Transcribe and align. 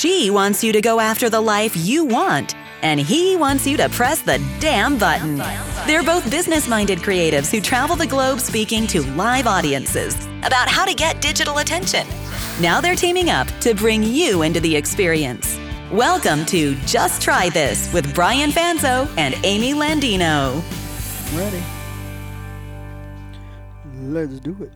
She 0.00 0.30
wants 0.30 0.62
you 0.62 0.70
to 0.74 0.80
go 0.80 1.00
after 1.00 1.28
the 1.28 1.40
life 1.40 1.76
you 1.76 2.04
want, 2.04 2.54
and 2.82 3.00
he 3.00 3.34
wants 3.34 3.66
you 3.66 3.76
to 3.78 3.88
press 3.88 4.22
the 4.22 4.38
damn 4.60 4.96
button. 4.96 5.38
They're 5.88 6.04
both 6.04 6.30
business 6.30 6.68
minded 6.68 7.00
creatives 7.00 7.50
who 7.50 7.60
travel 7.60 7.96
the 7.96 8.06
globe 8.06 8.38
speaking 8.38 8.86
to 8.86 9.02
live 9.16 9.48
audiences 9.48 10.14
about 10.44 10.68
how 10.68 10.84
to 10.84 10.94
get 10.94 11.20
digital 11.20 11.58
attention. 11.58 12.06
Now 12.60 12.80
they're 12.80 12.94
teaming 12.94 13.28
up 13.28 13.48
to 13.58 13.74
bring 13.74 14.04
you 14.04 14.42
into 14.42 14.60
the 14.60 14.76
experience. 14.76 15.58
Welcome 15.90 16.46
to 16.46 16.76
Just 16.86 17.20
Try 17.20 17.48
This 17.48 17.92
with 17.92 18.14
Brian 18.14 18.50
Fanzo 18.50 19.12
and 19.18 19.34
Amy 19.42 19.72
Landino. 19.72 20.62
Ready. 21.36 21.60
Let's 24.00 24.38
do 24.38 24.56
it. 24.62 24.70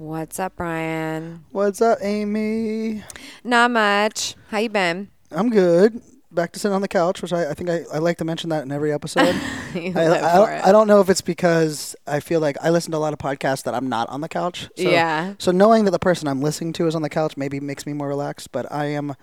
What's 0.00 0.38
up, 0.40 0.56
Brian? 0.56 1.44
What's 1.50 1.82
up, 1.82 1.98
Amy? 2.00 3.04
Not 3.44 3.70
much. 3.70 4.34
How 4.48 4.56
you 4.56 4.70
been? 4.70 5.10
I'm 5.30 5.50
good. 5.50 6.00
Back 6.32 6.52
to 6.52 6.58
sitting 6.58 6.74
on 6.74 6.80
the 6.80 6.88
couch, 6.88 7.20
which 7.20 7.34
I, 7.34 7.50
I 7.50 7.52
think 7.52 7.68
I, 7.68 7.82
I 7.92 7.98
like 7.98 8.16
to 8.16 8.24
mention 8.24 8.48
that 8.48 8.62
in 8.62 8.72
every 8.72 8.94
episode. 8.94 9.28
I, 9.74 9.76
I, 9.76 9.82
for 9.82 9.92
don't- 9.92 10.52
it. 10.52 10.64
I 10.64 10.72
don't 10.72 10.86
know 10.86 11.02
if 11.02 11.10
it's 11.10 11.20
because 11.20 11.94
I 12.06 12.20
feel 12.20 12.40
like 12.40 12.56
I 12.62 12.70
listen 12.70 12.92
to 12.92 12.96
a 12.96 12.98
lot 12.98 13.12
of 13.12 13.18
podcasts 13.18 13.64
that 13.64 13.74
I'm 13.74 13.90
not 13.90 14.08
on 14.08 14.22
the 14.22 14.28
couch. 14.30 14.70
So, 14.74 14.88
Yeah. 14.90 15.34
So 15.36 15.50
knowing 15.50 15.84
that 15.84 15.90
the 15.90 15.98
person 15.98 16.28
I'm 16.28 16.40
listening 16.40 16.72
to 16.74 16.86
is 16.86 16.94
on 16.94 17.02
the 17.02 17.10
couch 17.10 17.36
maybe 17.36 17.60
makes 17.60 17.84
me 17.84 17.92
more 17.92 18.08
relaxed. 18.08 18.52
But 18.52 18.72
I 18.72 18.86
am, 18.86 19.14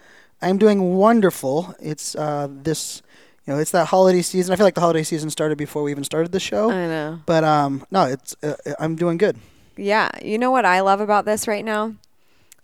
I'm 0.43 0.59
doing 0.59 0.93
wonderful. 0.93 1.73
It's 1.79 2.13
uh, 2.15 2.49
this, 2.51 3.01
you 3.47 3.53
know, 3.53 3.59
it's 3.59 3.71
that 3.71 3.87
holiday 3.87 4.21
season. 4.21 4.53
I 4.53 4.57
feel 4.57 4.67
like 4.67 4.75
the 4.75 4.81
holiday 4.81 5.01
season 5.01 5.31
started 5.31 5.57
before 5.57 5.81
we 5.81 5.89
even 5.89 6.03
started 6.03 6.33
the 6.33 6.39
show. 6.39 6.69
I 6.69 6.85
know. 6.85 7.19
But 7.25 7.43
um, 7.43 7.83
no, 7.89 8.03
it's 8.05 8.35
uh, 8.43 8.53
I'm 8.79 8.95
doing 8.95 9.17
good. 9.17 9.37
Yeah. 9.77 10.09
You 10.23 10.37
know 10.37 10.51
what 10.51 10.65
I 10.65 10.81
love 10.81 10.99
about 10.99 11.25
this 11.25 11.47
right 11.47 11.63
now? 11.63 11.95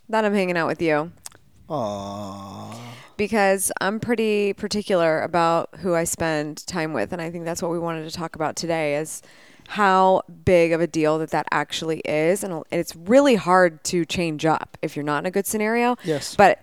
That 0.08 0.24
I'm 0.24 0.34
hanging 0.34 0.56
out 0.56 0.66
with 0.66 0.82
you 0.82 1.12
Aww. 1.70 2.76
because 3.16 3.72
I'm 3.80 4.00
pretty 4.00 4.52
particular 4.52 5.22
about 5.22 5.70
who 5.78 5.94
I 5.94 6.04
spend 6.04 6.66
time 6.66 6.92
with, 6.92 7.12
and 7.12 7.22
I 7.22 7.30
think 7.30 7.46
that's 7.46 7.62
what 7.62 7.70
we 7.70 7.78
wanted 7.78 8.04
to 8.04 8.14
talk 8.14 8.36
about 8.36 8.54
today 8.54 8.96
is 8.96 9.22
how 9.68 10.22
big 10.44 10.72
of 10.72 10.82
a 10.82 10.86
deal 10.86 11.18
that 11.20 11.30
that 11.30 11.46
actually 11.50 12.00
is, 12.00 12.44
and 12.44 12.64
it's 12.70 12.94
really 12.94 13.36
hard 13.36 13.82
to 13.84 14.04
change 14.04 14.44
up 14.44 14.76
if 14.82 14.94
you're 14.94 15.04
not 15.04 15.20
in 15.20 15.26
a 15.26 15.30
good 15.30 15.46
scenario. 15.46 15.96
Yes. 16.04 16.36
But 16.36 16.60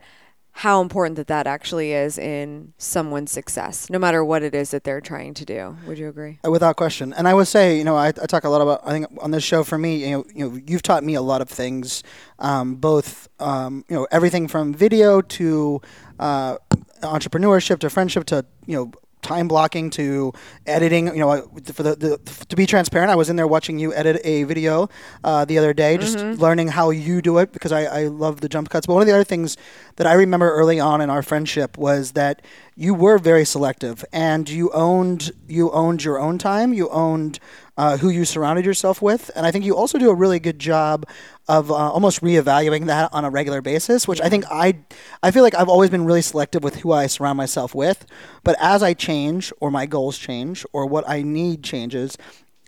how 0.53 0.81
important 0.81 1.15
that 1.15 1.27
that 1.27 1.47
actually 1.47 1.93
is 1.93 2.17
in 2.17 2.73
someone's 2.77 3.31
success, 3.31 3.89
no 3.89 3.97
matter 3.97 4.23
what 4.23 4.43
it 4.43 4.53
is 4.53 4.71
that 4.71 4.83
they're 4.83 5.01
trying 5.01 5.33
to 5.33 5.45
do. 5.45 5.77
Would 5.87 5.97
you 5.97 6.09
agree? 6.09 6.39
Uh, 6.45 6.51
Without 6.51 6.75
question, 6.75 7.13
and 7.13 7.27
I 7.27 7.33
would 7.33 7.47
say, 7.47 7.77
you 7.77 7.83
know, 7.83 7.95
I, 7.95 8.07
I 8.07 8.25
talk 8.27 8.43
a 8.43 8.49
lot 8.49 8.61
about. 8.61 8.81
I 8.85 8.91
think 8.91 9.07
on 9.19 9.31
this 9.31 9.43
show, 9.43 9.63
for 9.63 9.77
me, 9.77 10.05
you 10.07 10.11
know, 10.11 10.25
you 10.35 10.49
know, 10.49 10.59
you've 10.67 10.83
taught 10.83 11.03
me 11.03 11.15
a 11.15 11.21
lot 11.21 11.41
of 11.41 11.49
things, 11.49 12.03
um, 12.39 12.75
both, 12.75 13.29
um, 13.39 13.85
you 13.89 13.95
know, 13.95 14.07
everything 14.11 14.47
from 14.47 14.73
video 14.73 15.21
to 15.21 15.81
uh, 16.19 16.57
entrepreneurship 17.01 17.79
to 17.79 17.89
friendship 17.89 18.25
to, 18.25 18.45
you 18.65 18.75
know, 18.75 18.91
time 19.21 19.47
blocking 19.47 19.89
to 19.91 20.33
editing. 20.65 21.07
You 21.07 21.19
know, 21.19 21.51
for 21.73 21.83
the, 21.83 21.95
the 21.95 22.45
to 22.45 22.55
be 22.55 22.65
transparent, 22.65 23.11
I 23.11 23.15
was 23.15 23.29
in 23.29 23.35
there 23.35 23.47
watching 23.47 23.79
you 23.79 23.93
edit 23.93 24.21
a 24.23 24.43
video 24.43 24.89
uh, 25.23 25.45
the 25.45 25.57
other 25.57 25.73
day, 25.73 25.97
just 25.97 26.17
learning 26.17 26.69
how 26.69 26.89
you 26.89 27.21
do 27.21 27.37
it 27.37 27.51
because 27.51 27.71
I, 27.71 27.83
I 27.83 28.03
love 28.07 28.41
the 28.41 28.49
jump 28.49 28.69
cuts. 28.69 28.85
But 28.85 28.93
one 28.93 29.01
of 29.01 29.07
the 29.07 29.13
other 29.13 29.23
things 29.23 29.57
that 29.95 30.07
I 30.07 30.13
remember 30.13 30.51
early 30.51 30.79
on 30.79 31.01
in 31.01 31.09
our 31.09 31.21
friendship 31.23 31.77
was 31.77 32.11
that 32.13 32.41
you 32.75 32.93
were 32.93 33.17
very 33.17 33.45
selective 33.45 34.03
and 34.11 34.49
you 34.49 34.71
owned 34.71 35.31
you 35.47 35.71
owned 35.71 36.03
your 36.03 36.19
own 36.19 36.37
time. 36.37 36.73
You 36.73 36.89
owned 36.89 37.39
uh, 37.77 37.97
who 37.97 38.09
you 38.09 38.25
surrounded 38.25 38.65
yourself 38.65 39.01
with, 39.01 39.31
and 39.35 39.45
I 39.45 39.51
think 39.51 39.65
you 39.65 39.75
also 39.75 39.97
do 39.97 40.09
a 40.09 40.13
really 40.13 40.39
good 40.39 40.59
job 40.59 41.05
of 41.47 41.71
uh, 41.71 41.73
almost 41.73 42.21
reevaluating 42.21 42.85
that 42.87 43.09
on 43.13 43.25
a 43.25 43.29
regular 43.29 43.61
basis. 43.61 44.07
Which 44.07 44.21
I 44.21 44.29
think 44.29 44.45
I 44.51 44.79
I 45.23 45.31
feel 45.31 45.43
like 45.43 45.55
I've 45.55 45.69
always 45.69 45.89
been 45.89 46.05
really 46.05 46.21
selective 46.21 46.63
with 46.63 46.77
who 46.77 46.91
I 46.91 47.07
surround 47.07 47.37
myself 47.37 47.73
with. 47.73 48.05
But 48.43 48.55
as 48.59 48.83
I 48.83 48.93
change, 48.93 49.53
or 49.59 49.71
my 49.71 49.85
goals 49.85 50.17
change, 50.17 50.65
or 50.73 50.85
what 50.85 51.07
I 51.07 51.21
need 51.21 51.63
changes, 51.63 52.17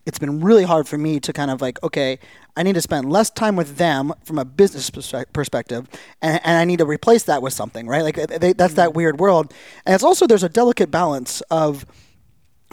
it's 0.05 0.19
been 0.19 0.41
really 0.41 0.63
hard 0.63 0.87
for 0.87 0.97
me 0.97 1.19
to 1.21 1.31
kind 1.31 1.49
of 1.49 1.61
like, 1.61 1.81
okay, 1.83 2.19
I 2.55 2.63
need 2.63 2.75
to 2.75 2.81
spend 2.81 3.11
less 3.11 3.29
time 3.29 3.55
with 3.55 3.77
them 3.77 4.13
from 4.23 4.37
a 4.37 4.45
business 4.45 4.89
perspective, 4.89 5.87
and, 6.21 6.39
and 6.43 6.57
I 6.57 6.65
need 6.65 6.79
to 6.79 6.85
replace 6.85 7.23
that 7.23 7.41
with 7.41 7.53
something, 7.53 7.87
right? 7.87 8.03
Like 8.03 8.15
they, 8.15 8.53
that's 8.53 8.75
that 8.75 8.93
weird 8.93 9.19
world, 9.19 9.53
and 9.85 9.95
it's 9.95 10.03
also 10.03 10.27
there's 10.27 10.43
a 10.43 10.49
delicate 10.49 10.91
balance 10.91 11.41
of 11.49 11.85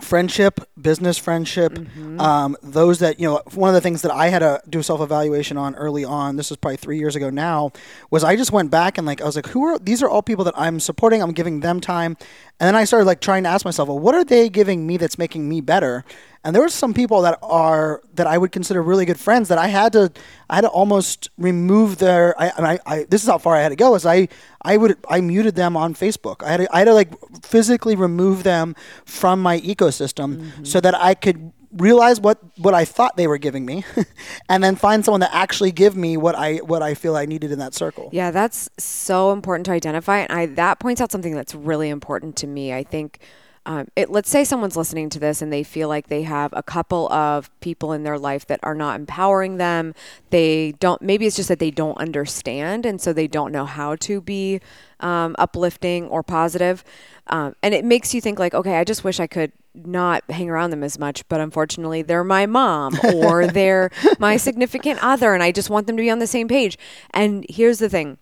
friendship, 0.01 0.61
business 0.81 1.19
friendship, 1.19 1.79
um, 2.19 2.57
those 2.63 2.99
that 3.01 3.21
you 3.21 3.27
know. 3.27 3.43
One 3.55 3.69
of 3.69 3.75
the 3.75 3.81
things 3.81 4.03
that 4.03 4.13
I 4.13 4.29
had 4.29 4.41
to 4.41 4.61
do 4.69 4.83
self 4.83 5.01
evaluation 5.01 5.57
on 5.57 5.75
early 5.75 6.05
on. 6.05 6.37
This 6.37 6.51
was 6.51 6.57
probably 6.57 6.77
three 6.77 6.99
years 6.99 7.17
ago 7.17 7.31
now. 7.31 7.73
Was 8.11 8.25
I 8.25 8.37
just 8.37 8.53
went 8.53 8.71
back 8.71 8.99
and 8.99 9.07
like 9.07 9.21
I 9.21 9.25
was 9.25 9.37
like, 9.37 9.49
who 9.49 9.65
are 9.65 9.79
these? 9.79 10.03
Are 10.03 10.09
all 10.09 10.23
people 10.23 10.45
that 10.45 10.55
I'm 10.57 10.81
supporting? 10.81 11.23
I'm 11.23 11.33
giving 11.33 11.61
them 11.61 11.81
time, 11.81 12.17
and 12.59 12.67
then 12.67 12.77
I 12.77 12.85
started 12.85 13.05
like 13.07 13.21
trying 13.21 13.45
to 13.45 13.49
ask 13.49 13.65
myself, 13.65 13.89
well, 13.89 13.99
what 13.99 14.15
are 14.15 14.25
they 14.25 14.49
giving 14.49 14.87
me 14.87 14.97
that's 14.97 15.19
making 15.19 15.49
me 15.49 15.61
better? 15.61 16.05
And 16.43 16.55
there 16.55 16.63
were 16.63 16.71
some 16.71 16.95
people 16.95 17.21
that 17.23 17.39
are 17.43 18.03
that 18.15 18.27
I 18.27 18.39
would 18.39 18.51
consider 18.51 18.83
really 18.83 19.05
good 19.05 19.21
friends 19.21 19.49
that 19.49 19.59
I 19.59 19.67
had 19.67 19.93
to 19.93 20.11
I 20.49 20.57
had 20.57 20.63
to 20.63 20.69
almost 20.69 21.29
remove 21.37 21.99
their 21.99 22.41
I 22.41 22.49
I, 22.49 22.79
I 22.87 23.05
this 23.05 23.23
is 23.23 23.29
how 23.29 23.39
far 23.39 23.57
I 23.57 23.61
had 23.61 23.69
to 23.71 23.77
go 23.77 23.95
is 23.95 24.07
I 24.07 24.29
I 24.63 24.77
would 24.77 24.97
I 25.09 25.21
muted 25.21 25.55
them 25.55 25.77
on 25.77 25.95
Facebook. 25.95 26.43
I 26.43 26.51
had 26.51 26.57
to, 26.59 26.75
I 26.75 26.79
had 26.79 26.85
to 26.87 26.95
like 26.95 27.13
physically 27.45 27.95
remove 27.95 28.43
them 28.43 28.75
from 29.05 29.43
my 29.43 29.61
ecosystem 29.61 30.37
mm-hmm. 30.37 30.65
so 30.65 30.81
that 30.81 30.95
I 30.95 31.15
could 31.15 31.53
realize 31.73 32.21
what 32.21 32.39
what 32.59 32.75
I 32.75 32.85
thought 32.85 33.17
they 33.17 33.27
were 33.27 33.39
giving 33.39 33.65
me 33.65 33.85
and 34.49 34.63
then 34.63 34.77
find 34.77 35.05
someone 35.05 35.21
that 35.21 35.31
actually 35.33 35.73
give 35.73 35.97
me 35.97 36.17
what 36.17 36.35
I 36.35 36.57
what 36.57 36.83
I 36.83 36.95
feel 36.95 37.17
I 37.17 37.27
needed 37.27 37.53
in 37.53 37.59
that 37.59 37.75
circle. 37.75 38.09
Yeah, 38.13 38.31
that's 38.31 38.69
so 38.79 39.33
important 39.33 39.67
to 39.67 39.73
identify, 39.73 40.19
and 40.19 40.33
I 40.33 40.47
that 40.47 40.79
points 40.81 41.01
out 41.01 41.13
something 41.13 41.35
that's 41.35 41.55
really 41.55 41.89
important 41.89 42.37
to 42.37 42.47
me. 42.47 42.73
I 42.73 42.83
think. 42.83 43.21
Um, 43.67 43.89
it, 43.95 44.11
let's 44.11 44.31
say 44.31 44.43
someone's 44.45 44.77
listening 44.77 45.11
to 45.11 45.19
this 45.19 45.43
and 45.43 45.53
they 45.53 45.63
feel 45.63 45.89
like 45.89 46.09
they 46.09 46.23
have 46.23 46.53
a 46.55 46.63
couple 46.63 47.13
of 47.13 47.51
people 47.61 47.93
in 47.93 48.05
their 48.05 48.19
life 48.19 48.47
that 48.47 48.59
are 48.63 48.75
not 48.75 48.99
empowering 48.99 49.59
them. 49.59 49.95
They 50.31 50.73
don't, 50.73 51.03
maybe 51.03 51.27
it's 51.27 51.37
just 51.37 51.51
that 51.51 51.59
they 51.59 51.71
don't 51.71 51.99
understand 51.99 52.87
and 52.87 53.01
so 53.01 53.13
they 53.13 53.27
don't 53.27 53.53
know 53.53 53.67
how 53.67 53.97
to 53.97 54.21
be 54.23 54.61
um, 55.01 55.37
uplifting 55.39 56.09
or 56.09 56.23
positive. 56.23 56.85
Um, 57.27 57.55
and 57.63 57.75
it 57.75 57.85
makes 57.85 58.15
you 58.15 58.21
think, 58.21 58.39
like, 58.39 58.55
okay, 58.55 58.77
I 58.77 58.85
just 58.85 59.05
wish 59.05 59.21
I 59.21 59.27
could 59.27 59.53
not 59.75 60.29
hang 60.31 60.51
around 60.51 60.71
them 60.71 60.83
as 60.83 60.99
much, 60.99 61.27
but 61.29 61.41
unfortunately, 61.41 62.03
they're 62.03 62.25
my 62.25 62.47
mom 62.47 62.99
or 63.15 63.47
they're 63.53 63.91
my 64.19 64.37
significant 64.37 65.03
other, 65.03 65.35
and 65.35 65.43
I 65.43 65.53
just 65.53 65.71
want 65.71 65.87
them 65.87 65.97
to 65.97 66.03
be 66.03 66.11
on 66.11 66.19
the 66.19 66.27
same 66.27 66.49
page. 66.49 66.79
And 67.13 67.47
here's 67.49 67.79
the 67.79 67.89
thing 67.89 68.19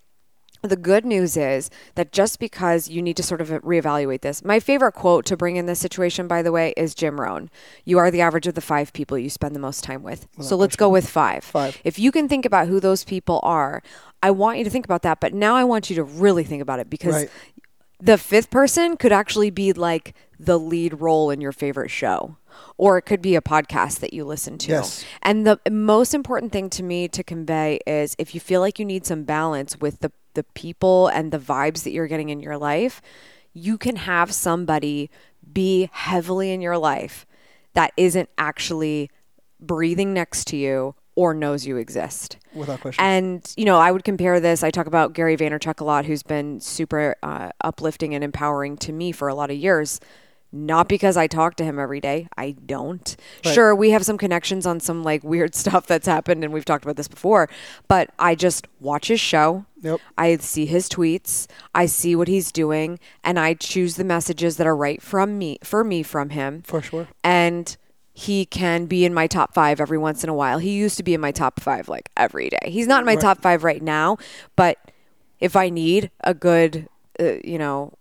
the 0.62 0.76
good 0.76 1.04
news 1.04 1.36
is 1.36 1.70
that 1.94 2.12
just 2.12 2.38
because 2.38 2.88
you 2.88 3.00
need 3.02 3.16
to 3.16 3.22
sort 3.22 3.40
of 3.40 3.48
reevaluate 3.48 4.22
this, 4.22 4.44
my 4.44 4.58
favorite 4.60 4.92
quote 4.92 5.24
to 5.26 5.36
bring 5.36 5.56
in 5.56 5.66
this 5.66 5.78
situation, 5.78 6.26
by 6.26 6.42
the 6.42 6.50
way, 6.52 6.74
is 6.76 6.94
Jim 6.94 7.20
Rohn. 7.20 7.48
You 7.84 7.98
are 7.98 8.10
the 8.10 8.20
average 8.20 8.46
of 8.46 8.54
the 8.54 8.60
five 8.60 8.92
people 8.92 9.16
you 9.18 9.30
spend 9.30 9.54
the 9.54 9.60
most 9.60 9.84
time 9.84 10.02
with. 10.02 10.26
so 10.40 10.56
let's 10.56 10.76
go 10.76 10.88
with 10.88 11.08
five. 11.08 11.44
Five. 11.44 11.80
If 11.84 11.98
you 11.98 12.10
can 12.10 12.28
think 12.28 12.44
about 12.44 12.66
who 12.68 12.80
those 12.80 13.04
people 13.04 13.40
are, 13.42 13.82
I 14.22 14.30
want 14.32 14.58
you 14.58 14.64
to 14.64 14.70
think 14.70 14.84
about 14.84 15.02
that. 15.02 15.20
But 15.20 15.32
now 15.34 15.54
I 15.54 15.64
want 15.64 15.90
you 15.90 15.96
to 15.96 16.04
really 16.04 16.44
think 16.44 16.60
about 16.62 16.80
it 16.80 16.90
because 16.90 17.14
Right. 17.14 17.30
the 18.00 18.18
fifth 18.18 18.50
person 18.50 18.96
could 18.96 19.12
actually 19.12 19.50
be 19.50 19.72
like 19.72 20.14
the 20.40 20.58
lead 20.58 21.00
role 21.00 21.30
in 21.30 21.40
your 21.40 21.52
favorite 21.52 21.90
show. 21.90 22.36
Or 22.76 22.98
it 22.98 23.02
could 23.02 23.22
be 23.22 23.36
a 23.36 23.40
podcast 23.40 24.00
that 24.00 24.12
you 24.12 24.24
listen 24.24 24.58
to. 24.58 24.70
Yes. 24.72 25.04
And 25.22 25.46
the 25.46 25.60
most 25.70 26.12
important 26.14 26.50
thing 26.50 26.68
to 26.70 26.82
me 26.82 27.06
to 27.08 27.22
convey 27.22 27.78
is 27.86 28.16
if 28.18 28.34
you 28.34 28.40
feel 28.40 28.60
like 28.60 28.78
you 28.80 28.84
need 28.84 29.06
some 29.06 29.22
balance 29.22 29.78
with 29.80 30.00
the, 30.00 30.10
the 30.34 30.44
people 30.54 31.08
and 31.08 31.32
the 31.32 31.38
vibes 31.38 31.84
that 31.84 31.90
you're 31.90 32.06
getting 32.06 32.28
in 32.28 32.40
your 32.40 32.58
life, 32.58 33.00
you 33.52 33.78
can 33.78 33.96
have 33.96 34.32
somebody 34.32 35.10
be 35.52 35.88
heavily 35.92 36.52
in 36.52 36.60
your 36.60 36.78
life 36.78 37.26
that 37.74 37.92
isn't 37.96 38.28
actually 38.38 39.10
breathing 39.60 40.12
next 40.12 40.46
to 40.48 40.56
you 40.56 40.94
or 41.14 41.34
knows 41.34 41.66
you 41.66 41.76
exist. 41.76 42.36
Without 42.54 42.80
question. 42.80 43.02
And, 43.02 43.52
you 43.56 43.64
know, 43.64 43.78
I 43.78 43.90
would 43.90 44.04
compare 44.04 44.38
this. 44.38 44.62
I 44.62 44.70
talk 44.70 44.86
about 44.86 45.14
Gary 45.14 45.36
Vaynerchuk 45.36 45.80
a 45.80 45.84
lot, 45.84 46.04
who's 46.04 46.22
been 46.22 46.60
super 46.60 47.16
uh, 47.24 47.50
uplifting 47.62 48.14
and 48.14 48.22
empowering 48.22 48.76
to 48.78 48.92
me 48.92 49.10
for 49.10 49.26
a 49.26 49.34
lot 49.34 49.50
of 49.50 49.56
years. 49.56 49.98
Not 50.50 50.88
because 50.88 51.16
I 51.18 51.26
talk 51.26 51.56
to 51.56 51.64
him 51.64 51.78
every 51.78 52.00
day. 52.00 52.26
I 52.36 52.52
don't. 52.52 53.16
Right. 53.44 53.54
Sure, 53.54 53.74
we 53.74 53.90
have 53.90 54.04
some 54.04 54.16
connections 54.16 54.64
on 54.66 54.80
some 54.80 55.02
like 55.02 55.22
weird 55.22 55.54
stuff 55.62 55.86
that's 55.86 56.06
happened, 56.06 56.42
and 56.42 56.52
we've 56.52 56.64
talked 56.64 56.84
about 56.84 56.96
this 56.96 57.08
before. 57.08 57.48
But 57.86 58.10
I 58.18 58.34
just 58.34 58.66
watch 58.80 59.08
his 59.08 59.20
show. 59.20 59.66
Yep. 59.82 60.00
I 60.16 60.36
see 60.38 60.64
his 60.66 60.88
tweets. 60.88 61.46
I 61.74 61.84
see 61.86 62.16
what 62.16 62.28
he's 62.28 62.50
doing, 62.50 62.98
and 63.22 63.38
I 63.38 63.54
choose 63.54 63.96
the 63.96 64.04
messages 64.04 64.56
that 64.56 64.66
are 64.66 64.74
right 64.76 65.02
from 65.02 65.36
me 65.38 65.58
for 65.62 65.84
me 65.84 66.02
from 66.02 66.30
him 66.30 66.62
For 66.66 66.80
sure. 66.82 67.08
and 67.22 67.76
he 68.14 68.44
can 68.46 68.86
be 68.86 69.04
in 69.04 69.14
my 69.14 69.26
top 69.28 69.54
five 69.54 69.80
every 69.80 69.98
once 69.98 70.24
in 70.24 70.30
a 70.30 70.34
while. 70.34 70.58
He 70.58 70.70
used 70.72 70.96
to 70.96 71.04
be 71.04 71.14
in 71.14 71.20
my 71.20 71.30
top 71.30 71.60
five 71.60 71.88
like 71.88 72.10
every 72.16 72.48
day. 72.48 72.58
He's 72.70 72.88
not 72.88 73.00
in 73.00 73.06
my 73.06 73.12
Right. 73.12 73.20
top 73.20 73.40
five 73.40 73.62
right 73.62 73.80
now, 73.82 74.16
but 74.56 74.78
if 75.38 75.54
I 75.54 75.68
need 75.68 76.10
a 76.24 76.34
good, 76.34 76.88
uh, 77.20 77.34
you 77.44 77.58
know, 77.58 77.92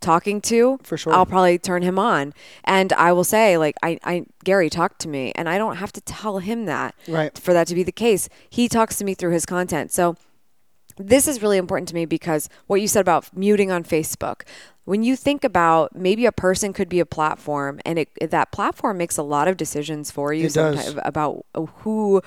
talking 0.00 0.40
to, 0.42 0.78
For 0.82 0.96
sure. 0.96 1.12
I'll 1.14 1.26
probably 1.26 1.58
turn 1.58 1.82
him 1.82 1.98
on, 1.98 2.34
and 2.64 2.92
I 2.94 3.12
will 3.12 3.24
say 3.24 3.56
like, 3.58 3.76
I, 3.82 3.98
I, 4.04 4.24
Gary 4.44 4.68
talked 4.70 5.00
to 5.02 5.08
me, 5.08 5.32
and 5.34 5.48
I 5.48 5.58
don't 5.58 5.76
have 5.76 5.92
to 5.92 6.00
tell 6.00 6.38
him 6.38 6.66
that 6.66 6.94
Right. 7.08 7.36
for 7.38 7.52
that 7.52 7.66
to 7.68 7.74
be 7.74 7.82
the 7.82 7.92
case. 7.92 8.28
He 8.50 8.68
talks 8.68 8.96
to 8.98 9.04
me 9.04 9.14
through 9.14 9.32
his 9.32 9.46
content, 9.46 9.92
so 9.92 10.16
this 10.96 11.26
is 11.28 11.42
really 11.42 11.58
important 11.58 11.88
to 11.88 11.94
me 11.94 12.04
because 12.06 12.48
what 12.66 12.80
you 12.80 12.88
said 12.88 13.00
about 13.00 13.36
muting 13.36 13.70
on 13.70 13.84
Facebook. 13.84 14.42
When 14.86 15.02
you 15.02 15.16
think 15.16 15.44
about 15.44 15.96
maybe 15.96 16.26
a 16.26 16.32
person 16.32 16.74
could 16.74 16.90
be 16.90 17.00
a 17.00 17.06
platform, 17.06 17.80
and 17.86 17.98
it, 18.00 18.10
that 18.30 18.52
platform 18.52 18.98
makes 18.98 19.16
a 19.16 19.22
lot 19.22 19.48
of 19.48 19.56
decisions 19.56 20.10
for 20.10 20.34
you 20.34 20.44
It 20.46 20.52
does. 20.52 20.76
sometimes 20.76 21.00
about 21.06 21.46
who's 21.78 22.20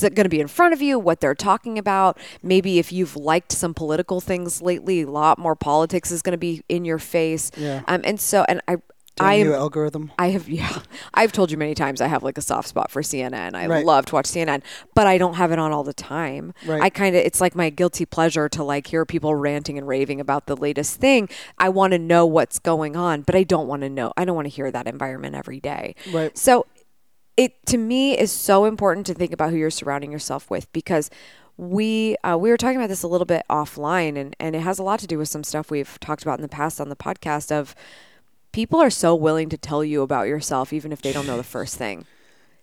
going 0.00 0.14
to 0.14 0.28
be 0.28 0.38
in 0.38 0.46
front 0.46 0.72
of 0.72 0.80
you, 0.80 0.96
what 0.96 1.20
they're 1.20 1.34
talking 1.34 1.76
about. 1.76 2.16
Maybe 2.40 2.78
if 2.78 2.92
you've 2.92 3.16
liked 3.16 3.50
some 3.50 3.74
political 3.74 4.20
things 4.20 4.62
lately, 4.62 5.02
a 5.02 5.10
lot 5.10 5.40
more 5.40 5.56
politics 5.56 6.12
is 6.12 6.22
going 6.22 6.34
to 6.34 6.38
be 6.38 6.62
in 6.68 6.84
your 6.84 7.00
face. 7.00 7.50
Yeah. 7.56 7.82
Um, 7.88 8.02
and 8.04 8.20
so, 8.20 8.44
and 8.48 8.60
I, 8.68 8.76
I 9.20 9.34
you, 9.34 9.54
algorithm. 9.54 10.10
I 10.18 10.30
have 10.30 10.48
yeah. 10.48 10.80
I've 11.14 11.30
told 11.32 11.50
you 11.50 11.56
many 11.56 11.74
times 11.74 12.00
I 12.00 12.06
have 12.08 12.22
like 12.22 12.36
a 12.38 12.42
soft 12.42 12.68
spot 12.68 12.90
for 12.90 13.02
CNN. 13.02 13.54
I 13.54 13.66
Right. 13.66 13.84
love 13.84 14.06
to 14.06 14.14
watch 14.14 14.26
CNN, 14.26 14.62
but 14.94 15.06
I 15.06 15.18
don't 15.18 15.34
have 15.34 15.52
it 15.52 15.58
on 15.58 15.72
all 15.72 15.84
the 15.84 15.94
time. 15.94 16.52
Right. 16.66 16.82
I 16.82 16.90
kind 16.90 17.14
of 17.14 17.22
it's 17.24 17.40
like 17.40 17.54
my 17.54 17.70
guilty 17.70 18.06
pleasure 18.06 18.48
to 18.48 18.64
like 18.64 18.86
hear 18.88 19.04
people 19.04 19.34
ranting 19.34 19.78
and 19.78 19.86
raving 19.86 20.20
about 20.20 20.46
the 20.46 20.56
latest 20.56 21.00
thing. 21.00 21.28
I 21.58 21.68
want 21.68 21.92
to 21.92 21.98
know 21.98 22.26
what's 22.26 22.58
going 22.58 22.96
on, 22.96 23.22
but 23.22 23.34
I 23.34 23.44
don't 23.44 23.68
want 23.68 23.82
to 23.82 23.88
know. 23.90 24.12
I 24.16 24.24
don't 24.24 24.34
want 24.36 24.46
to 24.46 24.54
hear 24.54 24.70
that 24.70 24.86
environment 24.86 25.34
every 25.36 25.60
day. 25.60 25.94
Right. 26.12 26.36
So 26.36 26.66
it 27.36 27.64
to 27.66 27.78
me 27.78 28.18
is 28.18 28.30
so 28.32 28.64
important 28.64 29.06
to 29.06 29.14
think 29.14 29.32
about 29.32 29.50
who 29.50 29.56
you're 29.56 29.70
surrounding 29.70 30.12
yourself 30.12 30.50
with 30.50 30.72
because 30.72 31.10
we 31.56 32.16
uh, 32.24 32.36
we 32.36 32.50
were 32.50 32.56
talking 32.56 32.76
about 32.76 32.88
this 32.88 33.02
a 33.04 33.08
little 33.08 33.24
bit 33.26 33.42
offline 33.48 34.18
and 34.18 34.34
and 34.40 34.56
it 34.56 34.60
has 34.60 34.78
a 34.78 34.82
lot 34.82 34.98
to 35.00 35.06
do 35.06 35.18
with 35.18 35.28
some 35.28 35.44
stuff 35.44 35.70
we've 35.70 35.98
talked 36.00 36.22
about 36.22 36.38
in 36.38 36.42
the 36.42 36.48
past 36.48 36.80
on 36.80 36.88
the 36.88 36.96
podcast 36.96 37.52
of 37.52 37.74
people 38.54 38.80
are 38.80 38.90
so 38.90 39.14
willing 39.14 39.48
to 39.48 39.58
tell 39.58 39.84
you 39.84 40.02
about 40.02 40.28
yourself 40.28 40.72
even 40.72 40.92
if 40.92 41.02
they 41.02 41.12
don't 41.12 41.26
know 41.26 41.36
the 41.36 41.42
first 41.42 41.76
thing 41.76 42.06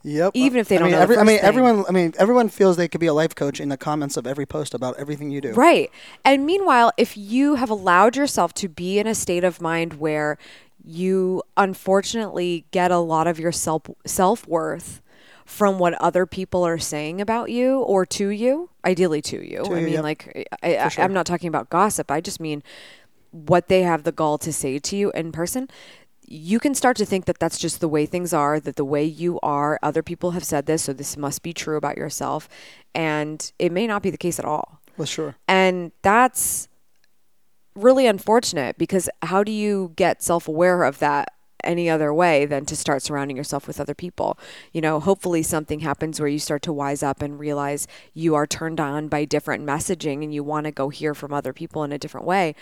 Yep. 0.04 0.32
Even 0.34 0.60
if 0.60 0.68
they 0.68 0.78
I 0.78 0.80
don't 0.80 0.86
mean, 0.88 0.92
know 0.94 0.98
the 0.98 1.04
every, 1.04 1.18
I 1.18 1.24
mean, 1.24 1.38
thing. 1.38 1.46
everyone. 1.46 1.86
I 1.88 1.92
mean, 1.92 2.14
everyone 2.18 2.50
feels 2.50 2.76
they 2.76 2.88
could 2.88 3.02
be 3.02 3.08
a 3.08 3.14
life 3.14 3.36
coach 3.36 3.60
in 3.60 3.70
the 3.70 3.78
comments 3.78 4.18
of 4.18 4.26
every 4.26 4.48
post 4.48 4.74
about 4.74 4.98
everything 4.98 5.30
you 5.30 5.42
do. 5.42 5.54
Right. 5.54 5.92
And 6.26 6.44
meanwhile, 6.46 6.92
if 6.98 7.16
you 7.16 7.56
have 7.56 7.70
allowed 7.70 8.16
yourself 8.16 8.54
to 8.56 8.68
be 8.68 8.98
in 8.98 9.06
a 9.06 9.14
state 9.14 9.44
of 9.44 9.62
mind 9.62 10.00
where 10.00 10.40
you 10.84 11.44
unfortunately 11.56 12.66
get 12.72 12.90
a 12.90 12.98
lot 12.98 13.28
of 13.28 13.40
your 13.40 13.52
self 13.52 13.84
self 14.06 14.48
worth 14.48 15.02
from 15.46 15.78
what 15.78 15.94
other 15.96 16.26
people 16.26 16.66
are 16.66 16.80
saying 16.80 17.20
about 17.20 17.52
you 17.52 17.80
or 17.80 18.06
to 18.06 18.30
you, 18.30 18.70
ideally 18.86 19.22
to 19.22 19.46
you. 19.46 19.64
I 19.66 19.80
you, 19.80 19.86
mean, 19.86 19.94
yep. 19.94 20.04
like, 20.04 20.48
I, 20.64 20.78
I, 20.78 20.92
I'm 20.98 21.14
not 21.14 21.26
talking 21.26 21.50
about 21.50 21.70
gossip. 21.70 22.10
I 22.10 22.22
just 22.22 22.40
mean 22.40 22.64
what 23.32 23.68
they 23.68 23.82
have 23.84 24.04
the 24.04 24.12
gall 24.12 24.38
to 24.38 24.54
say 24.54 24.78
to 24.80 24.96
you 24.96 25.12
in 25.12 25.32
person. 25.32 25.70
You 26.28 26.60
can 26.60 26.76
start 26.76 26.96
to 26.98 27.06
think 27.06 27.26
that 27.26 27.40
that's 27.40 27.58
just 27.58 27.82
the 27.82 27.90
way 27.90 28.06
things 28.06 28.34
are, 28.34 28.60
that 28.60 28.78
the 28.78 28.86
way 28.86 29.04
you 29.04 29.40
are, 29.42 29.80
other 29.82 30.02
people 30.02 30.32
have 30.32 30.46
said 30.46 30.66
this, 30.66 30.84
so 30.84 30.94
this 30.94 31.18
must 31.18 31.42
be 31.42 31.52
true 31.52 31.76
about 31.76 31.98
yourself. 31.98 32.48
And 32.96 33.52
it 33.60 33.72
may 33.72 33.88
not 33.88 34.02
be 34.02 34.12
the 34.12 34.18
case 34.18 34.40
at 34.40 34.46
all. 34.46 34.80
Well, 34.98 35.06
sure. 35.06 35.36
And 35.48 35.92
that's 36.04 36.70
really 37.76 38.06
unfortunate 38.06 38.78
because 38.78 39.10
how 39.24 39.44
do 39.44 39.52
you 39.52 39.94
get 39.96 40.22
self 40.22 40.48
aware 40.48 40.84
of 40.84 41.00
that 41.00 41.30
any 41.64 41.90
other 41.90 42.14
way 42.14 42.46
than 42.46 42.66
to 42.66 42.76
start 42.76 43.02
surrounding 43.02 43.38
yourself 43.38 43.68
with 43.68 43.80
other 43.80 43.96
people? 43.96 44.38
You 44.74 44.82
know, 44.82 45.00
hopefully 45.00 45.44
something 45.44 45.80
happens 45.82 46.20
where 46.20 46.30
you 46.30 46.40
start 46.40 46.62
to 46.64 46.74
wise 46.74 47.04
up 47.04 47.22
and 47.22 47.40
realize 47.40 47.88
you 48.14 48.36
are 48.36 48.48
turned 48.48 48.80
on 48.80 49.08
by 49.08 49.26
different 49.26 49.66
messaging 49.66 50.24
and 50.24 50.34
you 50.34 50.44
want 50.44 50.66
to 50.66 50.72
go 50.72 50.90
hear 50.90 51.14
from 51.14 51.34
other 51.34 51.54
people 51.54 51.84
in 51.84 51.92
a 51.92 51.98
different 51.98 52.28
way. 52.28 52.56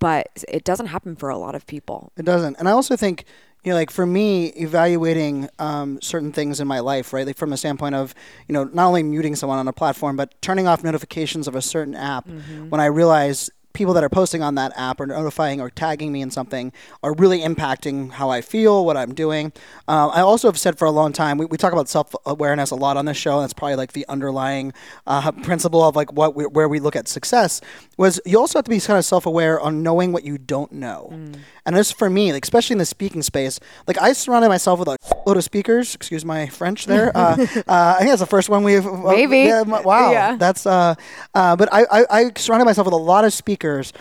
But 0.00 0.44
it 0.48 0.64
doesn't 0.64 0.86
happen 0.86 1.14
for 1.14 1.28
a 1.28 1.38
lot 1.38 1.54
of 1.54 1.66
people. 1.66 2.10
It 2.16 2.24
doesn't. 2.24 2.56
And 2.58 2.68
I 2.68 2.72
also 2.72 2.96
think, 2.96 3.24
you 3.62 3.70
know, 3.70 3.76
like 3.76 3.90
for 3.90 4.06
me, 4.06 4.46
evaluating 4.46 5.48
um, 5.58 6.00
certain 6.00 6.32
things 6.32 6.58
in 6.58 6.66
my 6.66 6.80
life, 6.80 7.12
right? 7.12 7.26
Like 7.26 7.36
from 7.36 7.52
a 7.52 7.56
standpoint 7.56 7.94
of, 7.94 8.14
you 8.48 8.54
know, 8.54 8.64
not 8.64 8.86
only 8.86 9.02
muting 9.02 9.36
someone 9.36 9.58
on 9.58 9.68
a 9.68 9.72
platform, 9.72 10.16
but 10.16 10.34
turning 10.40 10.66
off 10.66 10.82
notifications 10.82 11.46
of 11.46 11.54
a 11.54 11.62
certain 11.62 11.94
app 11.94 12.26
when 12.70 12.80
I 12.80 12.86
realize 12.86 13.50
people 13.72 13.94
that 13.94 14.04
are 14.04 14.08
posting 14.08 14.42
on 14.42 14.54
that 14.56 14.72
app 14.76 15.00
or 15.00 15.06
notifying 15.06 15.60
or 15.60 15.70
tagging 15.70 16.12
me 16.12 16.22
in 16.22 16.30
something 16.30 16.72
are 17.02 17.12
really 17.14 17.40
impacting 17.40 18.10
how 18.12 18.30
I 18.30 18.40
feel, 18.40 18.84
what 18.84 18.96
I'm 18.96 19.14
doing. 19.14 19.52
Uh, 19.86 20.08
I 20.08 20.20
also 20.20 20.48
have 20.48 20.58
said 20.58 20.78
for 20.78 20.86
a 20.86 20.90
long 20.90 21.12
time, 21.12 21.38
we, 21.38 21.46
we 21.46 21.56
talk 21.56 21.72
about 21.72 21.88
self 21.88 22.14
awareness 22.26 22.70
a 22.70 22.76
lot 22.76 22.96
on 22.96 23.04
this 23.04 23.16
show. 23.16 23.34
And 23.34 23.44
that's 23.44 23.54
probably 23.54 23.76
like 23.76 23.92
the 23.92 24.06
underlying 24.08 24.72
uh, 25.06 25.30
principle 25.32 25.82
of 25.82 25.96
like 25.96 26.12
what 26.12 26.34
we, 26.34 26.44
where 26.44 26.68
we 26.68 26.80
look 26.80 26.96
at 26.96 27.08
success 27.08 27.60
was 27.96 28.20
you 28.26 28.38
also 28.38 28.58
have 28.58 28.64
to 28.64 28.70
be 28.70 28.80
kind 28.80 28.98
of 28.98 29.04
self 29.04 29.26
aware 29.26 29.60
on 29.60 29.82
knowing 29.82 30.12
what 30.12 30.24
you 30.24 30.38
don't 30.38 30.72
know. 30.72 31.32
And 31.70 31.76
this 31.76 31.92
for 31.92 32.10
me, 32.10 32.32
like 32.32 32.42
especially 32.42 32.74
in 32.74 32.78
the 32.78 32.84
speaking 32.84 33.22
space, 33.22 33.60
like 33.86 33.96
I 33.96 34.12
surrounded 34.12 34.48
myself 34.48 34.80
with 34.80 34.88
a 34.88 34.96
load 35.24 35.36
of 35.36 35.44
speakers. 35.44 35.94
Excuse 35.94 36.24
my 36.24 36.48
French 36.48 36.86
there. 36.86 37.12
Uh, 37.20 37.36
uh, 37.68 37.94
I 37.96 37.98
think 37.98 38.10
that's 38.10 38.20
the 38.20 38.26
first 38.26 38.48
one 38.48 38.64
we've. 38.64 38.84
Maybe. 38.84 39.40
Yeah, 39.40 39.62
wow. 39.62 40.10
Yeah. 40.10 40.36
That's. 40.36 40.64
Uh, 40.64 40.94
uh, 41.34 41.54
but 41.54 41.68
I, 41.72 41.84
I 41.90 42.04
I 42.10 42.30
surrounded 42.36 42.64
myself 42.64 42.86
with 42.86 42.94
a 42.94 42.96
lot 42.96 43.24
of 43.24 43.32
speakers 43.32 43.92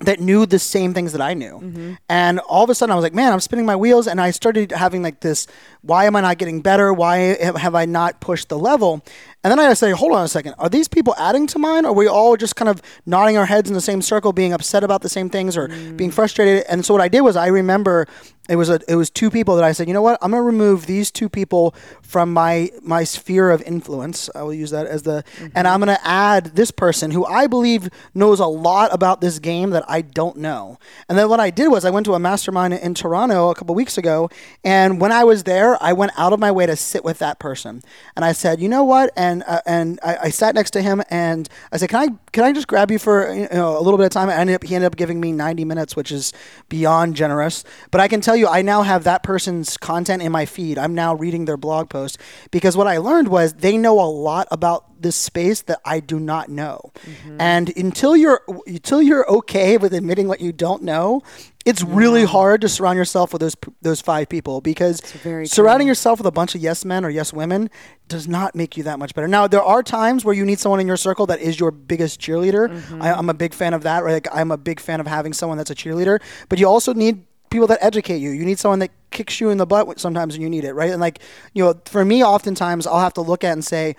that 0.00 0.20
knew 0.20 0.46
the 0.46 0.58
same 0.58 0.92
things 0.94 1.12
that 1.12 1.20
I 1.20 1.34
knew. 1.34 1.60
Mm-hmm. 1.62 1.92
And 2.08 2.40
all 2.40 2.64
of 2.64 2.70
a 2.70 2.74
sudden 2.74 2.92
I 2.92 2.96
was 2.96 3.02
like, 3.02 3.14
man, 3.14 3.32
I'm 3.32 3.40
spinning 3.40 3.66
my 3.66 3.76
wheels. 3.76 4.06
And 4.06 4.20
I 4.20 4.30
started 4.30 4.72
having 4.72 5.02
like 5.02 5.20
this, 5.20 5.46
why 5.82 6.06
am 6.06 6.16
I 6.16 6.20
not 6.20 6.38
getting 6.38 6.60
better? 6.60 6.92
Why 6.92 7.36
have 7.40 7.74
I 7.74 7.84
not 7.84 8.20
pushed 8.20 8.48
the 8.48 8.58
level? 8.58 9.04
And 9.44 9.50
then 9.50 9.58
I 9.58 9.68
to 9.68 9.76
say, 9.76 9.90
hold 9.90 10.12
on 10.12 10.24
a 10.24 10.28
second. 10.28 10.54
Are 10.58 10.68
these 10.68 10.86
people 10.86 11.14
adding 11.18 11.46
to 11.48 11.58
mine? 11.58 11.84
Are 11.84 11.92
we 11.92 12.06
all 12.06 12.36
just 12.36 12.54
kind 12.54 12.68
of 12.68 12.80
nodding 13.06 13.36
our 13.36 13.46
heads 13.46 13.68
in 13.68 13.74
the 13.74 13.80
same 13.80 14.00
circle, 14.00 14.32
being 14.32 14.52
upset 14.52 14.84
about 14.84 15.02
the 15.02 15.08
same 15.08 15.28
things 15.28 15.56
or 15.56 15.68
mm. 15.68 15.96
being 15.96 16.12
frustrated? 16.12 16.64
And 16.68 16.84
so 16.84 16.94
what 16.94 17.00
I 17.00 17.08
did 17.08 17.22
was 17.22 17.34
I 17.34 17.48
remember 17.48 18.06
it 18.48 18.56
was 18.56 18.68
a 18.68 18.80
it 18.88 18.96
was 18.96 19.08
two 19.08 19.30
people 19.30 19.54
that 19.54 19.64
I 19.64 19.70
said, 19.70 19.86
you 19.86 19.94
know 19.94 20.02
what? 20.02 20.18
I'm 20.20 20.32
gonna 20.32 20.42
remove 20.42 20.86
these 20.86 21.12
two 21.12 21.28
people 21.28 21.76
from 22.02 22.32
my 22.32 22.70
my 22.82 23.04
sphere 23.04 23.50
of 23.50 23.62
influence. 23.62 24.28
I 24.34 24.42
will 24.42 24.52
use 24.52 24.70
that 24.72 24.86
as 24.86 25.02
the 25.02 25.22
mm-hmm. 25.36 25.46
and 25.54 25.68
I'm 25.68 25.78
gonna 25.78 26.00
add 26.02 26.56
this 26.56 26.72
person 26.72 27.12
who 27.12 27.24
I 27.24 27.46
believe 27.46 27.88
knows 28.14 28.40
a 28.40 28.46
lot 28.46 28.92
about 28.92 29.20
this 29.20 29.38
game 29.38 29.70
that 29.70 29.84
I 29.88 30.02
don't 30.02 30.38
know. 30.38 30.78
And 31.08 31.16
then 31.16 31.28
what 31.28 31.38
I 31.38 31.50
did 31.50 31.68
was 31.68 31.84
I 31.84 31.90
went 31.90 32.04
to 32.06 32.14
a 32.14 32.18
mastermind 32.18 32.74
in 32.74 32.94
Toronto 32.94 33.50
a 33.50 33.54
couple 33.54 33.76
weeks 33.76 33.96
ago, 33.96 34.28
and 34.64 35.00
when 35.00 35.12
I 35.12 35.22
was 35.22 35.44
there, 35.44 35.80
I 35.80 35.92
went 35.92 36.10
out 36.18 36.32
of 36.32 36.40
my 36.40 36.50
way 36.50 36.66
to 36.66 36.74
sit 36.74 37.04
with 37.04 37.20
that 37.20 37.38
person, 37.38 37.80
and 38.16 38.24
I 38.24 38.32
said, 38.32 38.60
you 38.60 38.68
know 38.68 38.82
what? 38.82 39.12
And 39.16 39.31
uh, 39.40 39.62
and 39.64 39.98
I, 40.02 40.16
I 40.24 40.30
sat 40.30 40.54
next 40.54 40.72
to 40.72 40.82
him, 40.82 41.02
and 41.08 41.48
I 41.72 41.78
said, 41.78 41.88
can 41.88 42.00
I 42.00 42.08
can 42.32 42.44
I 42.44 42.52
just 42.52 42.66
grab 42.66 42.90
you 42.90 42.98
for 42.98 43.32
you 43.32 43.48
know, 43.52 43.78
a 43.78 43.80
little 43.80 43.96
bit 43.96 44.04
of 44.04 44.10
time? 44.10 44.28
I 44.28 44.34
ended 44.34 44.56
up, 44.56 44.64
he 44.64 44.74
ended 44.74 44.86
up 44.86 44.96
giving 44.96 45.20
me 45.20 45.32
90 45.32 45.64
minutes, 45.64 45.96
which 45.96 46.12
is 46.12 46.32
beyond 46.68 47.16
generous. 47.16 47.64
But 47.90 48.00
I 48.02 48.08
can 48.08 48.20
tell 48.20 48.36
you, 48.36 48.46
I 48.46 48.62
now 48.62 48.82
have 48.82 49.04
that 49.04 49.22
person's 49.22 49.76
content 49.78 50.22
in 50.22 50.30
my 50.32 50.44
feed. 50.44 50.76
I'm 50.78 50.94
now 50.94 51.14
reading 51.14 51.46
their 51.46 51.56
blog 51.56 51.88
post 51.88 52.18
because 52.50 52.76
what 52.76 52.86
I 52.86 52.98
learned 52.98 53.28
was 53.28 53.54
they 53.54 53.78
know 53.78 54.00
a 54.00 54.10
lot 54.10 54.48
about 54.50 54.91
this 55.02 55.16
space 55.16 55.62
that 55.62 55.80
I 55.84 56.00
do 56.00 56.18
not 56.18 56.48
know. 56.48 56.92
And 57.38 57.76
until 57.76 58.16
you're 58.16 58.42
until 58.66 59.02
you're 59.02 59.28
okay 59.30 59.76
with 59.76 59.92
admitting 59.92 60.28
what 60.28 60.40
you 60.40 60.52
don't 60.52 60.82
know, 60.82 61.22
it's 61.64 61.82
really 61.82 62.24
hard 62.24 62.60
to 62.62 62.68
surround 62.68 62.96
yourself 62.96 63.32
with 63.32 63.40
those 63.40 63.56
those 63.82 64.00
five 64.00 64.28
people 64.28 64.60
because 64.60 65.00
surrounding 65.46 65.86
yourself 65.88 66.18
with 66.18 66.26
a 66.26 66.32
bunch 66.32 66.54
of 66.54 66.60
yes 66.60 66.84
men 66.84 67.04
or 67.04 67.10
yes 67.10 67.32
women 67.32 67.70
does 68.08 68.26
not 68.26 68.54
make 68.54 68.76
you 68.76 68.82
that 68.84 68.98
much 68.98 69.14
better. 69.14 69.28
Now 69.28 69.46
there 69.46 69.62
are 69.62 69.82
times 69.82 70.24
where 70.24 70.34
you 70.34 70.44
need 70.44 70.58
someone 70.58 70.80
in 70.80 70.86
your 70.86 70.96
circle 70.96 71.26
that 71.26 71.40
is 71.40 71.58
your 71.60 71.70
biggest 71.70 72.20
cheerleader. 72.20 72.70
I, 73.00 73.12
I'm 73.12 73.28
a 73.28 73.34
big 73.34 73.54
fan 73.54 73.74
of 73.74 73.82
that. 73.82 74.02
Right? 74.04 74.12
Like 74.12 74.28
I'm 74.32 74.50
a 74.50 74.58
big 74.58 74.80
fan 74.80 75.00
of 75.00 75.06
having 75.06 75.32
someone 75.32 75.58
that's 75.58 75.70
a 75.70 75.74
cheerleader, 75.74 76.20
but 76.48 76.58
you 76.58 76.66
also 76.66 76.94
need 76.94 77.24
people 77.52 77.68
that 77.68 77.78
educate 77.80 78.16
you. 78.16 78.30
You 78.30 78.44
need 78.44 78.58
someone 78.58 78.80
that 78.80 78.90
kicks 79.12 79.40
you 79.40 79.50
in 79.50 79.58
the 79.58 79.66
butt 79.66 80.00
sometimes 80.00 80.34
when 80.34 80.42
you 80.42 80.50
need 80.50 80.64
it, 80.64 80.72
right? 80.72 80.90
And 80.90 81.00
like, 81.00 81.20
you 81.52 81.62
know, 81.62 81.80
for 81.84 82.04
me, 82.04 82.24
oftentimes 82.24 82.86
I'll 82.86 82.98
have 82.98 83.12
to 83.14 83.20
look 83.20 83.44
at 83.44 83.52
and 83.52 83.64
say, 83.64 83.94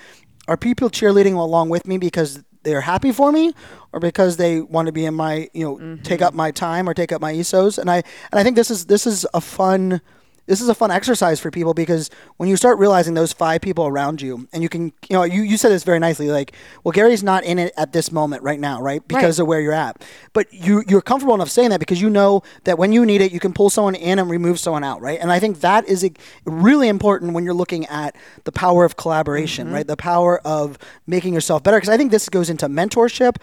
are 0.47 0.57
people 0.57 0.89
cheerleading 0.89 1.35
along 1.35 1.69
with 1.69 1.87
me 1.87 1.97
because 1.97 2.43
they're 2.63 2.81
happy 2.81 3.11
for 3.11 3.31
me 3.31 3.53
or 3.91 3.99
because 3.99 4.37
they 4.37 4.61
want 4.61 4.85
to 4.87 4.91
be 4.91 5.05
in 5.05 5.13
my, 5.13 5.49
you 5.53 5.65
know, 5.65 5.97
take 6.03 6.19
mm-hmm. 6.19 6.27
up 6.27 6.33
my 6.33 6.51
time 6.51 6.87
or 6.87 6.93
take 6.93 7.11
up 7.11 7.21
my 7.21 7.33
ESOs? 7.33 7.77
And 7.77 7.89
I 7.89 7.97
and 7.97 8.39
I 8.39 8.43
think 8.43 8.55
this 8.55 8.71
is 8.71 8.85
this 8.85 9.05
is 9.05 9.25
a 9.33 9.41
fun 9.41 10.01
this 10.45 10.61
is 10.61 10.67
a 10.69 10.75
fun 10.75 10.91
exercise 10.91 11.39
for 11.39 11.51
people 11.51 11.73
because 11.73 12.09
when 12.37 12.49
you 12.49 12.57
start 12.57 12.77
realizing 12.77 13.13
those 13.13 13.31
five 13.31 13.61
people 13.61 13.87
around 13.87 14.21
you 14.21 14.47
and 14.51 14.61
you 14.61 14.69
can 14.69 14.85
you 15.09 15.13
know 15.15 15.23
you, 15.23 15.41
you 15.41 15.57
said 15.57 15.69
this 15.69 15.83
very 15.83 15.99
nicely 15.99 16.29
like 16.29 16.53
well 16.83 16.91
gary's 16.91 17.23
not 17.23 17.43
in 17.43 17.59
it 17.59 17.73
at 17.77 17.93
this 17.93 18.11
moment 18.11 18.43
right 18.43 18.59
now 18.59 18.81
right? 18.81 19.07
Because 19.07 19.39
Right. 19.39 19.43
of 19.43 19.47
where 19.47 19.61
you're 19.61 19.73
at. 19.73 20.03
But 20.33 20.51
you 20.53 20.83
you're 20.87 21.01
comfortable 21.01 21.33
enough 21.33 21.49
saying 21.49 21.69
that 21.69 21.79
because 21.79 22.01
you 22.01 22.09
know 22.09 22.43
that 22.65 22.77
when 22.77 22.91
you 22.91 23.05
need 23.05 23.21
it 23.21 23.31
you 23.31 23.39
can 23.39 23.53
pull 23.53 23.69
someone 23.69 23.95
in 23.95 24.19
and 24.19 24.29
remove 24.29 24.59
someone 24.59 24.83
out 24.83 25.01
right? 25.01 25.19
And 25.19 25.31
i 25.31 25.39
think 25.39 25.61
that 25.61 25.87
is 25.87 26.03
a, 26.03 26.11
really 26.45 26.87
important 26.87 27.33
when 27.33 27.43
you're 27.43 27.53
looking 27.53 27.85
at 27.87 28.15
the 28.43 28.51
power 28.51 28.83
of 28.85 28.97
collaboration 28.97 29.67
mm-hmm. 29.67 29.75
right? 29.75 29.87
The 29.87 29.97
power 29.97 30.39
of 30.45 30.77
making 31.07 31.33
yourself 31.33 31.63
better 31.63 31.77
because 31.77 31.89
i 31.89 31.97
think 31.97 32.11
this 32.11 32.27
goes 32.29 32.49
into 32.49 32.67
mentorship 32.67 33.37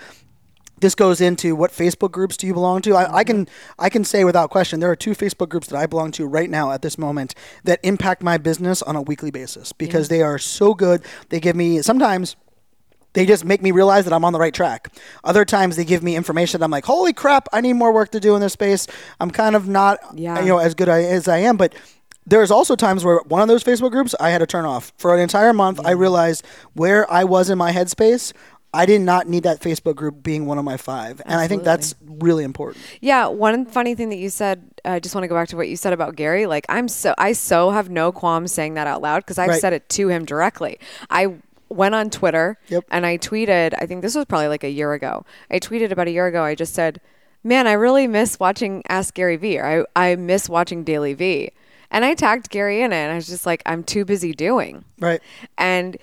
this 0.80 0.94
goes 0.94 1.20
into 1.20 1.54
what 1.54 1.70
Facebook 1.72 2.10
groups 2.10 2.36
do 2.36 2.46
you 2.46 2.54
belong 2.54 2.82
to. 2.82 2.94
I, 2.94 3.18
I 3.18 3.24
can 3.24 3.48
I 3.78 3.88
can 3.88 4.04
say 4.04 4.24
without 4.24 4.50
question 4.50 4.80
there 4.80 4.90
are 4.90 4.96
two 4.96 5.12
Facebook 5.12 5.48
groups 5.48 5.68
that 5.68 5.76
I 5.76 5.86
belong 5.86 6.10
to 6.12 6.26
right 6.26 6.50
now 6.50 6.72
at 6.72 6.82
this 6.82 6.98
moment 6.98 7.34
that 7.64 7.80
impact 7.82 8.22
my 8.22 8.38
business 8.38 8.82
on 8.82 8.96
a 8.96 9.02
weekly 9.02 9.30
basis 9.30 9.72
because 9.72 10.08
they 10.08 10.22
are 10.22 10.38
so 10.38 10.74
good. 10.74 11.02
They 11.28 11.40
give 11.40 11.56
me 11.56 11.82
sometimes 11.82 12.36
they 13.12 13.26
just 13.26 13.44
make 13.44 13.60
me 13.60 13.72
realize 13.72 14.04
that 14.04 14.12
I'm 14.12 14.24
on 14.24 14.32
the 14.32 14.38
right 14.38 14.54
track. 14.54 14.92
Other 15.24 15.44
times 15.44 15.76
they 15.76 15.84
give 15.84 16.02
me 16.02 16.14
information 16.14 16.60
that 16.60 16.64
I'm 16.64 16.70
like, 16.70 16.84
holy 16.84 17.12
crap, 17.12 17.48
I 17.52 17.60
need 17.60 17.72
more 17.72 17.92
work 17.92 18.10
to 18.12 18.20
do 18.20 18.34
in 18.36 18.40
this 18.40 18.52
space. 18.52 18.86
I'm 19.18 19.30
kind 19.30 19.56
of 19.56 19.66
not 19.68 19.98
Yeah. 20.14 20.40
you 20.40 20.46
know 20.46 20.58
as 20.58 20.74
good 20.74 20.88
as 20.88 21.26
I 21.26 21.38
am, 21.38 21.56
but 21.56 21.74
there's 22.26 22.50
also 22.52 22.76
times 22.76 23.04
where 23.04 23.18
one 23.26 23.42
of 23.42 23.48
those 23.48 23.64
Facebook 23.64 23.90
groups 23.90 24.14
I 24.20 24.30
had 24.30 24.38
to 24.38 24.46
turn 24.46 24.64
off 24.64 24.92
for 24.96 25.14
an 25.14 25.20
entire 25.20 25.52
month. 25.52 25.80
I 25.84 25.90
realized 25.92 26.46
where 26.74 27.10
I 27.10 27.24
was 27.24 27.50
in 27.50 27.58
my 27.58 27.72
headspace. 27.72 28.32
I 28.72 28.86
did 28.86 29.00
not 29.00 29.26
need 29.28 29.42
that 29.42 29.60
Facebook 29.60 29.96
group 29.96 30.22
being 30.22 30.46
one 30.46 30.56
of 30.58 30.64
my 30.64 30.76
five, 30.76 31.20
and 31.26 31.40
I 31.40 31.48
think 31.48 31.64
that's 31.64 31.94
really 32.06 32.44
important. 32.44 32.84
Yeah, 33.00 33.26
one 33.26 33.66
funny 33.66 33.94
thing 33.96 34.10
that 34.10 34.16
you 34.18 34.30
said, 34.30 34.62
I 34.84 35.00
just 35.00 35.14
want 35.14 35.24
to 35.24 35.28
go 35.28 35.34
back 35.34 35.48
to 35.48 35.56
what 35.56 35.68
you 35.68 35.76
said 35.76 35.92
about 35.92 36.14
Gary. 36.14 36.46
Like, 36.46 36.66
I'm 36.68 36.86
so, 36.86 37.14
I 37.18 37.32
so 37.32 37.70
have 37.70 37.90
no 37.90 38.12
qualms 38.12 38.52
saying 38.52 38.74
that 38.74 38.86
out 38.86 39.02
loud 39.02 39.24
because 39.24 39.38
I've 39.38 39.48
Right. 39.50 39.60
said 39.60 39.72
it 39.72 39.88
to 39.90 40.08
him 40.08 40.24
directly. 40.24 40.78
I 41.10 41.34
went 41.68 41.94
on 41.96 42.10
Twitter 42.10 42.58
Yep. 42.68 42.84
and 42.90 43.04
I 43.06 43.18
tweeted, 43.18 43.74
I 43.80 43.86
think 43.86 44.02
this 44.02 44.14
was 44.14 44.24
probably 44.24 44.48
like 44.48 44.64
a 44.64 44.70
year 44.70 44.92
ago. 44.92 45.24
I 45.50 45.58
tweeted 45.58 45.90
about 45.90 46.06
a 46.06 46.12
year 46.12 46.26
ago, 46.26 46.42
I 46.44 46.54
just 46.54 46.74
said, 46.74 47.00
man, 47.42 47.66
I 47.66 47.72
really 47.72 48.06
miss 48.06 48.38
watching 48.38 48.82
Ask 48.88 49.14
Gary 49.14 49.36
Vee, 49.36 49.58
or 49.58 49.86
I, 49.96 50.10
I 50.12 50.16
miss 50.16 50.48
watching 50.48 50.84
DailyVee. 50.84 51.50
And 51.92 52.04
I 52.04 52.14
tagged 52.14 52.50
Gary 52.50 52.82
in 52.82 52.92
it, 52.92 52.96
and 52.96 53.10
I 53.12 53.16
was 53.16 53.26
just 53.26 53.46
like, 53.46 53.62
I'm 53.66 53.82
too 53.82 54.04
busy 54.04 54.32
doing. 54.32 54.84
Right. 55.00 55.20
And 55.58 55.96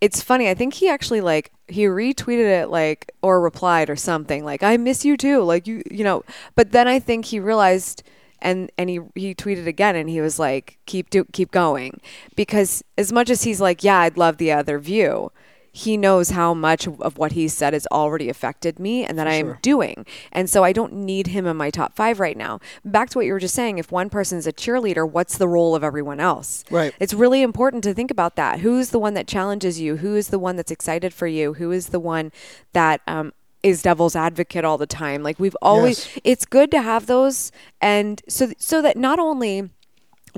it's 0.00 0.22
funny. 0.22 0.48
I 0.48 0.54
think 0.54 0.74
he 0.74 0.88
actually 0.88 1.20
like 1.20 1.52
he 1.66 1.84
retweeted 1.84 2.62
it 2.62 2.70
like 2.70 3.12
or 3.22 3.40
replied 3.40 3.90
or 3.90 3.96
something 3.96 4.44
like 4.44 4.62
I 4.62 4.76
miss 4.76 5.04
you 5.04 5.16
too. 5.16 5.42
Like 5.42 5.66
you 5.66 5.82
you 5.90 6.04
know. 6.04 6.24
But 6.54 6.72
then 6.72 6.86
I 6.88 6.98
think 6.98 7.26
he 7.26 7.40
realized 7.40 8.02
and 8.40 8.70
and 8.78 8.88
he 8.88 9.00
he 9.14 9.34
tweeted 9.34 9.66
again 9.66 9.96
and 9.96 10.08
he 10.08 10.20
was 10.20 10.38
like 10.38 10.78
keep 10.86 11.10
do 11.10 11.24
keep 11.32 11.50
going 11.50 12.00
because 12.36 12.84
as 12.96 13.12
much 13.12 13.30
as 13.30 13.42
he's 13.42 13.60
like 13.60 13.82
yeah 13.82 14.00
I'd 14.00 14.16
love 14.16 14.36
the 14.38 14.52
other 14.52 14.78
view. 14.78 15.32
He 15.78 15.96
knows 15.96 16.30
how 16.30 16.54
much 16.54 16.88
of 16.88 17.18
what 17.18 17.32
he 17.32 17.46
said 17.46 17.72
has 17.72 17.86
already 17.92 18.28
affected 18.28 18.78
me 18.80 19.04
and 19.04 19.16
that 19.18 19.28
I 19.28 19.34
am 19.34 19.58
doing. 19.62 20.04
And 20.32 20.50
so 20.50 20.64
I 20.64 20.72
don't 20.72 20.92
need 20.92 21.28
him 21.28 21.46
in 21.46 21.56
my 21.56 21.70
top 21.70 21.94
five 21.94 22.18
right 22.18 22.36
now. 22.36 22.58
Back 22.84 23.10
to 23.10 23.18
what 23.18 23.26
you 23.26 23.32
were 23.32 23.38
just 23.38 23.54
saying 23.54 23.78
if 23.78 23.92
one 23.92 24.10
person's 24.10 24.46
a 24.46 24.52
cheerleader, 24.52 25.08
what's 25.08 25.38
the 25.38 25.46
role 25.46 25.76
of 25.76 25.84
everyone 25.84 26.18
else? 26.18 26.64
Right. 26.70 26.92
It's 26.98 27.14
really 27.14 27.42
important 27.42 27.84
to 27.84 27.94
think 27.94 28.10
about 28.10 28.34
that. 28.36 28.58
Who's 28.60 28.90
the 28.90 28.98
one 28.98 29.14
that 29.14 29.28
challenges 29.28 29.80
you? 29.80 29.98
Who 29.98 30.16
is 30.16 30.28
the 30.28 30.38
one 30.38 30.56
that's 30.56 30.72
excited 30.72 31.14
for 31.14 31.26
you? 31.28 31.54
Who 31.54 31.70
is 31.70 31.88
the 31.88 32.00
one 32.00 32.32
that 32.72 33.00
um, 33.06 33.32
is 33.62 33.82
devil's 33.82 34.16
advocate 34.16 34.64
all 34.64 34.78
the 34.78 34.86
time? 34.86 35.22
Like 35.22 35.38
we've 35.38 35.56
always, 35.62 36.06
Yes. 36.06 36.18
it's 36.24 36.44
good 36.44 36.70
to 36.72 36.82
have 36.82 37.06
those, 37.06 37.52
and 37.80 38.20
so 38.28 38.50
so 38.58 38.82
that 38.82 38.96
not 38.96 39.18
only 39.18 39.70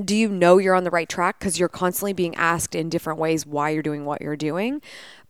do 0.02 0.14
you 0.14 0.28
know 0.28 0.58
you're 0.58 0.74
on 0.74 0.84
the 0.84 0.90
right 0.90 1.08
track? 1.08 1.38
Because 1.38 1.58
you're 1.58 1.68
constantly 1.68 2.12
being 2.12 2.34
asked 2.36 2.74
in 2.74 2.88
different 2.88 3.18
ways 3.18 3.46
why 3.46 3.70
you're 3.70 3.82
doing 3.82 4.04
what 4.04 4.20
you're 4.20 4.36
doing. 4.36 4.80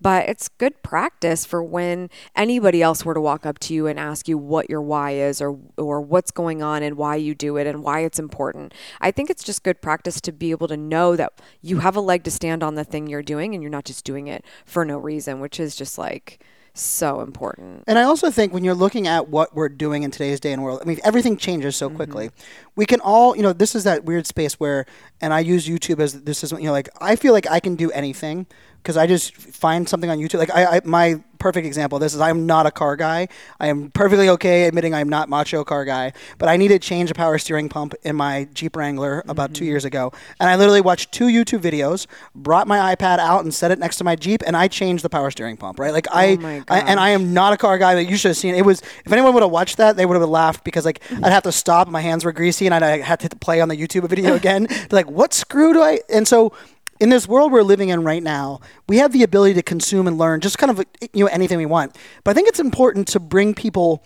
But 0.00 0.28
it's 0.28 0.48
good 0.48 0.82
practice 0.82 1.44
for 1.44 1.62
when 1.62 2.08
anybody 2.34 2.82
else 2.82 3.04
were 3.04 3.14
to 3.14 3.20
walk 3.20 3.44
up 3.44 3.58
to 3.60 3.74
you 3.74 3.86
and 3.86 3.98
ask 3.98 4.28
you 4.28 4.38
what 4.38 4.70
your 4.70 4.80
why 4.80 5.12
is 5.12 5.40
or 5.40 5.58
or 5.76 6.00
what's 6.00 6.30
going 6.30 6.62
on 6.62 6.82
and 6.82 6.96
why 6.96 7.16
you 7.16 7.34
do 7.34 7.56
it 7.56 7.66
and 7.66 7.82
why 7.82 8.00
it's 8.00 8.18
important. 8.18 8.72
I 9.00 9.10
think 9.10 9.30
it's 9.30 9.44
just 9.44 9.62
good 9.62 9.82
practice 9.82 10.20
to 10.22 10.32
be 10.32 10.50
able 10.50 10.68
to 10.68 10.76
know 10.76 11.16
that 11.16 11.40
you 11.60 11.78
have 11.80 11.96
a 11.96 12.00
leg 12.00 12.24
to 12.24 12.30
stand 12.30 12.62
on 12.62 12.74
the 12.74 12.84
thing 12.84 13.06
you're 13.06 13.22
doing 13.22 13.54
and 13.54 13.62
you're 13.62 13.70
not 13.70 13.84
just 13.84 14.04
doing 14.04 14.26
it 14.26 14.44
for 14.64 14.84
no 14.84 14.98
reason 14.98 15.40
which 15.40 15.60
is 15.60 15.76
just 15.76 15.98
like 15.98 16.42
so 16.80 17.20
important 17.20 17.84
And 17.86 17.98
I 17.98 18.02
also 18.02 18.30
think 18.30 18.52
when 18.52 18.64
you're 18.64 18.74
looking 18.74 19.06
at 19.06 19.28
what 19.28 19.54
we're 19.54 19.68
doing 19.68 20.02
in 20.02 20.10
today's 20.10 20.40
day 20.40 20.52
and 20.52 20.62
world, 20.62 20.80
I 20.82 20.84
mean, 20.84 20.98
everything 21.04 21.36
changes 21.36 21.76
so 21.76 21.88
mm-hmm. 21.88 21.96
quickly. 21.96 22.30
We 22.76 22.86
can 22.86 23.00
all, 23.00 23.36
you 23.36 23.42
know, 23.42 23.52
this 23.52 23.74
is 23.74 23.84
that 23.84 24.04
weird 24.04 24.26
space 24.26 24.54
where, 24.54 24.86
and 25.20 25.32
I 25.32 25.40
use 25.40 25.68
YouTube 25.68 26.00
as 26.00 26.22
this 26.22 26.42
is, 26.44 26.52
you 26.52 26.64
know, 26.64 26.72
like 26.72 26.88
I 27.00 27.16
feel 27.16 27.32
like 27.32 27.50
I 27.50 27.60
can 27.60 27.76
do 27.76 27.90
anything 27.90 28.46
because 28.82 28.96
I 28.96 29.06
just 29.06 29.34
find 29.34 29.88
something 29.88 30.10
on 30.10 30.18
YouTube. 30.18 30.38
Like 30.38 30.54
I, 30.54 30.76
I, 30.76 30.80
my 30.84 31.22
perfect 31.40 31.66
example 31.66 31.96
of 31.96 32.00
this 32.00 32.14
is 32.14 32.20
I'm 32.20 32.46
not 32.46 32.66
a 32.66 32.70
car 32.70 32.94
guy. 32.94 33.28
I 33.58 33.66
am 33.66 33.90
perfectly 33.90 34.28
okay 34.28 34.64
admitting 34.64 34.94
I'm 34.94 35.08
not 35.08 35.28
macho 35.28 35.64
car 35.64 35.84
guy, 35.84 36.12
but 36.38 36.48
I 36.48 36.56
needed 36.56 36.80
to 36.80 36.88
change 36.88 37.10
a 37.10 37.14
power 37.14 37.38
steering 37.38 37.68
pump 37.68 37.94
in 38.02 38.14
my 38.14 38.48
Jeep 38.54 38.76
Wrangler 38.76 39.24
about 39.26 39.54
two 39.54 39.64
mm-hmm. 39.64 39.70
years 39.70 39.84
ago, 39.84 40.12
and 40.38 40.48
I 40.48 40.56
literally 40.56 40.80
watched 40.80 41.12
two 41.12 41.26
YouTube 41.26 41.60
videos, 41.60 42.06
brought 42.34 42.68
my 42.68 42.94
iPad 42.94 43.18
out 43.18 43.42
and 43.42 43.52
set 43.52 43.70
it 43.70 43.78
next 43.78 43.96
to 43.96 44.04
my 44.04 44.14
Jeep, 44.14 44.42
and 44.46 44.56
I 44.56 44.68
changed 44.68 45.04
the 45.04 45.10
power 45.10 45.30
steering 45.30 45.56
pump. 45.56 45.78
Right, 45.78 45.92
like 45.92 46.06
I, 46.12 46.32
oh 46.32 46.36
my 46.36 46.62
I 46.68 46.80
and 46.80 47.00
I 47.00 47.10
am 47.10 47.34
not 47.34 47.52
a 47.52 47.56
car 47.56 47.78
guy. 47.78 47.94
That 47.94 48.04
you 48.04 48.16
should 48.16 48.28
have 48.28 48.36
seen. 48.36 48.54
It 48.54 48.64
was 48.64 48.82
if 49.04 49.12
anyone 49.12 49.34
would 49.34 49.42
have 49.42 49.50
watched 49.50 49.78
that, 49.78 49.96
they 49.96 50.06
would 50.06 50.16
have 50.18 50.28
laughed 50.28 50.64
because 50.64 50.84
like 50.84 51.00
mm-hmm. 51.04 51.24
I'd 51.24 51.32
have 51.32 51.42
to 51.44 51.52
stop, 51.52 51.88
my 51.88 52.00
hands 52.00 52.24
were 52.24 52.32
greasy, 52.32 52.66
and 52.66 52.74
I'd, 52.74 52.82
I 52.82 52.98
had 52.98 53.20
to 53.20 53.28
play 53.36 53.60
on 53.60 53.68
the 53.68 53.76
YouTube 53.76 54.08
video 54.08 54.34
again. 54.42 54.68
Like, 54.90 55.10
what 55.10 55.32
screw 55.32 55.72
do 55.72 55.82
I? 55.82 56.00
And 56.08 56.26
so. 56.28 56.52
In 57.00 57.08
this 57.08 57.26
world 57.26 57.50
we're 57.50 57.62
living 57.62 57.88
in 57.88 58.04
right 58.04 58.22
now, 58.22 58.60
we 58.86 58.98
have 58.98 59.12
the 59.12 59.22
ability 59.22 59.54
to 59.54 59.62
consume 59.62 60.06
and 60.06 60.18
learn 60.18 60.40
just 60.40 60.58
kind 60.58 60.70
of 60.70 60.84
you 61.14 61.24
know 61.24 61.30
anything 61.32 61.56
we 61.56 61.66
want. 61.66 61.96
But 62.24 62.32
I 62.32 62.34
think 62.34 62.48
it's 62.48 62.60
important 62.60 63.08
to 63.08 63.20
bring 63.20 63.54
people 63.54 64.04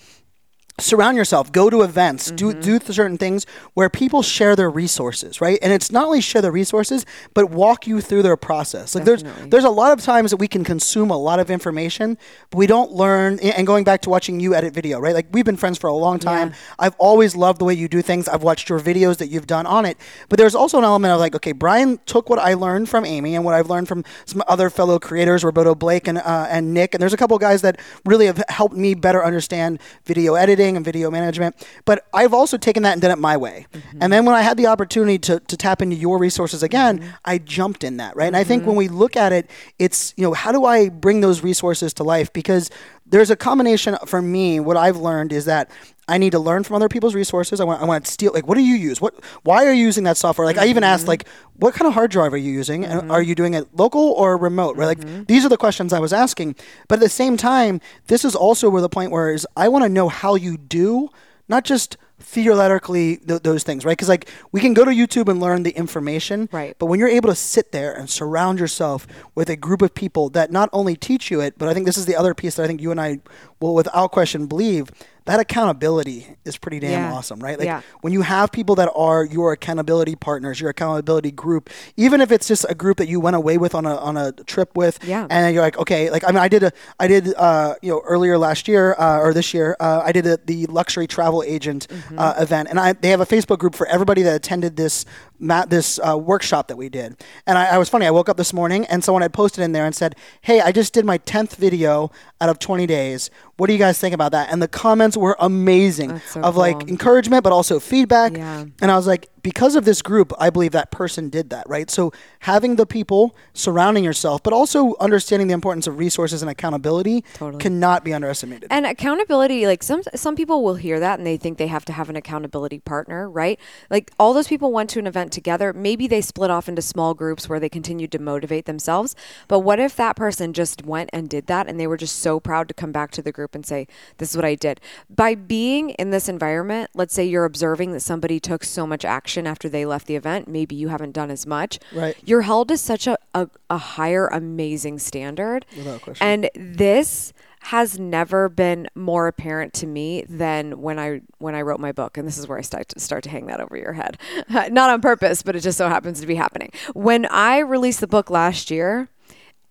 surround 0.81 1.17
yourself 1.17 1.53
go 1.53 1.71
to 1.71 1.83
events 1.83 2.33
do 2.33 2.53
do 2.53 2.81
certain 2.81 3.17
things 3.17 3.47
where 3.75 3.89
people 3.89 4.23
share 4.23 4.57
their 4.57 4.71
resources 4.71 5.41
right? 5.41 5.59
And 5.63 5.73
it's 5.73 5.93
not 5.93 6.07
only 6.07 6.21
share 6.21 6.43
their 6.43 6.51
resources 6.51 7.07
but 7.33 7.51
walk 7.51 7.87
you 7.87 8.01
through 8.01 8.23
their 8.23 8.37
process. 8.37 8.95
Like 8.95 9.05
there's 9.05 9.23
there's 9.47 9.65
a 9.65 9.71
lot 9.71 9.93
of 9.93 10.05
times 10.05 10.33
that 10.33 10.39
we 10.39 10.49
can 10.49 10.65
consume 10.65 11.11
a 11.11 11.17
lot 11.17 11.39
of 11.39 11.49
information 11.49 12.19
but 12.51 12.59
we 12.59 12.67
don't 12.67 12.91
learn 12.91 13.39
and 13.39 13.67
going 13.67 13.85
back 13.85 14.03
to 14.03 14.11
watching 14.11 14.41
you 14.41 14.55
edit 14.55 14.75
video 14.75 14.99
right? 14.99 15.15
Like 15.15 15.29
we've 15.31 15.45
been 15.45 15.57
friends 15.57 15.79
for 15.79 15.87
a 15.87 15.95
long 15.95 16.19
time. 16.19 16.53
I've 16.79 16.97
always 16.99 17.37
loved 17.37 17.61
the 17.61 17.65
way 17.65 17.75
you 17.75 17.87
do 17.87 18.03
things. 18.03 18.27
I've 18.27 18.43
watched 18.43 18.69
your 18.69 18.81
videos 18.81 19.19
that 19.19 19.29
you've 19.29 19.47
done 19.47 19.67
on 19.67 19.87
it. 19.87 19.97
But 20.29 20.39
there's 20.39 20.57
also 20.57 20.79
an 20.79 20.85
element 20.85 21.13
of 21.13 21.21
like 21.21 21.37
okay 21.37 21.53
brian 21.53 22.01
took 22.07 22.29
what 22.29 22.41
i 22.41 22.55
learned 22.55 22.89
from 22.89 23.05
amy 23.05 23.37
and 23.37 23.45
what 23.45 23.55
i've 23.55 23.71
learned 23.71 23.87
from 23.87 24.03
some 24.25 24.43
other 24.49 24.71
fellow 24.71 24.99
creators 24.99 25.45
roberto 25.45 25.75
blake 25.75 26.09
and 26.09 26.19
uh, 26.19 26.47
and 26.51 26.75
nick. 26.75 26.95
And 26.95 27.01
there's 27.01 27.13
a 27.13 27.17
couple 27.17 27.39
guys 27.39 27.63
that 27.63 27.81
really 28.05 28.27
have 28.27 28.43
helped 28.49 28.75
me 28.75 28.95
better 28.95 29.25
understand 29.25 29.79
video 30.05 30.35
editing 30.35 30.64
and 30.77 30.85
video 30.85 31.11
management. 31.11 31.55
But 31.85 32.07
I've 32.13 32.35
also 32.35 32.57
taken 32.57 32.83
that 32.83 32.93
and 32.93 33.03
done 33.03 33.11
it 33.11 33.19
my 33.19 33.37
way. 33.37 33.67
Mm-hmm. 33.73 33.99
And 34.03 34.13
then 34.13 34.25
when 34.25 34.35
I 34.35 34.43
had 34.43 34.57
the 34.57 34.67
opportunity 34.67 35.19
to, 35.21 35.41
to 35.41 35.57
tap 35.57 35.83
into 35.83 35.97
your 35.97 36.19
resources 36.19 36.63
again, 36.63 36.99
mm-hmm. 36.99 37.11
I 37.25 37.39
jumped 37.39 37.85
in 37.85 37.99
that, 37.99 38.17
right? 38.17 38.27
And 38.27 38.37
I 38.37 38.45
think 38.45 38.63
mm-hmm. 38.63 38.69
when 38.69 38.77
we 38.77 38.89
look 38.89 39.17
at 39.17 39.33
it, 39.33 39.51
it's, 39.79 40.15
you 40.17 40.25
know, 40.25 40.33
how 40.33 40.53
do 40.53 40.65
I 40.65 40.89
bring 40.89 41.21
those 41.21 41.43
resources 41.43 41.93
to 41.95 42.05
life? 42.05 42.33
Because 42.33 42.71
there's 43.07 43.31
a 43.31 43.37
combination 43.37 43.97
for 44.07 44.23
me, 44.23 44.61
what 44.61 44.77
I've 44.77 44.97
learned 44.97 45.33
is 45.33 45.45
that 45.45 45.71
I 46.07 46.19
need 46.19 46.31
to 46.33 46.39
learn 46.39 46.65
from 46.65 46.77
other 46.77 46.89
people's 46.89 47.15
resources. 47.15 47.61
I 47.61 47.65
want, 47.65 47.81
I 47.81 47.85
want 47.85 48.05
to 48.05 48.11
steal. 48.11 48.33
Like, 48.33 48.47
what 48.47 48.57
do 48.57 48.63
you 48.63 48.75
use? 48.75 49.01
What? 49.01 49.15
Why 49.43 49.67
are 49.67 49.73
you 49.73 49.85
using 49.85 50.05
that 50.05 50.17
software? 50.17 50.47
Like, 50.47 50.59
I 50.59 50.67
even 50.67 50.85
asked, 50.85 51.03
mm-hmm. 51.03 51.11
like, 51.11 51.29
what 51.57 51.75
kind 51.75 51.87
of 51.89 51.95
hard 51.95 52.11
drive 52.11 52.33
are 52.33 52.39
you 52.39 52.53
using? 52.53 52.85
And 52.85 53.03
mm-hmm. 53.03 53.11
are 53.11 53.23
you 53.23 53.35
doing 53.35 53.55
it 53.55 53.75
local 53.75 54.13
or 54.13 54.37
remote? 54.37 54.77
Right? 54.77 54.87
Like, 54.87 55.01
mm-hmm. 55.01 55.25
these 55.25 55.45
are 55.45 55.49
the 55.49 55.57
questions 55.57 55.93
I 55.93 56.01
was 56.01 56.13
asking. 56.13 56.57
But 56.89 56.97
at 56.97 57.01
the 57.01 57.09
same 57.09 57.37
time, 57.37 57.81
this 58.07 58.25
is 58.25 58.35
also 58.35 58.69
where 58.69 58.83
the 58.83 58.89
point 58.89 59.11
where 59.11 59.31
is 59.31 59.47
I 59.57 59.69
want 59.69 59.85
to 59.85 59.89
know 59.89 60.09
how 60.09 60.35
you 60.35 60.57
do, 60.57 61.09
not 61.49 61.65
just 61.65 61.97
theoretically 62.25 63.19
th- 63.19 63.43
those 63.43 63.63
things, 63.63 63.85
right? 63.85 63.93
Because 63.93 64.09
like 64.09 64.31
we 64.53 64.61
can 64.61 64.75
go 64.75 64.85
to 64.85 64.91
YouTube 64.91 65.29
and 65.29 65.41
learn 65.41 65.63
the 65.63 65.73
information, 65.73 66.49
Right. 66.53 66.77
But 66.79 66.87
when 66.87 66.99
you're 66.99 67.09
able 67.09 67.29
to 67.29 67.35
sit 67.35 67.73
there 67.73 67.93
and 67.93 68.09
surround 68.09 68.59
yourself 68.59 69.07
with 69.35 69.51
a 69.51 69.57
group 69.57 69.83
of 69.83 69.95
people 69.95 70.31
that 70.31 70.51
not 70.51 70.71
only 70.73 70.97
teach 70.97 71.31
you 71.31 71.41
it, 71.41 71.59
but 71.59 71.69
I 71.69 71.75
think 71.75 71.87
this 71.87 71.99
is 71.99 72.07
the 72.07 72.17
other 72.17 72.35
piece 72.35 72.57
that 72.57 72.65
I 72.65 72.67
think 72.67 72.81
you 72.81 72.91
and 72.91 73.01
I 73.01 73.21
will, 73.61 73.75
without 73.75 74.11
question, 74.13 74.47
believe 74.47 74.91
that 75.27 75.41
accountability 75.41 76.27
is 76.45 76.59
pretty 76.59 76.79
damn 76.81 76.91
Yeah. 76.91 77.15
awesome, 77.15 77.41
right? 77.41 77.59
Like 77.59 77.67
Yeah. 77.67 77.81
when 78.03 78.13
you 78.13 78.21
have 78.23 78.53
people 78.53 78.75
that 78.75 78.91
are 78.95 79.25
your 79.25 79.53
accountability 79.53 80.17
partners, 80.17 80.61
your 80.61 80.69
accountability 80.71 81.31
group, 81.31 81.71
even 81.97 82.21
if 82.21 82.31
it's 82.31 82.47
just 82.47 82.67
a 82.69 82.75
group 82.75 82.99
that 82.99 83.09
you 83.09 83.21
went 83.21 83.35
away 83.37 83.57
with 83.57 83.75
on 83.75 83.87
a 83.87 83.97
on 83.97 84.17
a 84.19 84.33
trip 84.33 84.77
with, 84.77 84.99
Yeah. 85.03 85.27
and 85.31 85.55
you're 85.55 85.63
like, 85.63 85.79
okay, 85.79 86.11
like 86.11 86.25
I 86.25 86.29
mean, 86.29 86.39
I 86.39 86.49
did 86.49 86.63
a, 86.63 86.73
I 87.01 87.07
did, 87.09 87.33
uh, 87.37 87.75
you 87.81 87.91
know, 87.91 88.03
earlier 88.05 88.37
last 88.37 88.69
year 88.69 88.95
uh, 88.99 89.19
or 89.19 89.33
this 89.33 89.55
year, 89.55 89.77
uh, 89.81 90.03
I 90.05 90.13
did 90.13 90.27
a, 90.27 90.37
the 90.45 90.67
luxury 90.67 91.07
travel 91.07 91.43
agent 91.43 91.87
Mm-hmm. 91.89 92.19
uh, 92.19 92.35
event, 92.39 92.69
and 92.69 92.79
I 92.79 92.93
they 92.93 93.09
have 93.09 93.21
a 93.21 93.27
Facebook 93.27 93.59
group 93.59 93.75
for 93.75 93.87
everybody 93.87 94.23
that 94.23 94.35
attended 94.35 94.77
this 94.77 95.05
ma- 95.39 95.65
this 95.65 95.99
uh, 95.99 96.17
workshop 96.17 96.69
that 96.69 96.77
we 96.77 96.89
did. 96.89 97.23
And 97.47 97.59
I, 97.59 97.75
I 97.75 97.79
was 97.79 97.89
funny. 97.89 98.07
I 98.07 98.11
woke 98.11 98.29
up 98.29 98.37
this 98.37 98.53
morning 98.53 98.85
and 98.87 99.03
someone 99.03 99.23
had 99.23 99.33
posted 99.33 99.65
in 99.65 99.73
there 99.73 99.85
and 99.85 99.95
said, 99.95 100.17
"Hey, 100.41 100.61
I 100.61 100.73
just 100.73 100.93
did 100.93 101.05
my 101.05 101.19
tenth 101.19 101.57
video 101.57 102.11
out 102.41 102.49
of 102.49 102.59
20 102.59 102.87
days. 102.87 103.31
What 103.57 103.67
do 103.69 103.73
you 103.73 103.79
guys 103.79 103.99
think 103.99 104.15
about 104.15 104.33
that?" 104.33 104.51
And 104.53 104.61
the 104.63 104.69
comments 104.69 105.17
were 105.17 105.37
amazing 105.41 106.21
so 106.21 106.41
of 106.43 106.57
like 106.57 106.89
encouragement, 106.89 107.45
but 107.45 107.53
also 107.53 107.81
feedback. 107.81 108.37
Yeah. 108.37 108.65
And 108.81 108.91
I 108.91 108.97
was 108.97 109.07
like, 109.07 109.29
because 109.45 109.77
of 109.77 109.85
this 109.85 110.01
group, 110.01 110.33
I 110.39 110.49
believe 110.49 110.73
that 110.73 110.91
person 110.91 111.29
did 111.29 111.51
that, 111.51 111.69
right? 111.69 111.91
So 111.91 112.13
having 112.41 112.77
the 112.77 112.87
people 112.87 113.37
surrounding 113.53 114.03
yourself, 114.03 114.43
but 114.43 114.55
also 114.55 114.95
understanding 115.01 115.49
the 115.49 115.55
importance 115.55 115.87
of 115.87 115.99
resources 115.99 116.41
and 116.41 116.51
accountability 116.51 117.23
Totally. 117.35 117.61
cannot 117.61 118.05
be 118.05 118.15
underestimated. 118.15 118.69
And 118.71 118.87
accountability, 118.87 119.67
like 119.67 119.83
some 119.83 120.03
some 120.15 120.35
people 120.35 120.65
will 120.65 120.77
hear 120.77 120.99
that 120.99 121.19
and 121.19 121.27
they 121.27 121.37
think 121.37 121.59
they 121.59 121.67
have 121.67 121.85
to 121.85 121.93
have 121.93 122.09
an 122.09 122.17
accountability 122.17 122.81
partner, 122.81 123.29
right? 123.29 123.61
Like 123.91 124.11
all 124.19 124.33
those 124.33 124.49
people 124.49 124.73
went 124.73 124.89
to 124.91 124.99
an 124.99 125.07
event 125.07 125.31
together. 125.31 125.75
Maybe 125.75 126.07
they 126.07 126.23
split 126.23 126.51
off 126.51 126.67
into 126.67 126.81
small 126.81 127.13
groups 127.13 127.47
where 127.47 127.61
they 127.61 127.69
continued 127.69 128.13
to 128.13 128.19
motivate 128.19 128.65
themselves. 128.65 129.15
But 129.47 129.61
what 129.61 129.79
if 129.79 129.95
that 129.97 130.17
person 130.17 130.55
just 130.55 130.87
went 130.87 131.11
and 131.13 131.29
did 131.29 131.49
that 131.49 131.69
and 131.69 131.79
they 131.79 131.87
were 131.87 131.99
just 131.99 132.19
so 132.19 132.41
proud 132.41 132.67
to 132.69 132.75
come 132.75 132.93
back 132.93 133.11
to 133.11 133.21
the 133.21 133.31
group 133.31 133.55
and 133.55 133.67
say, 133.67 133.87
"This 134.17 134.31
is 134.31 134.37
what 134.37 134.47
I 134.47 134.55
did." 134.55 134.81
By 135.15 135.35
being 135.35 135.91
in 135.91 136.13
this 136.13 136.31
environment, 136.31 136.91
let's 136.95 137.13
say 137.13 137.27
you're 137.27 137.45
observing 137.45 137.93
that 137.93 138.01
somebody 138.01 138.41
took 138.41 138.65
so 138.65 138.87
much 138.87 139.05
action 139.05 139.34
after 139.47 139.69
they 139.69 139.85
left 139.85 140.07
the 140.07 140.17
event, 140.17 140.49
maybe 140.49 140.75
you 140.75 140.89
haven't 140.89 141.13
done 141.13 141.31
as 141.31 141.47
much. 141.47 141.79
Right. 141.93 142.17
You're 142.25 142.43
held 142.43 142.69
to 142.69 142.77
such 142.77 143.07
a, 143.07 143.17
a, 143.35 143.49
a 143.69 143.79
higher 143.79 144.27
amazing 144.29 144.99
standard. 144.99 145.67
Without 145.77 146.03
question. 146.03 146.27
And 146.27 146.51
this 146.55 147.33
has 147.65 147.99
never 147.99 148.51
been 148.51 148.87
more 148.95 149.27
apparent 149.27 149.73
to 149.73 149.87
me 149.87 150.23
than 150.29 150.83
when 150.83 150.99
I 150.99 151.23
when 151.39 151.55
I 151.55 151.63
wrote 151.63 151.81
my 151.81 151.93
book, 151.93 152.19
and 152.19 152.29
this 152.29 152.37
is 152.37 152.47
where 152.47 152.59
I 152.59 152.61
start 152.61 152.91
to 152.91 153.01
start 153.01 153.25
to 153.25 153.31
hang 153.31 153.47
that 153.47 153.61
over 153.61 153.77
your 153.77 153.95
head, 153.95 154.19
not 154.51 154.91
on 154.91 155.01
purpose, 155.01 155.43
but 155.43 155.57
it 155.57 155.61
just 155.61 155.79
so 155.79 155.89
happens 155.89 156.21
to 156.21 156.27
be 156.27 156.35
happening. 156.35 156.71
When 156.93 157.25
I 157.27 157.59
released 157.59 158.01
the 158.01 158.07
book 158.07 158.29
last 158.29 158.71
year, 158.71 159.09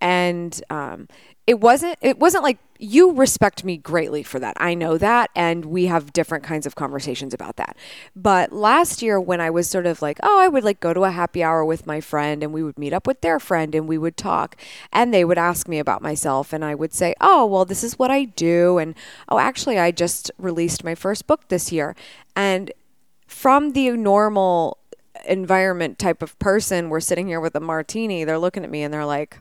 and 0.02 0.60
um, 0.72 1.08
it 1.46 1.60
wasn't 1.60 1.98
it 2.02 2.20
wasn't 2.20 2.44
like 2.44 2.58
you 2.80 3.12
respect 3.12 3.64
me 3.64 3.78
greatly 3.78 4.24
for 4.24 4.40
that. 4.40 4.56
I 4.60 4.74
know 4.74 4.98
that 4.98 5.30
and 5.36 5.66
we 5.66 5.86
have 5.86 6.12
different 6.12 6.44
kinds 6.44 6.66
of 6.66 6.76
conversations 6.76 7.34
about 7.34 7.56
that. 7.58 7.78
But 8.16 8.52
last 8.52 9.02
year 9.02 9.20
when 9.20 9.40
I 9.40 9.50
was 9.50 9.70
sort 9.70 9.86
of 9.86 10.02
like, 10.02 10.20
oh, 10.24 10.40
I 10.40 10.48
would 10.48 10.64
like 10.64 10.80
go 10.80 10.94
to 10.94 11.04
a 11.04 11.12
happy 11.12 11.44
hour 11.44 11.64
with 11.64 11.86
my 11.86 12.02
friend 12.02 12.44
and 12.44 12.54
we 12.54 12.64
would 12.64 12.78
meet 12.78 12.94
up 12.94 13.08
with 13.08 13.22
their 13.22 13.40
friend 13.40 13.76
and 13.76 13.88
we 13.88 13.98
would 13.98 14.18
talk 14.18 14.58
and 14.92 15.14
they 15.14 15.24
would 15.24 15.38
ask 15.38 15.68
me 15.68 15.80
about 15.80 16.02
myself 16.02 16.54
and 16.54 16.64
I 16.64 16.76
would 16.76 16.94
say, 16.94 17.14
"Oh, 17.22 17.46
well, 17.46 17.66
this 17.66 17.84
is 17.84 18.00
what 18.00 18.12
I 18.12 18.26
do." 18.26 18.78
And, 18.78 18.96
"Oh, 19.30 19.40
actually, 19.40 19.78
I 19.80 19.92
just 19.92 20.32
released 20.38 20.84
my 20.84 20.96
first 20.96 21.28
book 21.28 21.48
this 21.50 21.72
year." 21.72 21.96
And 22.36 22.72
from 23.28 23.72
the 23.74 23.92
normal 23.92 24.78
environment 25.26 26.00
type 26.00 26.22
of 26.22 26.38
person, 26.40 26.90
we're 26.90 27.00
sitting 27.00 27.28
here 27.28 27.40
with 27.40 27.56
a 27.56 27.60
martini, 27.60 28.24
they're 28.24 28.40
looking 28.40 28.64
at 28.64 28.70
me 28.70 28.84
and 28.84 28.94
they're 28.94 29.06
like, 29.06 29.40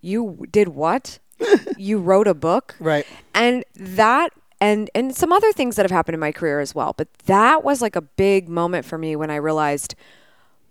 you 0.00 0.46
did 0.50 0.68
what? 0.68 1.18
you 1.76 1.98
wrote 1.98 2.26
a 2.26 2.34
book? 2.34 2.74
Right. 2.80 3.06
And 3.34 3.64
that 3.76 4.32
and 4.60 4.90
and 4.94 5.14
some 5.14 5.32
other 5.32 5.52
things 5.52 5.76
that 5.76 5.84
have 5.84 5.90
happened 5.90 6.14
in 6.14 6.20
my 6.20 6.32
career 6.32 6.60
as 6.60 6.74
well. 6.74 6.94
But 6.96 7.12
that 7.26 7.64
was 7.64 7.80
like 7.80 7.96
a 7.96 8.02
big 8.02 8.48
moment 8.48 8.84
for 8.84 8.98
me 8.98 9.16
when 9.16 9.30
I 9.30 9.36
realized, 9.36 9.94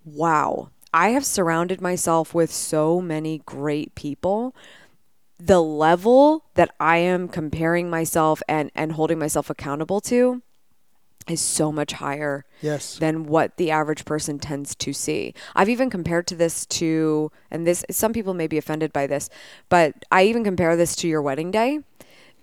wow, 0.04 0.70
I 0.92 1.10
have 1.10 1.24
surrounded 1.24 1.80
myself 1.80 2.34
with 2.34 2.52
so 2.52 3.00
many 3.00 3.42
great 3.46 3.94
people. 3.94 4.54
The 5.38 5.62
level 5.62 6.44
that 6.54 6.74
I 6.80 6.98
am 6.98 7.28
comparing 7.28 7.88
myself 7.88 8.42
and 8.48 8.70
and 8.74 8.92
holding 8.92 9.18
myself 9.18 9.50
accountable 9.50 10.00
to 10.02 10.42
is 11.30 11.40
so 11.40 11.70
much 11.72 11.92
higher 11.92 12.44
Yes. 12.62 12.96
than 12.98 13.26
what 13.26 13.56
the 13.56 13.70
average 13.70 14.04
person 14.04 14.38
tends 14.38 14.74
to 14.76 14.92
see. 14.92 15.34
I've 15.54 15.68
even 15.68 15.90
compared 15.90 16.26
to 16.28 16.34
this 16.36 16.66
to 16.66 17.30
and 17.50 17.66
this 17.66 17.84
some 17.90 18.12
people 18.12 18.34
may 18.34 18.46
be 18.46 18.58
offended 18.58 18.92
by 18.92 19.06
this, 19.06 19.28
but 19.68 19.94
I 20.10 20.24
even 20.24 20.44
compare 20.44 20.76
this 20.76 20.96
to 20.96 21.08
your 21.08 21.22
wedding 21.22 21.50
day. 21.50 21.80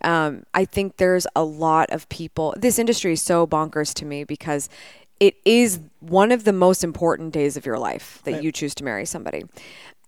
Um, 0.01 0.45
I 0.53 0.65
think 0.65 0.97
there's 0.97 1.25
a 1.35 1.43
lot 1.43 1.89
of 1.89 2.07
people. 2.09 2.53
This 2.57 2.77
industry 2.77 3.13
is 3.13 3.21
so 3.21 3.47
bonkers 3.47 3.93
to 3.95 4.05
me 4.05 4.23
because 4.23 4.69
it 5.19 5.35
is 5.45 5.79
one 6.01 6.31
of 6.31 6.43
the 6.43 6.53
most 6.53 6.83
important 6.83 7.33
days 7.33 7.55
of 7.55 7.65
your 7.65 7.79
life 7.79 8.21
that 8.25 8.43
you 8.43 8.51
choose 8.51 8.75
to 8.75 8.83
marry 8.83 9.05
somebody. 9.05 9.45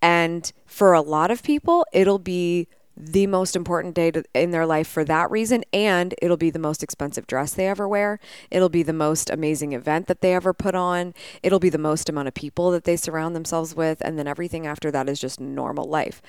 And 0.02 0.52
for 0.66 0.94
a 0.94 1.02
lot 1.02 1.32
of 1.32 1.42
people, 1.42 1.86
it'll 1.94 2.20
be 2.20 2.68
the 3.00 3.28
most 3.28 3.56
important 3.56 3.94
day 3.94 4.10
to, 4.12 4.24
in 4.34 4.52
their 4.52 4.66
life 4.66 4.88
for 4.88 5.04
that 5.04 5.30
reason 5.30 5.64
and 5.72 6.16
it'll 6.22 6.38
be 6.38 6.50
the 6.50 6.58
most 6.58 6.82
expensive 6.82 7.28
dress 7.28 7.54
they 7.54 7.68
ever 7.68 7.88
wear. 7.88 8.20
It'll 8.50 8.70
be 8.70 8.84
the 8.84 8.94
most 8.94 9.30
amazing 9.30 9.74
event 9.74 10.08
that 10.08 10.22
they 10.22 10.34
ever 10.34 10.54
put 10.54 10.74
on. 10.74 11.14
It'll 11.44 11.60
be 11.60 11.70
the 11.70 11.78
most 11.78 12.10
amount 12.10 12.28
of 12.28 12.34
people 12.34 12.72
that 12.72 12.86
they 12.86 12.98
surround 12.98 13.36
themselves 13.36 13.76
with 13.76 14.02
and 14.02 14.18
then 14.18 14.28
everything 14.28 14.66
after 14.66 14.90
that 14.92 15.08
is 15.08 15.20
just 15.20 15.40
normal 15.40 15.88
life 15.88 16.22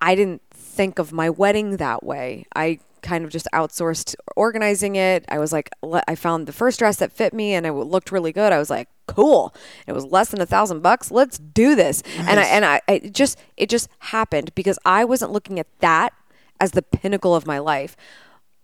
i 0.00 0.14
didn't 0.14 0.42
think 0.76 0.98
of 0.98 1.12
my 1.12 1.30
wedding 1.30 1.78
that 1.78 2.04
way. 2.04 2.44
I 2.54 2.78
kind 3.02 3.24
of 3.24 3.30
just 3.30 3.46
outsourced 3.54 4.14
organizing 4.36 4.96
it. 4.96 5.24
I 5.28 5.38
was 5.38 5.52
like 5.52 5.70
i 6.08 6.14
found 6.14 6.46
the 6.46 6.52
first 6.52 6.78
dress 6.78 6.96
that 6.96 7.12
fit 7.12 7.32
me 7.32 7.54
and 7.54 7.64
it 7.66 7.72
looked 7.72 8.12
really 8.12 8.32
good. 8.32 8.52
I 8.52 8.58
was 8.58 8.70
like 8.70 8.88
cool. 9.06 9.54
It 9.86 9.92
was 9.92 10.04
less 10.04 10.30
than 10.30 10.40
a 10.40 10.46
thousand 10.46 10.82
bucks. 10.82 11.10
Let's 11.10 11.38
do 11.38 11.74
this. 11.74 12.02
And 12.18 12.38
i 12.38 12.44
and 12.44 12.64
I, 12.64 12.80
I 12.88 12.92
it 12.94 13.14
just 13.14 13.38
it 13.56 13.68
just 13.68 13.88
happened 13.98 14.54
because 14.54 14.78
i 14.84 15.04
wasn't 15.04 15.32
looking 15.32 15.58
at 15.58 15.66
that 15.80 16.12
as 16.60 16.72
the 16.72 16.82
pinnacle 16.82 17.34
of 17.34 17.46
my 17.46 17.58
life 17.58 17.96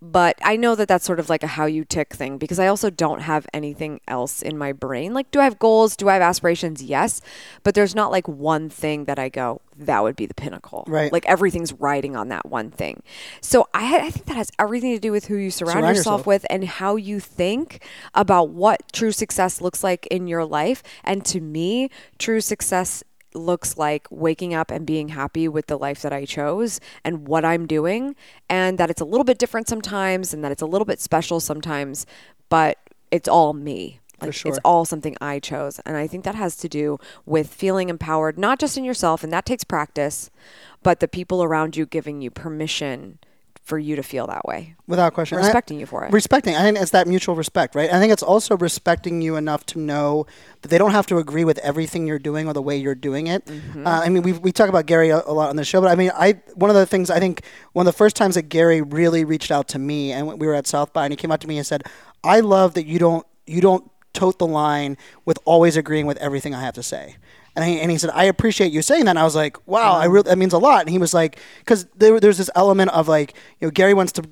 but 0.05 0.37
I 0.43 0.57
know 0.57 0.75
that 0.75 0.89
that's 0.89 1.05
sort 1.05 1.21
of 1.21 1.31
like 1.31 1.45
a 1.45 1.47
how 1.47 1.67
you 1.67 1.85
tick 1.85 2.13
thing 2.13 2.37
because 2.37 2.59
I 2.59 2.67
also 2.67 2.91
don't 2.91 3.21
have 3.21 3.47
anything 3.55 4.01
else 4.09 4.43
in 4.43 4.59
my 4.59 4.73
brain. 4.73 5.15
Like, 5.15 5.31
do 5.31 5.39
I 5.39 5.45
have 5.45 5.61
goals? 5.61 5.95
Do 5.95 6.09
I 6.09 6.15
have 6.15 6.23
aspirations? 6.23 6.83
Yes. 6.83 7.21
But 7.63 7.77
there's 7.77 7.95
not 7.95 8.11
like 8.11 8.27
one 8.27 8.69
thing 8.69 9.05
that 9.05 9.21
I 9.21 9.29
go, 9.29 9.61
that 9.77 10.03
would 10.03 10.17
be 10.17 10.27
the 10.27 10.35
pinnacle. 10.35 10.83
Right. 10.89 11.13
Like 11.13 11.25
everything's 11.27 11.73
riding 11.75 12.17
on 12.17 12.31
that 12.31 12.47
one 12.47 12.73
thing. 12.73 13.05
So 13.41 13.69
I, 13.73 13.99
I 13.99 14.11
think 14.11 14.27
that 14.27 14.37
has 14.37 14.51
everything 14.59 14.93
to 14.93 14.99
do 14.99 15.13
with 15.13 15.27
who 15.27 15.37
you 15.37 15.53
surround, 15.53 15.79
Surround 15.79 15.97
yourself, 15.97 16.13
yourself. 16.21 16.27
with 16.27 16.47
and 16.51 16.65
how 16.65 16.97
you 16.97 17.21
think 17.21 17.85
about 18.13 18.49
what 18.49 18.93
true 18.93 19.13
success 19.13 19.61
looks 19.61 19.85
like 19.85 20.09
in 20.09 20.27
your 20.27 20.45
life. 20.45 20.83
And 21.05 21.25
to 21.27 21.41
me, 21.41 21.91
true 22.19 22.41
success 22.41 23.05
looks 23.35 23.77
like 23.77 24.07
waking 24.11 24.55
up 24.55 24.71
and 24.71 24.87
being 24.87 25.09
happy 25.09 25.49
with 25.49 25.67
the 25.67 25.79
life 25.79 26.03
that 26.03 26.13
I 26.13 26.25
chose 26.25 26.81
and 27.05 27.27
what 27.27 27.45
I'm 27.45 27.67
doing, 27.67 28.15
and 28.49 28.79
that 28.79 28.91
it's 28.91 29.01
a 29.01 29.05
little 29.05 29.25
bit 29.25 29.39
different 29.39 29.69
sometimes 29.69 30.33
and 30.33 30.45
that 30.45 30.53
it's 30.53 30.63
a 30.63 30.67
little 30.67 30.85
bit 30.85 31.01
special 31.01 31.41
sometimes, 31.41 32.07
but 32.49 32.79
it's 33.11 33.29
all 33.29 33.53
me. 33.53 34.01
Like 34.21 34.35
sure. 34.35 34.51
it's 34.51 34.61
all 34.65 34.85
something 34.85 35.17
I 35.21 35.41
chose. 35.41 35.81
And 35.85 35.97
I 35.97 36.07
think 36.07 36.25
that 36.25 36.37
has 36.37 36.57
to 36.59 36.69
do 36.69 36.99
with 37.27 37.53
feeling 37.53 37.89
empowered, 37.89 38.39
not 38.39 38.61
just 38.61 38.79
in 38.79 38.85
yourself, 38.85 39.25
and 39.25 39.33
that 39.33 39.45
takes 39.45 39.65
practice, 39.65 40.31
but 40.83 41.01
the 41.01 41.09
people 41.09 41.43
around 41.43 41.77
you 41.77 41.87
giving 41.87 42.23
you 42.23 42.31
permission 42.31 43.19
for 43.63 43.79
you 43.79 43.95
to 43.95 44.03
feel 44.03 44.27
that 44.27 44.45
way. 44.45 44.75
Without 44.89 45.15
question. 45.15 45.39
And 45.39 45.45
I- 45.45 45.49
Respecting 45.49 45.79
you 45.79 45.87
for 45.87 46.05
it. 46.05 46.13
Respecting. 46.13 46.57
I 46.57 46.63
think 46.63 46.79
it's 46.79 46.91
that 46.91 47.07
mutual 47.07 47.37
respect, 47.37 47.75
right? 47.77 47.93
I 47.93 48.01
think 48.01 48.13
it's 48.13 48.23
also 48.23 48.57
respecting 48.57 49.23
you 49.23 49.37
enough 49.37 49.65
to 49.67 49.79
know 49.79 50.27
that 50.63 50.69
they 50.69 50.79
don't 50.79 50.91
have 50.91 51.07
to 51.07 51.19
agree 51.19 51.45
with 51.45 51.59
everything 51.59 52.07
you're 52.07 52.19
doing 52.19 52.49
or 52.49 52.53
the 52.55 52.63
way 52.63 52.77
you're 52.77 52.97
doing 52.97 53.29
it. 53.29 53.45
Mm-hmm. 53.47 53.87
Uh, 53.87 54.01
I 54.01 54.09
mean, 54.09 54.25
we 54.25 54.33
we 54.33 54.51
talk 54.51 54.69
about 54.69 54.87
Gary 54.87 55.11
a, 55.11 55.23
a 55.25 55.33
lot 55.33 55.49
on 55.49 55.57
the 55.57 55.65
show, 55.65 55.81
but 55.81 55.91
I 55.91 55.95
mean, 55.95 56.11
I 56.15 56.41
one 56.55 56.71
of 56.71 56.77
the 56.77 56.87
things 56.87 57.09
I 57.09 57.21
think 57.21 57.43
one 57.73 57.87
of 57.87 57.93
the 57.93 57.97
first 57.97 58.17
times 58.17 58.35
that 58.35 58.49
Gary 58.49 58.83
really 58.83 59.25
reached 59.25 59.53
out 59.53 59.69
to 59.69 59.79
me, 59.79 60.11
and 60.13 60.27
we 60.41 60.47
were 60.47 60.55
at 60.55 60.67
South 60.67 60.93
by, 60.93 61.05
and 61.05 61.13
he 61.13 61.17
came 61.17 61.31
out 61.31 61.41
to 61.43 61.49
me 61.49 61.57
and 61.57 61.67
said, 61.67 61.85
"I 62.25 62.41
love 62.41 62.75
that 62.75 62.87
you 62.87 62.99
don't 62.99 63.25
you 63.47 63.61
don't 63.61 63.89
tote 64.13 64.39
the 64.39 64.47
line 64.47 64.99
with 65.25 65.39
always 65.45 65.77
agreeing 65.77 66.07
with 66.07 66.19
everything 66.19 66.53
I 66.55 66.61
have 66.63 66.75
to 66.75 66.83
say." 66.83 67.17
And 67.55 67.65
he, 67.65 67.81
and 67.81 67.91
he 67.91 67.99
said, 67.99 68.11
I 68.15 68.25
appreciate 68.25 68.73
you 68.73 68.83
saying 68.83 69.05
that. 69.05 69.11
And 69.11 69.19
I 69.19 69.25
was 69.25 69.37
like, 69.37 69.67
wow, 69.67 69.93
I 69.95 70.07
really, 70.07 70.25
that 70.25 70.39
means 70.39 70.53
a 70.53 70.59
lot. 70.59 70.81
And 70.81 70.91
he 70.91 70.99
was 70.99 71.13
like, 71.13 71.39
because 71.59 71.85
there, 71.97 72.19
there's 72.19 72.39
this 72.39 72.51
element 72.55 72.91
of 72.93 73.09
like, 73.09 73.35
you 73.61 73.67
know, 73.67 73.71
Gary 73.71 73.95
wants 73.95 74.13
to 74.13 74.23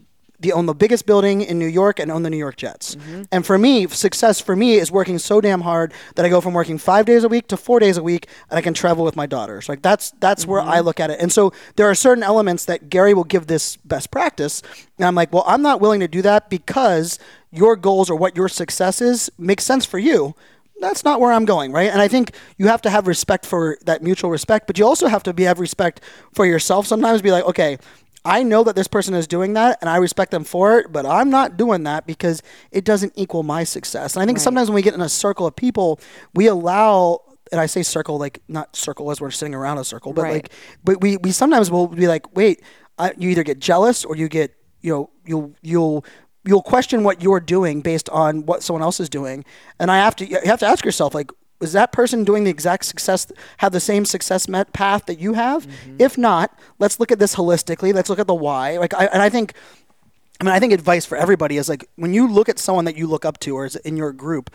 the 0.40 0.52
own 0.52 0.66
the 0.66 0.74
biggest 0.74 1.06
building 1.06 1.42
in 1.42 1.58
New 1.58 1.66
York 1.66 1.98
and 1.98 2.10
own 2.10 2.22
the 2.22 2.30
New 2.30 2.38
York 2.38 2.56
Jets. 2.56 2.96
Mm-hmm. 2.96 3.22
And 3.30 3.46
for 3.46 3.58
me, 3.58 3.86
success 3.88 4.40
for 4.40 4.56
me 4.56 4.74
is 4.74 4.90
working 4.90 5.18
so 5.18 5.40
damn 5.40 5.60
hard 5.60 5.92
that 6.16 6.24
I 6.24 6.28
go 6.28 6.40
from 6.40 6.54
working 6.54 6.78
five 6.78 7.04
days 7.04 7.24
a 7.24 7.28
week 7.28 7.46
to 7.48 7.56
four 7.56 7.78
days 7.78 7.98
a 7.98 8.02
week, 8.02 8.26
and 8.48 8.58
I 8.58 8.62
can 8.62 8.74
travel 8.74 9.04
with 9.04 9.16
my 9.16 9.26
daughters. 9.26 9.68
Like 9.68 9.82
that's 9.82 10.12
that's 10.12 10.46
where 10.46 10.60
I 10.60 10.76
mm-hmm. 10.76 10.86
look 10.86 11.00
at 11.00 11.10
it. 11.10 11.20
And 11.20 11.30
so 11.30 11.52
there 11.76 11.88
are 11.88 11.94
certain 11.94 12.24
elements 12.24 12.64
that 12.64 12.88
Gary 12.88 13.14
will 13.14 13.24
give 13.24 13.46
this 13.46 13.76
best 13.78 14.10
practice, 14.10 14.62
and 14.98 15.06
I'm 15.06 15.14
like, 15.14 15.32
well, 15.32 15.44
I'm 15.46 15.62
not 15.62 15.80
willing 15.80 16.00
to 16.00 16.08
do 16.08 16.22
that 16.22 16.48
because 16.48 17.18
your 17.52 17.76
goals 17.76 18.08
or 18.08 18.16
what 18.16 18.36
your 18.36 18.48
success 18.48 19.02
is 19.02 19.30
makes 19.38 19.64
sense 19.64 19.84
for 19.84 19.98
you 19.98 20.34
that's 20.80 21.04
not 21.04 21.20
where 21.20 21.32
I'm 21.32 21.44
going, 21.44 21.72
right? 21.72 21.90
And 21.90 22.00
I 22.00 22.08
think 22.08 22.34
you 22.58 22.68
have 22.68 22.82
to 22.82 22.90
have 22.90 23.06
respect 23.06 23.46
for 23.46 23.78
that 23.86 24.02
mutual 24.02 24.30
respect, 24.30 24.66
but 24.66 24.78
you 24.78 24.86
also 24.86 25.06
have 25.08 25.22
to 25.24 25.32
be 25.32 25.44
have 25.44 25.60
respect 25.60 26.00
for 26.34 26.46
yourself. 26.46 26.86
Sometimes 26.86 27.22
be 27.22 27.30
like, 27.30 27.44
okay, 27.44 27.78
I 28.24 28.42
know 28.42 28.64
that 28.64 28.76
this 28.76 28.88
person 28.88 29.14
is 29.14 29.26
doing 29.26 29.54
that 29.54 29.78
and 29.80 29.88
I 29.88 29.96
respect 29.96 30.30
them 30.30 30.44
for 30.44 30.78
it, 30.78 30.92
but 30.92 31.06
I'm 31.06 31.30
not 31.30 31.56
doing 31.56 31.84
that 31.84 32.06
because 32.06 32.42
it 32.70 32.84
doesn't 32.84 33.14
equal 33.16 33.42
my 33.42 33.64
success. 33.64 34.14
And 34.14 34.22
I 34.22 34.26
think 34.26 34.38
sometimes 34.38 34.68
when 34.68 34.74
we 34.74 34.82
get 34.82 34.94
in 34.94 35.00
a 35.00 35.08
circle 35.08 35.46
of 35.46 35.56
people, 35.56 35.98
we 36.34 36.46
allow 36.46 37.20
and 37.52 37.60
I 37.60 37.66
say 37.66 37.82
circle 37.82 38.18
like 38.18 38.40
not 38.46 38.76
circle 38.76 39.10
as 39.10 39.20
we're 39.20 39.30
sitting 39.30 39.54
around 39.54 39.78
a 39.78 39.84
circle, 39.84 40.12
but 40.12 40.22
Right. 40.22 40.32
like 40.34 40.52
but 40.84 41.00
we, 41.00 41.16
we 41.16 41.32
sometimes 41.32 41.70
will 41.70 41.88
be 41.88 42.06
like, 42.06 42.36
wait, 42.36 42.62
I, 42.98 43.12
you 43.16 43.30
either 43.30 43.42
get 43.42 43.58
jealous 43.58 44.04
or 44.04 44.16
you 44.16 44.28
get 44.28 44.54
you 44.82 44.92
know 44.92 45.10
you'll 45.24 45.54
you'll 45.62 46.04
you'll 46.44 46.62
question 46.62 47.04
what 47.04 47.22
you're 47.22 47.40
doing 47.40 47.80
based 47.80 48.08
on 48.10 48.46
what 48.46 48.62
someone 48.62 48.82
else 48.82 49.00
is 49.00 49.08
doing, 49.08 49.44
and 49.78 49.90
I 49.90 49.98
have 49.98 50.16
to 50.16 50.26
you 50.26 50.38
have 50.44 50.60
to 50.60 50.66
ask 50.66 50.84
yourself 50.84 51.14
like. 51.14 51.30
Is 51.60 51.74
that 51.74 51.92
person 51.92 52.24
doing 52.24 52.44
the 52.44 52.50
exact 52.50 52.86
success, 52.86 53.30
have 53.58 53.72
the 53.72 53.80
same 53.80 54.06
success 54.06 54.48
met 54.48 54.72
path 54.72 55.04
that 55.04 55.18
you 55.18 55.34
have? 55.34 55.66
Mm-hmm. 55.66 55.96
If 55.98 56.16
not, 56.16 56.58
let's 56.78 56.98
look 56.98 57.12
at 57.12 57.18
this 57.18 57.34
holistically. 57.34 57.92
Let's 57.92 58.08
look 58.08 58.18
at 58.18 58.26
the 58.26 58.34
why. 58.34 58.78
Like, 58.78 58.94
I, 58.94 59.04
and 59.04 59.20
I 59.20 59.28
think 59.28 59.52
I 60.40 60.44
mean, 60.44 60.54
I 60.54 60.58
think 60.58 60.72
advice 60.72 61.04
for 61.04 61.18
everybody 61.18 61.58
is 61.58 61.68
like 61.68 61.86
when 61.96 62.14
you 62.14 62.26
look 62.26 62.48
at 62.48 62.58
someone 62.58 62.86
that 62.86 62.96
you 62.96 63.06
look 63.06 63.26
up 63.26 63.38
to 63.40 63.56
or 63.56 63.66
is 63.66 63.76
in 63.76 63.96
your 63.98 64.10
group, 64.10 64.50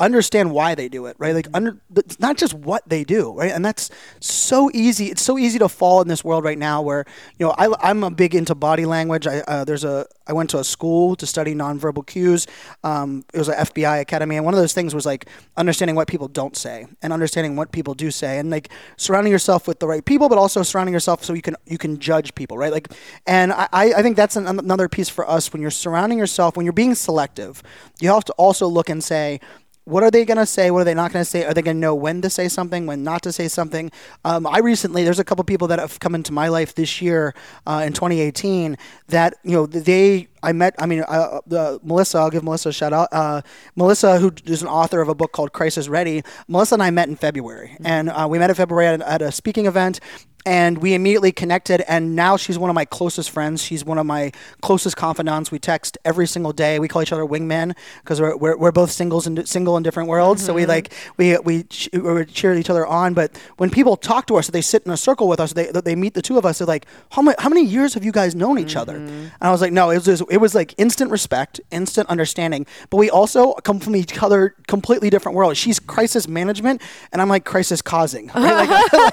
understand 0.00 0.50
why 0.50 0.74
they 0.74 0.88
do 0.88 1.06
it, 1.06 1.16
right? 1.18 1.34
Like 1.34 1.46
under 1.54 1.78
it's 1.96 2.18
not 2.18 2.36
just 2.36 2.52
what 2.52 2.88
they 2.88 3.04
do, 3.04 3.32
right? 3.32 3.52
And 3.52 3.64
that's 3.64 3.90
so 4.18 4.70
easy. 4.74 5.06
It's 5.06 5.22
so 5.22 5.38
easy 5.38 5.58
to 5.60 5.68
fall 5.68 6.02
in 6.02 6.08
this 6.08 6.24
world 6.24 6.42
right 6.42 6.58
now 6.58 6.82
where 6.82 7.04
you 7.38 7.46
know 7.46 7.54
I, 7.56 7.72
I'm 7.80 8.02
a 8.02 8.10
big 8.10 8.34
into 8.34 8.54
body 8.54 8.86
language. 8.86 9.26
I 9.26 9.40
uh, 9.40 9.64
there's 9.64 9.84
a 9.84 10.06
I 10.26 10.32
went 10.32 10.50
to 10.50 10.58
a 10.58 10.64
school 10.64 11.14
to 11.16 11.26
study 11.26 11.54
nonverbal 11.54 12.06
cues. 12.06 12.46
Um, 12.82 13.24
it 13.32 13.38
was 13.38 13.48
an 13.48 13.54
FBI 13.54 14.00
academy, 14.00 14.36
and 14.36 14.44
one 14.44 14.52
of 14.52 14.60
those 14.60 14.72
things 14.72 14.94
was 14.94 15.06
like 15.06 15.26
understanding 15.56 15.94
what 15.94 16.08
people 16.08 16.26
don't 16.26 16.56
say 16.56 16.86
and 17.02 17.12
understanding 17.12 17.54
what 17.54 17.70
people 17.70 17.94
do 17.94 18.10
say, 18.10 18.38
and 18.38 18.50
like 18.50 18.70
surrounding 18.96 19.32
yourself 19.32 19.68
with 19.68 19.78
the 19.78 19.86
right 19.86 20.04
people, 20.04 20.28
but 20.28 20.38
also 20.38 20.62
surrounding 20.62 20.92
yourself 20.92 21.22
so 21.24 21.34
you 21.34 21.42
can 21.42 21.54
you 21.66 21.78
can 21.78 22.00
judge 22.00 22.34
people, 22.34 22.58
right? 22.58 22.72
Like, 22.72 22.88
and 23.26 23.52
I 23.52 23.68
I 23.72 23.92
I 23.94 24.02
think 24.02 24.16
that's 24.16 24.34
an, 24.34 24.46
another 24.46 24.88
piece 24.88 25.08
for 25.08 25.28
us 25.28 25.52
when 25.52 25.62
you're 25.62 25.70
surrounding 25.70 26.18
yourself 26.18 26.56
when 26.56 26.66
you're 26.66 26.72
being 26.72 26.96
selective. 26.96 27.62
You 28.00 28.08
have 28.08 28.24
to 28.24 28.32
also 28.32 28.66
look 28.66 28.88
and 28.88 29.02
say 29.02 29.40
what 29.84 30.02
are 30.02 30.10
they 30.10 30.24
going 30.24 30.38
to 30.38 30.46
say? 30.46 30.70
What 30.70 30.80
are 30.80 30.84
they 30.84 30.94
not 30.94 31.12
going 31.12 31.22
to 31.22 31.30
say? 31.30 31.44
Are 31.44 31.52
they 31.52 31.62
going 31.62 31.76
to 31.76 31.80
know 31.80 31.94
when 31.94 32.22
to 32.22 32.30
say 32.30 32.48
something, 32.48 32.86
when 32.86 33.02
not 33.02 33.22
to 33.22 33.32
say 33.32 33.48
something? 33.48 33.92
Um, 34.24 34.46
I 34.46 34.58
recently, 34.58 35.04
there's 35.04 35.18
a 35.18 35.24
couple 35.24 35.44
people 35.44 35.68
that 35.68 35.78
have 35.78 36.00
come 36.00 36.14
into 36.14 36.32
my 36.32 36.48
life 36.48 36.74
this 36.74 37.02
year 37.02 37.34
uh, 37.66 37.82
in 37.86 37.92
2018 37.92 38.78
that, 39.08 39.34
you 39.42 39.52
know, 39.52 39.66
they, 39.66 40.28
I 40.44 40.52
met. 40.52 40.74
I 40.78 40.86
mean, 40.86 41.04
uh, 41.06 41.40
the 41.46 41.80
Melissa. 41.82 42.18
I'll 42.18 42.30
give 42.30 42.44
Melissa 42.44 42.68
a 42.68 42.72
shout 42.72 42.92
out. 42.92 43.08
Uh, 43.12 43.42
Melissa, 43.76 44.18
who 44.18 44.32
is 44.44 44.62
an 44.62 44.68
author 44.68 45.00
of 45.00 45.08
a 45.08 45.14
book 45.14 45.32
called 45.32 45.52
Crisis 45.52 45.88
Ready. 45.88 46.22
Melissa 46.48 46.74
and 46.76 46.82
I 46.82 46.90
met 46.90 47.08
in 47.08 47.16
February, 47.16 47.68
mm-hmm. 47.68 47.86
and 47.86 48.10
uh, 48.10 48.26
we 48.28 48.38
met 48.38 48.50
in 48.50 48.56
February 48.56 48.86
at, 48.86 49.00
at 49.02 49.22
a 49.22 49.32
speaking 49.32 49.66
event 49.66 50.00
and 50.46 50.78
we 50.78 50.94
immediately 50.94 51.32
connected 51.32 51.80
and 51.88 52.14
now 52.14 52.36
she's 52.36 52.58
one 52.58 52.68
of 52.68 52.74
my 52.74 52.84
closest 52.84 53.30
friends 53.30 53.62
she's 53.62 53.84
one 53.84 53.98
of 53.98 54.04
my 54.04 54.30
closest 54.60 54.96
confidants 54.96 55.50
we 55.50 55.58
text 55.58 55.96
every 56.04 56.26
single 56.26 56.52
day 56.52 56.78
we 56.78 56.86
call 56.86 57.00
each 57.02 57.12
other 57.12 57.24
wingmen 57.24 57.74
because 58.02 58.20
we're, 58.20 58.36
we're, 58.36 58.56
we're, 58.56 58.72
both 58.72 58.90
singles 58.90 59.26
and 59.26 59.48
single 59.48 59.76
in 59.76 59.82
different 59.82 60.08
worlds 60.08 60.42
mm-hmm. 60.42 60.46
so 60.48 60.54
we 60.54 60.62
mm-hmm. 60.62 60.70
like 60.70 60.92
we 61.16 61.38
we, 61.38 61.64
we 61.98 62.24
cheer 62.26 62.54
each 62.54 62.68
other 62.68 62.86
on 62.86 63.14
but 63.14 63.36
when 63.56 63.70
people 63.70 63.96
talk 63.96 64.26
to 64.26 64.36
us 64.36 64.48
they 64.48 64.60
sit 64.60 64.82
in 64.84 64.90
a 64.90 64.96
circle 64.96 65.28
with 65.28 65.40
us 65.40 65.52
they, 65.52 65.66
they 65.66 65.94
meet 65.94 66.14
the 66.14 66.22
two 66.22 66.36
of 66.36 66.44
us 66.44 66.58
they're 66.58 66.66
like 66.66 66.86
how 67.10 67.22
many, 67.22 67.36
how 67.38 67.48
many 67.48 67.64
years 67.64 67.94
have 67.94 68.04
you 68.04 68.12
guys 68.12 68.34
known 68.34 68.58
each 68.58 68.68
mm-hmm. 68.68 68.78
other 68.78 68.96
and 68.96 69.32
i 69.40 69.50
was 69.50 69.60
like 69.60 69.72
no 69.72 69.90
it 69.90 69.96
was 69.96 70.04
just, 70.04 70.22
it 70.34 70.40
was 70.40 70.54
like 70.54 70.74
instant 70.76 71.10
respect 71.10 71.60
instant 71.70 72.06
understanding 72.10 72.66
but 72.90 72.98
we 72.98 73.08
also 73.08 73.54
come 73.68 73.80
from 73.80 73.96
each 73.96 74.22
other 74.22 74.54
completely 74.66 75.08
different 75.08 75.34
worlds 75.34 75.58
she's 75.58 75.78
crisis 75.80 76.28
management 76.28 76.82
and 77.12 77.22
i'm 77.22 77.30
like 77.30 77.44
crisis 77.44 77.80
causing 77.80 78.26
right? 78.34 78.68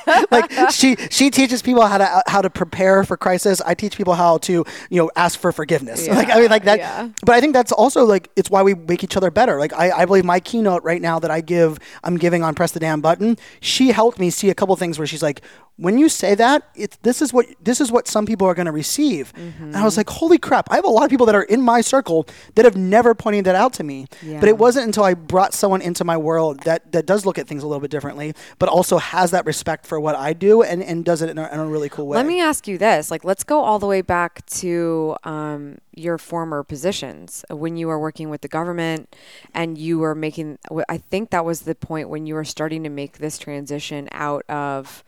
like, 0.05 0.31
like 0.31 0.71
she, 0.71 0.95
she 1.10 1.21
she 1.21 1.29
teaches 1.29 1.62
people 1.62 1.86
how 1.86 1.99
to 1.99 2.23
how 2.25 2.41
to 2.41 2.49
prepare 2.49 3.03
for 3.03 3.15
crisis. 3.15 3.62
I 3.62 3.75
teach 3.75 3.95
people 3.95 4.15
how 4.15 4.39
to 4.39 4.65
you 4.89 4.97
know 5.01 5.12
ask 5.15 5.39
for 5.39 5.51
forgiveness. 5.51 6.07
Yeah, 6.07 6.15
like 6.15 6.31
I 6.31 6.39
mean 6.39 6.49
like 6.49 6.63
that. 6.63 6.79
Yeah. 6.79 7.10
But 7.23 7.36
I 7.36 7.41
think 7.41 7.53
that's 7.53 7.71
also 7.71 8.05
like 8.05 8.31
it's 8.36 8.49
why 8.49 8.63
we 8.63 8.73
make 8.73 9.03
each 9.03 9.15
other 9.15 9.29
better. 9.29 9.60
Like 9.60 9.73
I, 9.73 9.91
I 9.91 10.05
believe 10.05 10.25
my 10.25 10.39
keynote 10.39 10.84
right 10.84 11.01
now 11.01 11.19
that 11.19 11.29
I 11.29 11.41
give 11.41 11.77
I'm 12.03 12.17
giving 12.17 12.41
on 12.43 12.55
press 12.55 12.71
the 12.71 12.79
damn 12.79 13.01
button. 13.01 13.38
She 13.60 13.89
helped 13.89 14.17
me 14.17 14.31
see 14.31 14.49
a 14.49 14.55
couple 14.55 14.75
things 14.75 14.97
where 14.97 15.05
she's 15.05 15.21
like 15.21 15.41
when 15.77 15.97
you 15.97 16.10
say 16.10 16.36
that, 16.36 16.69
it's 16.75 16.97
this 16.97 17.21
is 17.21 17.34
what 17.34 17.45
this 17.62 17.81
is 17.81 17.91
what 17.91 18.07
some 18.07 18.25
people 18.25 18.47
are 18.47 18.53
going 18.53 18.67
to 18.67 18.71
receive. 18.71 19.34
Mm-hmm. 19.34 19.63
And 19.63 19.77
I 19.77 19.84
was 19.84 19.97
like, 19.97 20.10
holy 20.10 20.38
crap! 20.38 20.71
I 20.71 20.75
have 20.75 20.86
a 20.86 20.89
lot 20.89 21.05
of 21.05 21.11
people 21.12 21.28
that 21.28 21.36
are 21.36 21.43
in 21.43 21.62
my 21.62 21.82
circle 21.82 22.28
that 22.56 22.65
have 22.65 22.76
never 22.76 23.13
pointed 23.13 23.45
that 23.45 23.56
out 23.56 23.74
to 23.74 23.84
me. 23.84 24.08
Yeah. 24.24 24.39
But 24.39 24.50
it 24.50 24.58
wasn't 24.58 24.88
until 24.88 25.04
I 25.04 25.13
brought 25.13 25.54
someone 25.54 25.82
into 25.82 26.04
my 26.04 26.17
world 26.17 26.62
that 26.62 26.91
that 26.91 27.06
does 27.06 27.26
look 27.26 27.38
at 27.38 27.47
things 27.47 27.62
a 27.62 27.67
little 27.67 27.82
bit 27.82 27.91
differently, 27.91 28.34
but 28.58 28.69
also 28.69 28.97
has 28.97 29.32
that 29.32 29.45
respect 29.45 29.86
for 29.86 30.00
what 30.00 30.15
I 30.15 30.34
do 30.34 30.63
and 30.63 30.82
and 30.82 31.06
does 31.06 31.21
it 31.21 31.30
in 31.30 31.38
a, 31.38 31.47
in 31.54 31.60
a 31.60 31.65
really 31.67 31.89
cool 31.89 32.08
way. 32.08 32.17
Let 32.17 32.26
me 32.26 32.41
ask 32.41 32.67
you 32.67 32.80
this: 32.80 33.12
like, 33.12 33.24
let's 33.24 33.43
go 33.43 33.62
all 33.62 33.78
the 33.78 33.88
way 33.88 34.02
back 34.02 34.45
to. 34.47 35.15
Um, 35.24 35.78
your 35.93 36.17
former 36.17 36.63
positions 36.63 37.43
when 37.50 37.76
you 37.76 37.88
were 37.88 38.00
working 38.00 38.30
with 38.30 38.41
the 38.41 38.47
government 38.47 39.13
and 39.54 39.78
you 39.78 40.00
were 40.00 40.15
making 40.15 40.58
i 40.88 40.97
think 40.97 41.32
that 41.32 41.43
was 41.43 41.62
the 41.62 41.76
point 41.76 42.08
when 42.08 42.26
you 42.26 42.34
were 42.34 42.45
starting 42.45 42.82
to 42.84 42.89
make 42.89 43.17
this 43.17 43.38
transition 43.38 44.08
out 44.13 44.45
of 44.50 45.04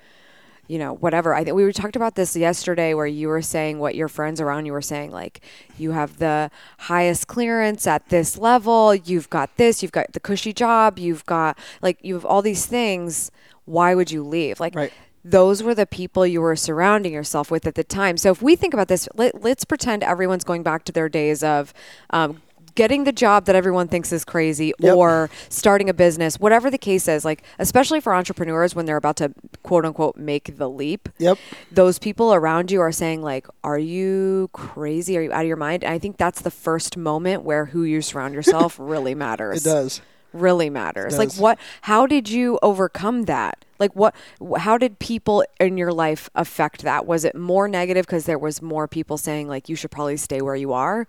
you 0.67 0.77
know, 0.77 0.93
whatever. 0.93 1.33
I 1.33 1.43
think 1.43 1.55
we 1.55 1.71
talked 1.73 1.95
about 1.95 2.15
this 2.15 2.35
yesterday 2.35 2.93
where 2.93 3.05
you 3.05 3.27
were 3.27 3.41
saying 3.41 3.79
what 3.79 3.95
your 3.95 4.07
friends 4.07 4.39
around 4.39 4.65
you 4.65 4.71
were 4.71 4.81
saying, 4.81 5.11
like 5.11 5.41
you 5.77 5.91
have 5.91 6.19
the 6.19 6.49
highest 6.79 7.27
clearance 7.27 7.85
at 7.85 8.09
this 8.09 8.37
level, 8.37 8.95
you've 8.95 9.29
got 9.29 9.55
this, 9.57 9.83
you've 9.83 9.91
got 9.91 10.13
the 10.13 10.19
cushy 10.19 10.53
job, 10.53 10.97
you've 10.97 11.25
got 11.25 11.57
like 11.81 11.97
you 12.01 12.13
have 12.13 12.25
all 12.25 12.41
these 12.41 12.65
things. 12.65 13.29
Why 13.65 13.93
would 13.93 14.11
you 14.11 14.23
leave? 14.23 14.59
Like 14.59 14.75
right. 14.75 14.93
those 15.23 15.61
were 15.61 15.75
the 15.75 15.85
people 15.85 16.25
you 16.25 16.41
were 16.41 16.55
surrounding 16.55 17.13
yourself 17.13 17.51
with 17.51 17.67
at 17.67 17.75
the 17.75 17.83
time. 17.83 18.15
So 18.15 18.31
if 18.31 18.41
we 18.41 18.55
think 18.55 18.73
about 18.73 18.87
this, 18.87 19.09
let, 19.15 19.35
us 19.45 19.65
pretend 19.65 20.03
everyone's 20.03 20.43
going 20.43 20.63
back 20.63 20.85
to 20.85 20.91
their 20.91 21.09
days 21.09 21.43
of 21.43 21.73
um, 22.09 22.41
getting 22.75 23.03
the 23.03 23.11
job 23.11 23.45
that 23.45 23.55
everyone 23.55 23.87
thinks 23.87 24.11
is 24.11 24.25
crazy 24.25 24.73
yep. 24.79 24.95
or 24.95 25.29
starting 25.49 25.89
a 25.89 25.93
business, 25.93 26.39
whatever 26.39 26.69
the 26.69 26.77
case 26.77 27.07
is, 27.07 27.25
like 27.25 27.43
especially 27.59 27.99
for 27.99 28.13
entrepreneurs 28.13 28.75
when 28.75 28.85
they're 28.85 28.97
about 28.97 29.17
to 29.17 29.33
quote 29.63 29.85
unquote 29.85 30.17
make 30.17 30.57
the 30.57 30.69
leap. 30.69 31.09
Yep. 31.19 31.37
Those 31.71 31.99
people 31.99 32.33
around 32.33 32.71
you 32.71 32.81
are 32.81 32.91
saying 32.91 33.21
like, 33.21 33.47
"Are 33.63 33.79
you 33.79 34.49
crazy? 34.53 35.17
Are 35.17 35.21
you 35.21 35.31
out 35.31 35.41
of 35.41 35.47
your 35.47 35.57
mind?" 35.57 35.83
And 35.83 35.93
I 35.93 35.99
think 35.99 36.17
that's 36.17 36.41
the 36.41 36.51
first 36.51 36.97
moment 36.97 37.43
where 37.43 37.65
who 37.65 37.83
you 37.83 38.01
surround 38.01 38.33
yourself 38.33 38.75
really 38.79 39.15
matters. 39.15 39.65
It 39.65 39.69
does. 39.69 40.01
Really 40.33 40.69
matters. 40.69 41.17
Like 41.17 41.33
what 41.35 41.59
how 41.81 42.07
did 42.07 42.27
you 42.27 42.57
overcome 42.63 43.23
that? 43.23 43.65
Like 43.77 43.95
what 43.95 44.15
how 44.57 44.79
did 44.79 44.97
people 44.97 45.43
in 45.59 45.77
your 45.77 45.93
life 45.93 46.27
affect 46.33 46.81
that? 46.81 47.05
Was 47.05 47.23
it 47.23 47.35
more 47.35 47.67
negative 47.67 48.07
because 48.07 48.25
there 48.25 48.39
was 48.39 48.59
more 48.59 48.87
people 48.87 49.17
saying 49.17 49.47
like 49.47 49.69
you 49.69 49.75
should 49.75 49.91
probably 49.91 50.17
stay 50.17 50.41
where 50.41 50.55
you 50.55 50.73
are? 50.73 51.07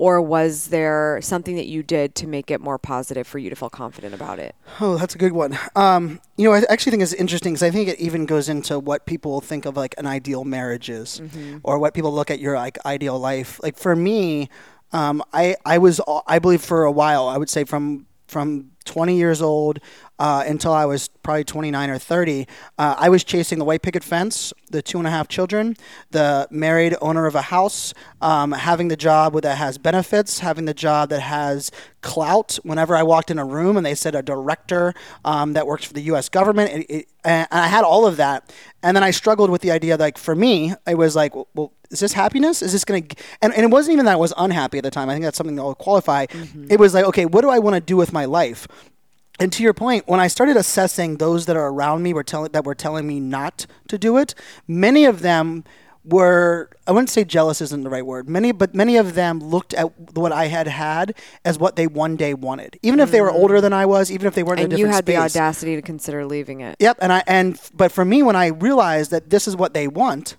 Or 0.00 0.18
was 0.22 0.68
there 0.68 1.20
something 1.20 1.56
that 1.56 1.66
you 1.66 1.82
did 1.82 2.14
to 2.14 2.26
make 2.26 2.50
it 2.50 2.58
more 2.58 2.78
positive 2.78 3.26
for 3.26 3.38
you 3.38 3.50
to 3.50 3.54
feel 3.54 3.68
confident 3.68 4.14
about 4.14 4.38
it? 4.38 4.56
Oh, 4.80 4.96
that's 4.96 5.14
a 5.14 5.18
good 5.18 5.32
one. 5.32 5.58
Um, 5.76 6.22
you 6.38 6.46
know, 6.46 6.54
I 6.54 6.62
actually 6.70 6.92
think 6.92 7.02
it's 7.02 7.12
interesting 7.12 7.52
because 7.52 7.62
I 7.62 7.70
think 7.70 7.86
it 7.86 8.00
even 8.00 8.24
goes 8.24 8.48
into 8.48 8.78
what 8.78 9.04
people 9.04 9.42
think 9.42 9.66
of 9.66 9.76
like 9.76 9.94
an 9.98 10.06
ideal 10.06 10.44
marriage 10.44 10.88
is, 10.88 11.20
mm-hmm. 11.20 11.58
or 11.64 11.78
what 11.78 11.92
people 11.92 12.14
look 12.14 12.30
at 12.30 12.40
your 12.40 12.56
like 12.56 12.78
ideal 12.86 13.18
life. 13.18 13.60
Like 13.62 13.76
for 13.76 13.94
me, 13.94 14.48
um, 14.92 15.22
I 15.34 15.56
I 15.66 15.76
was 15.76 16.00
I 16.26 16.38
believe 16.38 16.62
for 16.62 16.84
a 16.84 16.90
while 16.90 17.28
I 17.28 17.36
would 17.36 17.50
say 17.50 17.64
from 17.64 18.06
from 18.26 18.70
20 18.86 19.18
years 19.18 19.42
old 19.42 19.80
uh, 20.20 20.44
until 20.46 20.72
I 20.74 20.84
was 20.84 21.08
probably 21.22 21.44
29 21.44 21.88
or 21.88 21.98
30, 21.98 22.46
uh, 22.78 22.94
I 22.98 23.08
was 23.08 23.24
chasing 23.24 23.58
the 23.58 23.64
white 23.64 23.80
picket 23.80 24.04
fence, 24.04 24.52
the 24.68 24.82
two 24.82 24.98
and 24.98 25.06
a 25.06 25.10
half 25.10 25.28
children, 25.28 25.76
the 26.10 26.46
married 26.50 26.94
owner 27.00 27.24
of 27.24 27.34
a 27.34 27.40
house, 27.40 27.94
um, 28.20 28.52
having 28.52 28.88
the 28.88 28.96
job 28.96 29.40
that 29.40 29.56
has 29.56 29.78
benefits, 29.78 30.40
having 30.40 30.66
the 30.66 30.74
job 30.74 31.08
that 31.08 31.20
has 31.20 31.70
clout. 32.02 32.58
Whenever 32.64 32.94
I 32.94 33.02
walked 33.02 33.30
in 33.30 33.38
a 33.38 33.46
room 33.46 33.78
and 33.78 33.84
they 33.84 33.94
said 33.94 34.14
a 34.14 34.22
director 34.22 34.92
um, 35.24 35.54
that 35.54 35.66
works 35.66 35.86
for 35.86 35.94
the 35.94 36.02
U.S. 36.02 36.28
government, 36.28 36.70
it, 36.70 36.90
it, 36.90 37.08
and 37.24 37.48
I 37.50 37.68
had 37.68 37.84
all 37.84 38.06
of 38.06 38.18
that. 38.18 38.52
And 38.82 38.94
then 38.94 39.02
I 39.02 39.12
struggled 39.12 39.48
with 39.48 39.62
the 39.62 39.70
idea, 39.70 39.96
like 39.96 40.18
for 40.18 40.36
me, 40.36 40.74
it 40.86 40.96
was 40.96 41.16
like, 41.16 41.34
well, 41.54 41.72
is 41.90 42.00
this 42.00 42.12
happiness? 42.12 42.62
Is 42.62 42.72
this 42.72 42.84
going 42.84 43.06
to, 43.06 43.16
and, 43.42 43.52
and 43.52 43.64
it 43.64 43.70
wasn't 43.70 43.94
even 43.94 44.04
that 44.04 44.12
I 44.12 44.16
was 44.16 44.32
unhappy 44.36 44.78
at 44.78 44.84
the 44.84 44.90
time. 44.90 45.08
I 45.08 45.14
think 45.14 45.24
that's 45.24 45.36
something 45.36 45.56
that 45.56 45.62
will 45.62 45.74
qualify. 45.74 46.26
Mm-hmm. 46.26 46.66
It 46.70 46.78
was 46.78 46.94
like, 46.94 47.04
okay, 47.06 47.26
what 47.26 47.40
do 47.40 47.50
I 47.50 47.58
want 47.58 47.74
to 47.74 47.80
do 47.80 47.96
with 47.96 48.12
my 48.12 48.26
life? 48.26 48.68
And 49.40 49.50
to 49.54 49.62
your 49.62 49.72
point, 49.72 50.06
when 50.06 50.20
I 50.20 50.28
started 50.28 50.56
assessing 50.56 51.16
those 51.16 51.46
that 51.46 51.56
are 51.56 51.68
around 51.68 52.02
me 52.02 52.12
were 52.12 52.22
telling 52.22 52.52
that 52.52 52.64
were 52.64 52.74
telling 52.74 53.06
me 53.06 53.18
not 53.18 53.66
to 53.88 53.98
do 53.98 54.18
it, 54.18 54.34
many 54.68 55.06
of 55.06 55.22
them 55.22 55.64
were 56.04 56.70
I 56.86 56.92
wouldn't 56.92 57.08
say 57.08 57.24
jealous 57.24 57.62
isn't 57.62 57.82
the 57.82 57.88
right 57.88 58.04
word. 58.04 58.28
Many, 58.28 58.52
but 58.52 58.74
many 58.74 58.98
of 58.98 59.14
them 59.14 59.40
looked 59.40 59.72
at 59.72 60.14
what 60.14 60.30
I 60.30 60.46
had 60.46 60.66
had 60.66 61.14
as 61.44 61.58
what 61.58 61.76
they 61.76 61.86
one 61.86 62.16
day 62.16 62.34
wanted, 62.34 62.78
even 62.82 63.00
if 63.00 63.10
they 63.10 63.22
were 63.22 63.30
older 63.30 63.58
mm. 63.58 63.62
than 63.62 63.72
I 63.72 63.86
was, 63.86 64.10
even 64.10 64.26
if 64.26 64.34
they 64.34 64.42
weren't. 64.42 64.60
And 64.60 64.72
in 64.74 64.78
a 64.78 64.80
you 64.80 64.86
had 64.86 65.04
space. 65.04 65.16
the 65.16 65.22
audacity 65.22 65.74
to 65.76 65.82
consider 65.82 66.26
leaving 66.26 66.60
it. 66.60 66.76
Yep, 66.78 66.98
and 67.00 67.12
I 67.12 67.22
and 67.26 67.58
but 67.74 67.90
for 67.90 68.04
me, 68.04 68.22
when 68.22 68.36
I 68.36 68.48
realized 68.48 69.10
that 69.10 69.30
this 69.30 69.48
is 69.48 69.56
what 69.56 69.72
they 69.72 69.88
want, 69.88 70.36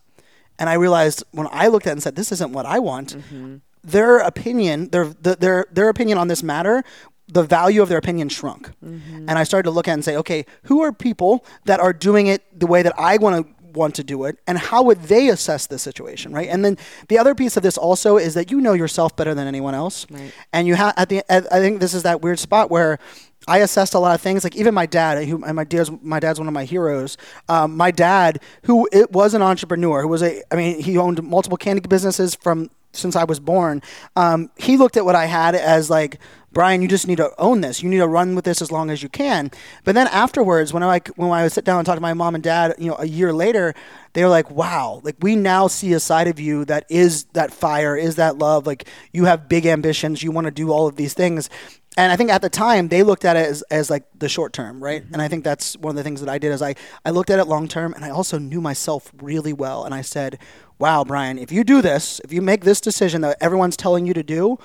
and 0.59 0.69
I 0.69 0.75
realized 0.75 1.23
when 1.31 1.47
I 1.51 1.67
looked 1.67 1.87
at 1.87 1.91
it 1.91 1.93
and 1.93 2.03
said 2.03 2.15
this 2.15 2.31
isn't 2.31 2.53
what 2.53 2.67
I 2.67 2.79
want. 2.79 3.17
Mm-hmm 3.17 3.57
their 3.83 4.19
opinion, 4.19 4.89
their 4.89 5.05
their 5.05 5.65
their 5.71 5.89
opinion 5.89 6.19
on 6.19 6.27
this 6.27 6.43
matter 6.43 6.83
the 7.27 7.43
value 7.43 7.81
of 7.81 7.89
their 7.89 7.97
opinion 7.97 8.29
shrunk. 8.29 8.71
Mm-hmm. 8.83 9.29
And 9.29 9.31
I 9.31 9.43
started 9.43 9.63
to 9.63 9.71
look 9.71 9.87
at 9.87 9.93
and 9.93 10.03
say, 10.03 10.17
okay, 10.17 10.45
who 10.63 10.81
are 10.81 10.91
people 10.91 11.45
that 11.65 11.79
are 11.79 11.93
doing 11.93 12.27
it 12.27 12.43
the 12.57 12.67
way 12.67 12.81
that 12.81 12.93
I 12.97 13.17
want 13.17 13.47
to 13.47 13.53
want 13.73 13.95
to 13.95 14.03
do 14.03 14.25
it 14.25 14.37
and 14.47 14.57
how 14.57 14.83
would 14.83 15.01
they 15.03 15.29
assess 15.29 15.67
the 15.67 15.79
situation 15.79 16.33
right 16.33 16.49
and 16.49 16.65
then 16.65 16.77
the 17.07 17.17
other 17.17 17.33
piece 17.33 17.55
of 17.55 17.63
this 17.63 17.77
also 17.77 18.17
is 18.17 18.33
that 18.33 18.51
you 18.51 18.59
know 18.59 18.73
yourself 18.73 19.15
better 19.15 19.33
than 19.33 19.47
anyone 19.47 19.73
else 19.73 20.05
right. 20.11 20.33
and 20.51 20.67
you 20.67 20.75
have 20.75 20.93
at 20.97 21.07
the 21.07 21.23
at, 21.31 21.49
i 21.53 21.61
think 21.61 21.79
this 21.79 21.93
is 21.93 22.03
that 22.03 22.21
weird 22.21 22.37
spot 22.37 22.69
where 22.69 22.99
I 23.47 23.59
assessed 23.59 23.95
a 23.95 23.99
lot 23.99 24.13
of 24.13 24.21
things, 24.21 24.43
like 24.43 24.55
even 24.55 24.73
my 24.73 24.85
dad, 24.85 25.27
who 25.27 25.43
and 25.43 25.55
my 25.55 25.63
dad's 25.63 25.89
my 26.01 26.19
dad's 26.19 26.39
one 26.39 26.47
of 26.47 26.53
my 26.53 26.63
heroes. 26.63 27.17
Um, 27.49 27.75
my 27.75 27.89
dad, 27.89 28.39
who 28.65 28.87
it 28.91 29.11
was 29.11 29.33
an 29.33 29.41
entrepreneur, 29.41 30.03
who 30.03 30.07
was 30.07 30.21
a, 30.21 30.43
I 30.51 30.55
mean, 30.55 30.79
he 30.79 30.97
owned 30.97 31.21
multiple 31.23 31.57
candy 31.57 31.81
businesses 31.81 32.35
from 32.35 32.69
since 32.93 33.15
I 33.15 33.23
was 33.23 33.39
born. 33.39 33.81
Um, 34.15 34.51
he 34.57 34.77
looked 34.77 34.97
at 34.97 35.05
what 35.05 35.15
I 35.15 35.25
had 35.25 35.55
as 35.55 35.89
like 35.89 36.19
Brian, 36.53 36.81
you 36.81 36.87
just 36.89 37.07
need 37.07 37.17
to 37.17 37.31
own 37.37 37.61
this. 37.61 37.81
You 37.81 37.89
need 37.89 37.99
to 37.99 38.07
run 38.07 38.35
with 38.35 38.43
this 38.43 38.61
as 38.61 38.71
long 38.71 38.89
as 38.89 39.01
you 39.01 39.07
can. 39.07 39.51
But 39.85 39.95
then 39.95 40.07
afterwards, 40.07 40.73
when 40.73 40.83
I 40.83 40.87
like 40.87 41.07
when 41.09 41.31
I 41.31 41.43
would 41.43 41.51
sit 41.51 41.63
down 41.63 41.79
and 41.79 41.85
talk 41.85 41.95
to 41.95 42.01
my 42.01 42.13
mom 42.13 42.35
and 42.35 42.43
dad, 42.43 42.75
you 42.77 42.89
know, 42.89 42.97
a 42.99 43.05
year 43.05 43.31
later, 43.31 43.73
they 44.13 44.23
were 44.23 44.29
like, 44.29 44.51
"Wow, 44.51 44.99
like 45.03 45.15
we 45.21 45.37
now 45.37 45.67
see 45.67 45.93
a 45.93 45.99
side 45.99 46.27
of 46.27 46.39
you 46.39 46.65
that 46.65 46.85
is 46.89 47.23
that 47.33 47.53
fire, 47.53 47.95
is 47.95 48.15
that 48.15 48.37
love. 48.37 48.67
Like 48.67 48.85
you 49.13 49.25
have 49.25 49.47
big 49.47 49.65
ambitions. 49.65 50.23
You 50.23 50.31
want 50.31 50.45
to 50.45 50.51
do 50.51 50.71
all 50.71 50.87
of 50.87 50.97
these 50.97 51.13
things." 51.13 51.49
And 51.97 52.11
I 52.11 52.15
think 52.15 52.29
at 52.29 52.41
the 52.41 52.49
time 52.49 52.87
they 52.87 53.03
looked 53.03 53.25
at 53.25 53.35
it 53.35 53.47
as, 53.47 53.61
as 53.63 53.89
like 53.89 54.03
the 54.17 54.29
short 54.29 54.53
term, 54.53 54.81
right? 54.81 55.03
Mm-hmm. 55.03 55.13
And 55.13 55.21
I 55.21 55.27
think 55.27 55.43
that's 55.43 55.75
one 55.77 55.91
of 55.91 55.97
the 55.97 56.03
things 56.03 56.21
that 56.21 56.29
I 56.29 56.37
did 56.37 56.51
is 56.51 56.61
I, 56.61 56.75
I 57.05 57.09
looked 57.09 57.29
at 57.29 57.39
it 57.39 57.45
long 57.45 57.67
term 57.67 57.93
and 57.93 58.05
I 58.05 58.09
also 58.09 58.37
knew 58.37 58.61
myself 58.61 59.11
really 59.21 59.51
well. 59.51 59.83
And 59.83 59.93
I 59.93 60.01
said, 60.01 60.39
wow, 60.79 61.03
Brian, 61.03 61.37
if 61.37 61.51
you 61.51 61.63
do 61.63 61.81
this, 61.81 62.21
if 62.23 62.31
you 62.31 62.41
make 62.41 62.63
this 62.63 62.79
decision 62.79 63.21
that 63.21 63.37
everyone's 63.41 63.75
telling 63.75 64.05
you 64.05 64.13
to 64.13 64.23
do, 64.23 64.57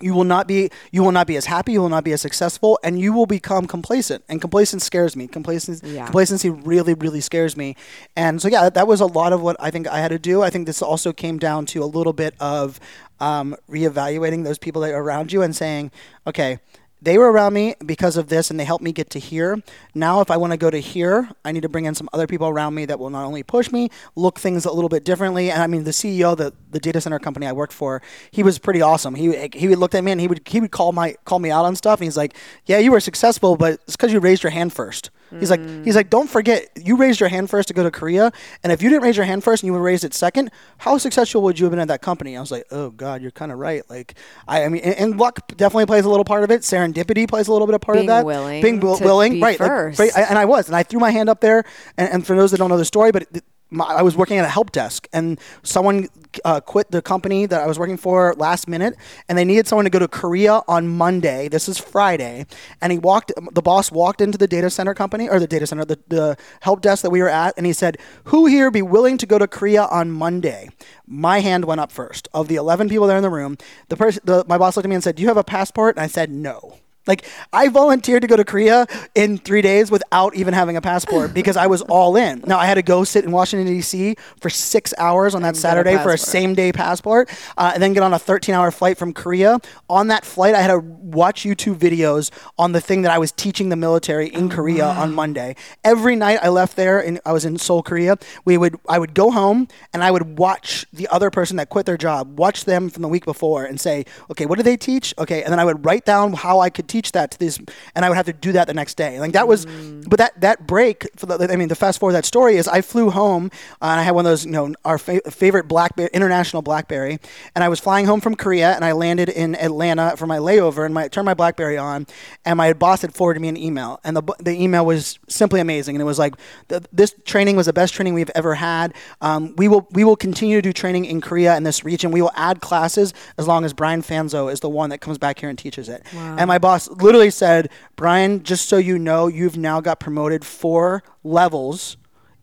you 0.00 0.12
will 0.12 0.24
not 0.24 0.46
be 0.46 0.70
you 0.92 1.02
will 1.02 1.12
not 1.12 1.26
be 1.26 1.36
as 1.36 1.46
happy 1.46 1.72
you 1.72 1.80
will 1.80 1.88
not 1.88 2.04
be 2.04 2.12
as 2.12 2.20
successful 2.20 2.78
and 2.82 3.00
you 3.00 3.12
will 3.12 3.26
become 3.26 3.66
complacent. 3.66 4.24
And 4.28 4.40
complacent 4.40 4.82
scares 4.82 5.16
me. 5.16 5.26
Complacency 5.26 5.88
yeah. 5.90 6.04
complacency 6.04 6.50
really 6.50 6.94
really 6.94 7.20
scares 7.20 7.56
me. 7.56 7.76
And 8.14 8.40
so 8.40 8.48
yeah 8.48 8.68
that 8.68 8.86
was 8.86 9.00
a 9.00 9.06
lot 9.06 9.32
of 9.32 9.40
what 9.42 9.56
i 9.58 9.70
think 9.70 9.86
i 9.88 10.00
had 10.00 10.08
to 10.08 10.18
do. 10.18 10.42
I 10.42 10.50
think 10.50 10.66
this 10.66 10.82
also 10.82 11.12
came 11.12 11.38
down 11.38 11.66
to 11.66 11.82
a 11.82 11.86
little 11.86 12.12
bit 12.12 12.34
of 12.40 12.78
um, 13.18 13.56
reevaluating 13.70 14.44
those 14.44 14.58
people 14.58 14.82
that 14.82 14.92
are 14.92 15.02
around 15.02 15.32
you 15.32 15.42
and 15.42 15.56
saying 15.56 15.90
okay 16.26 16.58
they 17.06 17.18
were 17.18 17.30
around 17.30 17.52
me 17.52 17.76
because 17.86 18.16
of 18.16 18.26
this 18.26 18.50
and 18.50 18.58
they 18.58 18.64
helped 18.64 18.82
me 18.82 18.90
get 18.90 19.10
to 19.10 19.20
here. 19.20 19.62
Now, 19.94 20.20
if 20.22 20.28
I 20.28 20.36
want 20.36 20.52
to 20.54 20.56
go 20.56 20.70
to 20.70 20.80
here, 20.80 21.28
I 21.44 21.52
need 21.52 21.62
to 21.62 21.68
bring 21.68 21.84
in 21.84 21.94
some 21.94 22.08
other 22.12 22.26
people 22.26 22.48
around 22.48 22.74
me 22.74 22.84
that 22.86 22.98
will 22.98 23.10
not 23.10 23.24
only 23.24 23.44
push 23.44 23.70
me, 23.70 23.90
look 24.16 24.40
things 24.40 24.64
a 24.64 24.72
little 24.72 24.88
bit 24.88 25.04
differently. 25.04 25.48
And 25.52 25.62
I 25.62 25.68
mean, 25.68 25.84
the 25.84 25.92
CEO, 25.92 26.36
the, 26.36 26.52
the 26.72 26.80
data 26.80 27.00
center 27.00 27.20
company 27.20 27.46
I 27.46 27.52
worked 27.52 27.72
for, 27.72 28.02
he 28.32 28.42
was 28.42 28.58
pretty 28.58 28.82
awesome. 28.82 29.14
He, 29.14 29.48
he 29.54 29.68
would 29.68 29.78
look 29.78 29.94
at 29.94 30.02
me 30.02 30.10
and 30.10 30.20
he 30.20 30.26
would, 30.26 30.40
he 30.48 30.60
would 30.60 30.72
call 30.72 30.90
my, 30.90 31.14
call 31.24 31.38
me 31.38 31.52
out 31.52 31.64
on 31.64 31.76
stuff. 31.76 32.00
And 32.00 32.06
he's 32.06 32.16
like, 32.16 32.34
yeah, 32.64 32.78
you 32.78 32.90
were 32.90 32.98
successful, 32.98 33.56
but 33.56 33.74
it's 33.84 33.94
because 33.94 34.12
you 34.12 34.18
raised 34.18 34.42
your 34.42 34.50
hand 34.50 34.72
first. 34.72 35.10
He's 35.30 35.50
like, 35.50 35.60
mm. 35.60 35.84
he's 35.84 35.96
like, 35.96 36.08
don't 36.08 36.28
forget, 36.28 36.68
you 36.76 36.96
raised 36.96 37.20
your 37.20 37.28
hand 37.28 37.50
first 37.50 37.68
to 37.68 37.74
go 37.74 37.82
to 37.82 37.90
Korea, 37.90 38.32
and 38.62 38.72
if 38.72 38.80
you 38.80 38.88
didn't 38.88 39.02
raise 39.02 39.16
your 39.16 39.26
hand 39.26 39.42
first 39.42 39.62
and 39.62 39.66
you 39.66 39.72
would 39.72 39.80
raised 39.80 40.04
it 40.04 40.14
second, 40.14 40.50
how 40.78 40.98
successful 40.98 41.42
would 41.42 41.58
you 41.58 41.64
have 41.64 41.72
been 41.72 41.80
at 41.80 41.88
that 41.88 42.00
company? 42.02 42.36
I 42.36 42.40
was 42.40 42.52
like, 42.52 42.64
oh 42.70 42.90
god, 42.90 43.22
you're 43.22 43.32
kind 43.32 43.50
of 43.50 43.58
right. 43.58 43.82
Like, 43.90 44.14
I, 44.46 44.64
I 44.64 44.68
mean, 44.68 44.82
and, 44.82 44.94
and 44.94 45.18
luck 45.18 45.46
definitely 45.56 45.86
plays 45.86 46.04
a 46.04 46.08
little 46.08 46.24
part 46.24 46.44
of 46.44 46.50
it. 46.50 46.62
Serendipity 46.62 46.95
plays 47.04 47.48
a 47.48 47.52
little 47.52 47.66
bit 47.66 47.74
of 47.74 47.80
part 47.80 47.96
Being 47.96 48.08
of 48.08 48.16
that. 48.16 48.24
willing 48.26 48.62
being 48.62 48.80
willing, 48.80 49.32
be 49.34 49.42
right? 49.42 49.60
like, 49.60 49.98
right, 49.98 50.10
and 50.16 50.38
I 50.38 50.44
was, 50.44 50.68
and 50.68 50.76
I 50.76 50.82
threw 50.82 51.00
my 51.00 51.10
hand 51.10 51.28
up 51.28 51.40
there. 51.40 51.64
And, 51.96 52.08
and 52.12 52.26
for 52.26 52.36
those 52.36 52.50
that 52.50 52.58
don't 52.58 52.70
know 52.70 52.78
the 52.78 52.84
story, 52.84 53.12
but 53.12 53.22
it, 53.22 53.44
my, 53.68 53.84
I 53.84 54.02
was 54.02 54.16
working 54.16 54.38
at 54.38 54.44
a 54.44 54.48
help 54.48 54.70
desk, 54.70 55.08
and 55.12 55.40
someone 55.64 56.08
uh, 56.44 56.60
quit 56.60 56.92
the 56.92 57.02
company 57.02 57.46
that 57.46 57.60
I 57.60 57.66
was 57.66 57.80
working 57.80 57.96
for 57.96 58.32
last 58.36 58.68
minute, 58.68 58.94
and 59.28 59.36
they 59.36 59.44
needed 59.44 59.66
someone 59.66 59.84
to 59.84 59.90
go 59.90 59.98
to 59.98 60.06
Korea 60.06 60.62
on 60.68 60.86
Monday. 60.86 61.48
This 61.48 61.68
is 61.68 61.76
Friday, 61.76 62.46
and 62.80 62.92
he 62.92 62.98
walked. 62.98 63.32
The 63.52 63.62
boss 63.62 63.90
walked 63.90 64.20
into 64.20 64.38
the 64.38 64.46
data 64.46 64.70
center 64.70 64.94
company 64.94 65.28
or 65.28 65.40
the 65.40 65.48
data 65.48 65.66
center, 65.66 65.84
the, 65.84 65.98
the 66.06 66.36
help 66.60 66.80
desk 66.80 67.02
that 67.02 67.10
we 67.10 67.20
were 67.20 67.28
at, 67.28 67.54
and 67.56 67.66
he 67.66 67.72
said, 67.72 67.98
"Who 68.24 68.46
here 68.46 68.70
be 68.70 68.82
willing 68.82 69.18
to 69.18 69.26
go 69.26 69.36
to 69.36 69.48
Korea 69.48 69.86
on 69.86 70.12
Monday?" 70.12 70.68
My 71.04 71.40
hand 71.40 71.64
went 71.64 71.80
up 71.80 71.90
first. 71.90 72.28
Of 72.32 72.46
the 72.46 72.54
eleven 72.54 72.88
people 72.88 73.08
there 73.08 73.16
in 73.16 73.24
the 73.24 73.30
room, 73.30 73.58
the 73.88 73.96
person, 73.96 74.22
the, 74.24 74.44
my 74.46 74.58
boss 74.58 74.76
looked 74.76 74.86
at 74.86 74.90
me 74.90 74.94
and 74.94 75.02
said, 75.02 75.16
"Do 75.16 75.22
you 75.22 75.28
have 75.28 75.36
a 75.36 75.44
passport?" 75.44 75.96
And 75.96 76.04
I 76.04 76.06
said, 76.06 76.30
"No." 76.30 76.78
Like 77.06 77.24
I 77.52 77.68
volunteered 77.68 78.22
to 78.22 78.28
go 78.28 78.36
to 78.36 78.44
Korea 78.44 78.86
in 79.14 79.38
three 79.38 79.62
days 79.62 79.90
without 79.90 80.34
even 80.34 80.54
having 80.54 80.76
a 80.76 80.80
passport 80.80 81.34
because 81.34 81.56
I 81.56 81.66
was 81.66 81.82
all 81.82 82.16
in. 82.16 82.42
Now 82.46 82.58
I 82.58 82.66
had 82.66 82.74
to 82.74 82.82
go 82.82 83.04
sit 83.04 83.24
in 83.24 83.30
Washington 83.30 83.66
D.C. 83.66 84.16
for 84.40 84.50
six 84.50 84.92
hours 84.98 85.34
on 85.34 85.42
that 85.42 85.56
Saturday 85.56 85.96
for 85.98 86.12
a 86.12 86.18
same 86.18 86.54
day 86.54 86.72
passport, 86.72 87.30
uh, 87.56 87.72
and 87.74 87.82
then 87.82 87.92
get 87.92 88.02
on 88.02 88.12
a 88.12 88.18
13 88.18 88.54
hour 88.54 88.70
flight 88.70 88.98
from 88.98 89.12
Korea. 89.12 89.58
On 89.88 90.08
that 90.08 90.24
flight, 90.24 90.54
I 90.54 90.60
had 90.60 90.68
to 90.68 90.78
watch 90.78 91.42
YouTube 91.42 91.76
videos 91.76 92.30
on 92.58 92.72
the 92.72 92.80
thing 92.80 93.02
that 93.02 93.12
I 93.12 93.18
was 93.18 93.32
teaching 93.32 93.68
the 93.68 93.76
military 93.76 94.28
in 94.28 94.48
Korea 94.48 94.86
on 94.86 95.14
Monday. 95.14 95.56
Every 95.84 96.16
night 96.16 96.38
I 96.42 96.48
left 96.48 96.76
there, 96.76 96.98
and 97.00 97.20
I 97.24 97.32
was 97.32 97.44
in 97.44 97.58
Seoul, 97.58 97.82
Korea. 97.82 98.18
We 98.44 98.58
would 98.58 98.76
I 98.88 98.98
would 98.98 99.14
go 99.14 99.30
home 99.30 99.68
and 99.92 100.02
I 100.02 100.10
would 100.10 100.38
watch 100.38 100.86
the 100.92 101.08
other 101.08 101.30
person 101.30 101.56
that 101.56 101.68
quit 101.68 101.86
their 101.86 101.96
job, 101.96 102.38
watch 102.38 102.64
them 102.64 102.90
from 102.90 103.02
the 103.02 103.08
week 103.08 103.24
before, 103.24 103.64
and 103.64 103.80
say, 103.80 104.04
okay, 104.30 104.46
what 104.46 104.56
did 104.56 104.66
they 104.66 104.76
teach? 104.76 105.14
Okay, 105.18 105.42
and 105.42 105.52
then 105.52 105.60
I 105.60 105.64
would 105.64 105.84
write 105.84 106.04
down 106.04 106.32
how 106.32 106.60
I 106.60 106.70
could 106.70 106.88
teach 106.88 106.95
that 107.12 107.30
to 107.32 107.38
these, 107.38 107.58
and 107.94 108.04
I 108.04 108.08
would 108.08 108.16
have 108.16 108.26
to 108.26 108.32
do 108.32 108.52
that 108.52 108.66
the 108.66 108.74
next 108.74 108.96
day. 108.96 109.20
Like 109.20 109.32
that 109.32 109.46
was, 109.46 109.66
but 110.06 110.18
that 110.18 110.40
that 110.40 110.66
break 110.66 111.06
for 111.16 111.26
the, 111.26 111.52
I 111.52 111.56
mean, 111.56 111.68
the 111.68 111.74
fast 111.74 112.00
forward 112.00 112.12
that 112.14 112.24
story 112.24 112.56
is 112.56 112.68
I 112.68 112.80
flew 112.80 113.10
home 113.10 113.50
uh, 113.82 113.86
and 113.86 114.00
I 114.00 114.02
had 114.02 114.14
one 114.14 114.26
of 114.26 114.30
those, 114.30 114.44
you 114.44 114.52
know, 114.52 114.74
our 114.84 114.98
fa- 114.98 115.20
favorite 115.30 115.68
BlackBerry, 115.68 116.10
international 116.12 116.62
BlackBerry, 116.62 117.18
and 117.54 117.62
I 117.62 117.68
was 117.68 117.80
flying 117.80 118.06
home 118.06 118.20
from 118.20 118.34
Korea 118.34 118.72
and 118.74 118.84
I 118.84 118.92
landed 118.92 119.28
in 119.28 119.54
Atlanta 119.54 120.16
for 120.16 120.26
my 120.26 120.38
layover 120.38 120.84
and 120.84 120.94
my 120.94 121.08
turned 121.08 121.26
my 121.26 121.34
BlackBerry 121.34 121.78
on, 121.78 122.06
and 122.44 122.56
my 122.56 122.72
boss 122.72 123.02
had 123.02 123.14
forwarded 123.14 123.40
me 123.40 123.48
an 123.48 123.56
email, 123.56 124.00
and 124.04 124.16
the 124.16 124.22
the 124.38 124.52
email 124.52 124.84
was 124.84 125.18
simply 125.28 125.60
amazing, 125.60 125.94
and 125.94 126.02
it 126.02 126.06
was 126.06 126.18
like, 126.18 126.34
th- 126.68 126.82
this 126.92 127.14
training 127.24 127.56
was 127.56 127.66
the 127.66 127.72
best 127.72 127.94
training 127.94 128.14
we've 128.14 128.30
ever 128.34 128.54
had. 128.54 128.94
Um, 129.20 129.54
we 129.56 129.68
will 129.68 129.86
we 129.92 130.04
will 130.04 130.16
continue 130.16 130.56
to 130.56 130.62
do 130.62 130.72
training 130.72 131.04
in 131.04 131.20
Korea 131.20 131.54
and 131.54 131.66
this 131.66 131.84
region. 131.84 132.10
We 132.10 132.22
will 132.22 132.32
add 132.34 132.60
classes 132.60 133.12
as 133.38 133.46
long 133.46 133.64
as 133.64 133.72
Brian 133.72 134.02
Fanzo 134.02 134.52
is 134.52 134.60
the 134.60 134.68
one 134.68 134.90
that 134.90 134.98
comes 135.00 135.18
back 135.18 135.38
here 135.38 135.48
and 135.48 135.58
teaches 135.58 135.88
it. 135.88 136.02
And 136.14 136.48
my 136.48 136.58
boss 136.58 136.85
literally 136.88 137.30
said, 137.30 137.70
Brian, 137.96 138.42
just 138.42 138.68
so 138.68 138.76
you 138.76 138.98
know, 138.98 139.26
you've 139.26 139.56
now 139.56 139.80
got 139.80 140.00
promoted 140.00 140.44
four 140.44 141.02
levels 141.24 141.96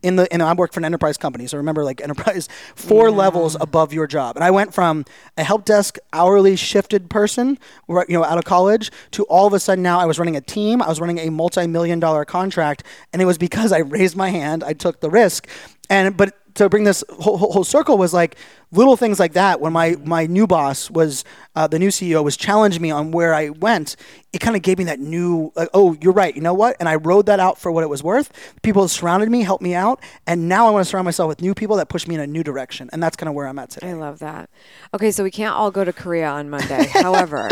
in 0.03 0.17
the 0.17 0.32
and 0.32 0.43
I 0.43 0.53
work 0.53 0.73
for 0.73 0.82
an 0.82 0.86
enterprise 0.86 1.17
company, 1.17 1.47
so 1.47 1.58
remember 1.58 1.84
like 1.84 2.01
enterprise 2.03 2.49
four 2.75 3.10
levels 3.10 3.56
above 3.60 3.93
your 3.93 4.06
job. 4.06 4.36
And 4.36 4.43
I 4.43 4.51
went 4.51 4.73
from 4.73 5.06
a 5.38 5.43
help 5.43 5.65
desk 5.65 5.97
hourly 6.12 6.56
shifted 6.56 7.10
person, 7.10 7.58
you 7.88 8.03
know, 8.10 8.23
out 8.23 8.38
of 8.38 8.43
college, 8.43 8.91
to 9.12 9.23
all 9.23 9.47
of 9.47 9.53
a 9.53 9.60
sudden 9.60 9.82
now 9.82 9.99
I 9.99 10.06
was 10.06 10.19
running 10.19 10.36
a 10.36 10.41
team, 10.41 10.82
I 10.82 10.89
was 10.89 10.99
running 10.99 11.19
a 11.19 11.32
multi-million 11.32 11.99
dollar 11.99 12.25
contract, 12.25 12.84
and 13.13 13.21
it 13.21 13.25
was 13.25 13.38
because 13.38 13.71
I 13.71 13.79
raised 13.79 14.15
my 14.15 14.29
hand, 14.29 14.63
I 14.63 14.73
took 14.73 14.99
the 14.99 15.10
risk, 15.10 15.47
and 15.89 16.15
but 16.15 16.38
to 16.56 16.70
bring 16.70 16.84
this 16.84 17.04
whole, 17.10 17.38
whole, 17.38 17.63
circle 17.63 17.98
was 17.98 18.13
like 18.13 18.36
little 18.72 18.96
things 18.96 19.20
like 19.20 19.34
that. 19.34 19.60
When 19.62 19.74
my 19.74 19.96
my 20.04 20.26
new 20.26 20.48
boss 20.48 20.89
was 20.89 21.24
uh, 21.56 21.68
the 21.68 21.80
new 21.80 21.89
CEO 21.89 22.24
was 22.24 22.38
challenging 22.38 22.82
me 22.82 22.92
on 22.92 23.12
where 23.12 23.34
I 23.34 23.50
went, 23.50 23.96
it 24.32 24.39
kind 24.39 24.56
of 24.56 24.62
gave 24.62 24.78
me 24.78 24.84
that 24.86 25.00
new 25.00 25.52
like, 25.56 25.70
oh, 25.74 25.98
you're 26.02 26.13
right. 26.13 26.36
You 26.36 26.42
know 26.42 26.54
what? 26.54 26.76
And 26.80 26.88
I 26.88 26.96
rode 26.96 27.26
that 27.28 27.39
out 27.39 27.58
for 27.58 27.72
what 27.72 27.84
it 27.84 27.89
was 27.89 28.04
worth. 28.04 28.32
People 28.62 28.88
surrounded 28.88 29.30
me, 29.30 29.42
helped 29.42 29.63
me 29.63 29.74
out, 29.74 30.02
and 30.28 30.48
now 30.48 30.68
I 30.68 30.72
want 30.72 30.86
to 30.86 30.89
surround 30.89 31.06
myself 31.06 31.28
with 31.28 31.42
new 31.42 31.54
people 31.54 31.78
that 31.78 31.89
push 31.89 32.08
me 32.08 32.16
in 32.16 32.22
a 32.22 32.28
new 32.28 32.44
direction, 32.44 32.89
and 32.94 33.02
that's 33.02 33.16
kind 33.16 33.30
of 33.30 33.36
where 33.36 33.48
I'm 33.48 33.60
at 33.60 33.72
today. 33.72 33.89
I 33.89 33.94
love 33.94 34.20
that. 34.20 34.50
Okay, 34.94 35.12
so 35.12 35.24
we 35.24 35.32
can't 35.32 35.56
all 35.56 35.72
go 35.72 35.84
to 35.84 35.94
Korea 35.94 36.30
on 36.30 36.50
Monday. 36.50 36.88
However, 36.94 37.50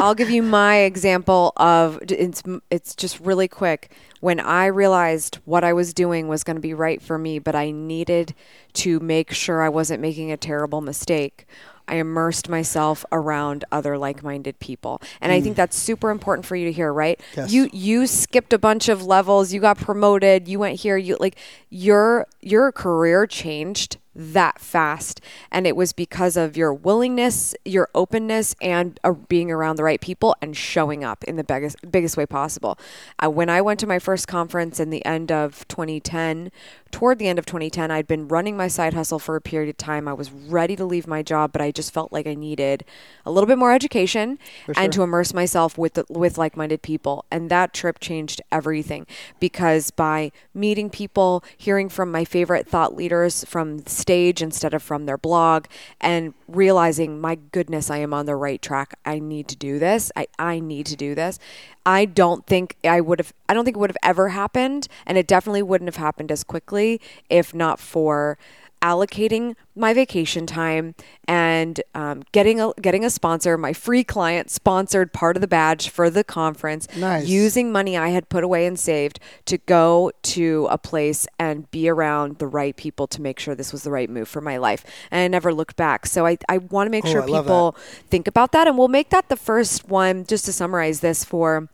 I'll 0.00 0.14
give 0.14 0.30
you 0.30 0.42
my 0.42 0.78
example 0.78 1.52
of 1.56 1.98
it's 2.08 2.42
it's 2.70 2.94
just 2.94 3.20
really 3.20 3.48
quick. 3.48 3.92
When 4.22 4.38
I 4.38 4.66
realized 4.66 5.40
what 5.46 5.64
I 5.64 5.72
was 5.72 5.92
doing 5.92 6.28
was 6.28 6.44
going 6.44 6.54
to 6.54 6.62
be 6.62 6.74
right 6.74 7.02
for 7.02 7.18
me, 7.18 7.40
but 7.40 7.56
I 7.56 7.72
needed 7.72 8.36
to 8.74 9.00
make 9.00 9.32
sure 9.32 9.60
I 9.60 9.68
wasn't 9.68 10.00
making 10.00 10.30
a 10.30 10.36
terrible 10.36 10.80
mistake. 10.80 11.44
I 11.88 11.96
immersed 11.96 12.48
myself 12.48 13.04
around 13.10 13.64
other 13.72 13.98
like-minded 13.98 14.60
people. 14.60 15.02
And 15.20 15.32
I 15.32 15.40
think 15.40 15.54
mm. 15.54 15.56
that's 15.56 15.76
super 15.76 16.10
important 16.10 16.46
for 16.46 16.54
you 16.54 16.66
to 16.66 16.72
hear, 16.72 16.92
right? 16.92 17.20
Yes. 17.36 17.52
You 17.52 17.68
you 17.72 18.06
skipped 18.06 18.52
a 18.52 18.58
bunch 18.58 18.88
of 18.88 19.04
levels, 19.04 19.52
you 19.52 19.60
got 19.60 19.76
promoted, 19.76 20.46
you 20.46 20.60
went 20.60 20.78
here, 20.78 20.96
you 20.96 21.16
like 21.18 21.36
your 21.68 22.28
your 22.40 22.70
career 22.70 23.26
changed 23.26 23.98
that 24.14 24.60
fast. 24.60 25.20
And 25.50 25.66
it 25.66 25.76
was 25.76 25.92
because 25.92 26.36
of 26.36 26.56
your 26.56 26.72
willingness 26.72 27.54
your 27.64 27.88
openness 27.94 28.54
and 28.60 28.98
uh, 29.04 29.12
being 29.12 29.50
around 29.50 29.76
the 29.76 29.84
right 29.84 30.00
people 30.00 30.34
and 30.42 30.56
showing 30.56 31.04
up 31.04 31.24
in 31.24 31.36
the 31.36 31.44
biggest 31.44 31.76
biggest 31.90 32.16
way 32.16 32.26
possible. 32.26 32.78
Uh, 33.22 33.30
when 33.30 33.48
i 33.48 33.60
went 33.60 33.80
to 33.80 33.86
my 33.86 33.98
first 33.98 34.28
conference 34.28 34.78
in 34.80 34.90
the 34.90 35.04
end 35.04 35.30
of 35.30 35.66
2010 35.68 36.50
toward 36.90 37.18
the 37.18 37.28
end 37.28 37.38
of 37.38 37.46
2010 37.46 37.90
i'd 37.90 38.06
been 38.06 38.28
running 38.28 38.56
my 38.56 38.68
side 38.68 38.94
hustle 38.94 39.18
for 39.18 39.36
a 39.36 39.40
period 39.40 39.68
of 39.68 39.76
time. 39.76 40.06
I 40.08 40.12
was 40.12 40.30
ready 40.30 40.76
to 40.76 40.84
leave 40.84 41.06
my 41.06 41.22
job 41.22 41.52
but 41.52 41.62
i 41.62 41.70
just 41.70 41.92
felt 41.92 42.12
like 42.12 42.26
i 42.26 42.34
needed 42.34 42.84
a 43.24 43.30
little 43.30 43.46
bit 43.46 43.58
more 43.58 43.72
education 43.72 44.38
and 44.76 44.92
to 44.92 45.02
immerse 45.02 45.34
myself 45.34 45.78
with 45.78 45.94
the, 45.94 46.04
with 46.08 46.38
like-minded 46.38 46.82
people. 46.82 47.24
And 47.30 47.50
that 47.50 47.72
trip 47.72 47.98
changed 48.00 48.40
everything 48.50 49.06
because 49.40 49.90
by 49.90 50.32
meeting 50.54 50.90
people 50.90 51.44
hearing 51.56 51.88
from 51.88 52.10
my 52.10 52.24
favorite 52.24 52.68
thought 52.68 52.94
leaders 52.94 53.44
from 53.44 53.84
stage 54.02 54.42
instead 54.42 54.74
of 54.74 54.82
from 54.82 55.06
their 55.06 55.18
blog 55.18 55.66
and 56.00 56.34
realizing 56.48 57.20
my 57.20 57.34
goodness 57.52 57.90
i 57.90 57.98
am 57.98 58.12
on 58.12 58.26
the 58.26 58.36
right 58.36 58.60
track. 58.60 58.98
I 59.04 59.18
need 59.18 59.48
to 59.48 59.56
do 59.56 59.78
this. 59.78 60.10
I, 60.16 60.26
I 60.38 60.60
need 60.60 60.86
to 60.86 60.96
do 60.96 61.14
this. 61.14 61.38
I 61.84 62.04
don't 62.04 62.46
think 62.46 62.76
i 62.84 63.00
would 63.00 63.18
have 63.18 63.32
i 63.48 63.54
don't 63.54 63.64
think 63.64 63.76
it 63.76 63.80
would 63.80 63.90
have 63.90 64.04
ever 64.12 64.30
happened 64.30 64.88
and 65.06 65.18
it 65.18 65.26
definitely 65.26 65.62
wouldn't 65.62 65.88
have 65.88 65.96
happened 65.96 66.30
as 66.30 66.44
quickly 66.44 67.00
if 67.28 67.54
not 67.54 67.80
for 67.80 68.38
allocating 68.82 69.54
my 69.76 69.94
vacation 69.94 70.44
time 70.46 70.94
and 71.28 71.80
um, 71.94 72.22
getting 72.32 72.60
a 72.60 72.72
getting 72.80 73.04
a 73.04 73.10
sponsor, 73.10 73.56
my 73.56 73.72
free 73.72 74.02
client 74.04 74.50
sponsored 74.50 75.12
part 75.12 75.36
of 75.36 75.40
the 75.40 75.46
badge 75.46 75.88
for 75.88 76.10
the 76.10 76.24
conference, 76.24 76.88
Nice. 76.96 77.26
using 77.26 77.70
money 77.72 77.96
I 77.96 78.08
had 78.08 78.28
put 78.28 78.44
away 78.44 78.66
and 78.66 78.78
saved 78.78 79.20
to 79.46 79.56
go 79.58 80.10
to 80.22 80.66
a 80.70 80.76
place 80.78 81.26
and 81.38 81.70
be 81.70 81.88
around 81.88 82.38
the 82.38 82.46
right 82.46 82.76
people 82.76 83.06
to 83.08 83.22
make 83.22 83.38
sure 83.38 83.54
this 83.54 83.72
was 83.72 83.84
the 83.84 83.90
right 83.90 84.10
move 84.10 84.28
for 84.28 84.40
my 84.40 84.56
life. 84.56 84.84
And 85.10 85.20
I 85.20 85.28
never 85.28 85.54
looked 85.54 85.76
back. 85.76 86.04
So 86.06 86.26
I, 86.26 86.36
I 86.48 86.58
want 86.58 86.86
to 86.88 86.90
make 86.90 87.04
Oh, 87.06 87.10
sure 87.12 87.22
I 87.22 87.26
people 87.26 87.76
think 88.10 88.26
about 88.26 88.52
that. 88.52 88.66
And 88.66 88.76
we'll 88.76 88.88
make 88.88 89.10
that 89.10 89.28
the 89.28 89.36
first 89.36 89.88
one, 89.88 90.26
just 90.26 90.44
to 90.46 90.52
summarize 90.52 91.00
this 91.00 91.24
for 91.24 91.68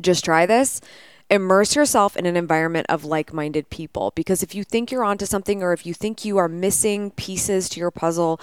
just 0.00 0.24
try 0.24 0.46
this. 0.46 0.80
Immerse 1.30 1.76
yourself 1.76 2.16
in 2.16 2.26
an 2.26 2.36
environment 2.36 2.86
of 2.88 3.04
like 3.04 3.32
minded 3.32 3.70
people 3.70 4.12
because 4.16 4.42
if 4.42 4.54
you 4.54 4.64
think 4.64 4.90
you're 4.90 5.04
onto 5.04 5.24
something 5.24 5.62
or 5.62 5.72
if 5.72 5.86
you 5.86 5.94
think 5.94 6.24
you 6.24 6.38
are 6.38 6.48
missing 6.48 7.12
pieces 7.12 7.68
to 7.68 7.80
your 7.80 7.90
puzzle, 7.90 8.40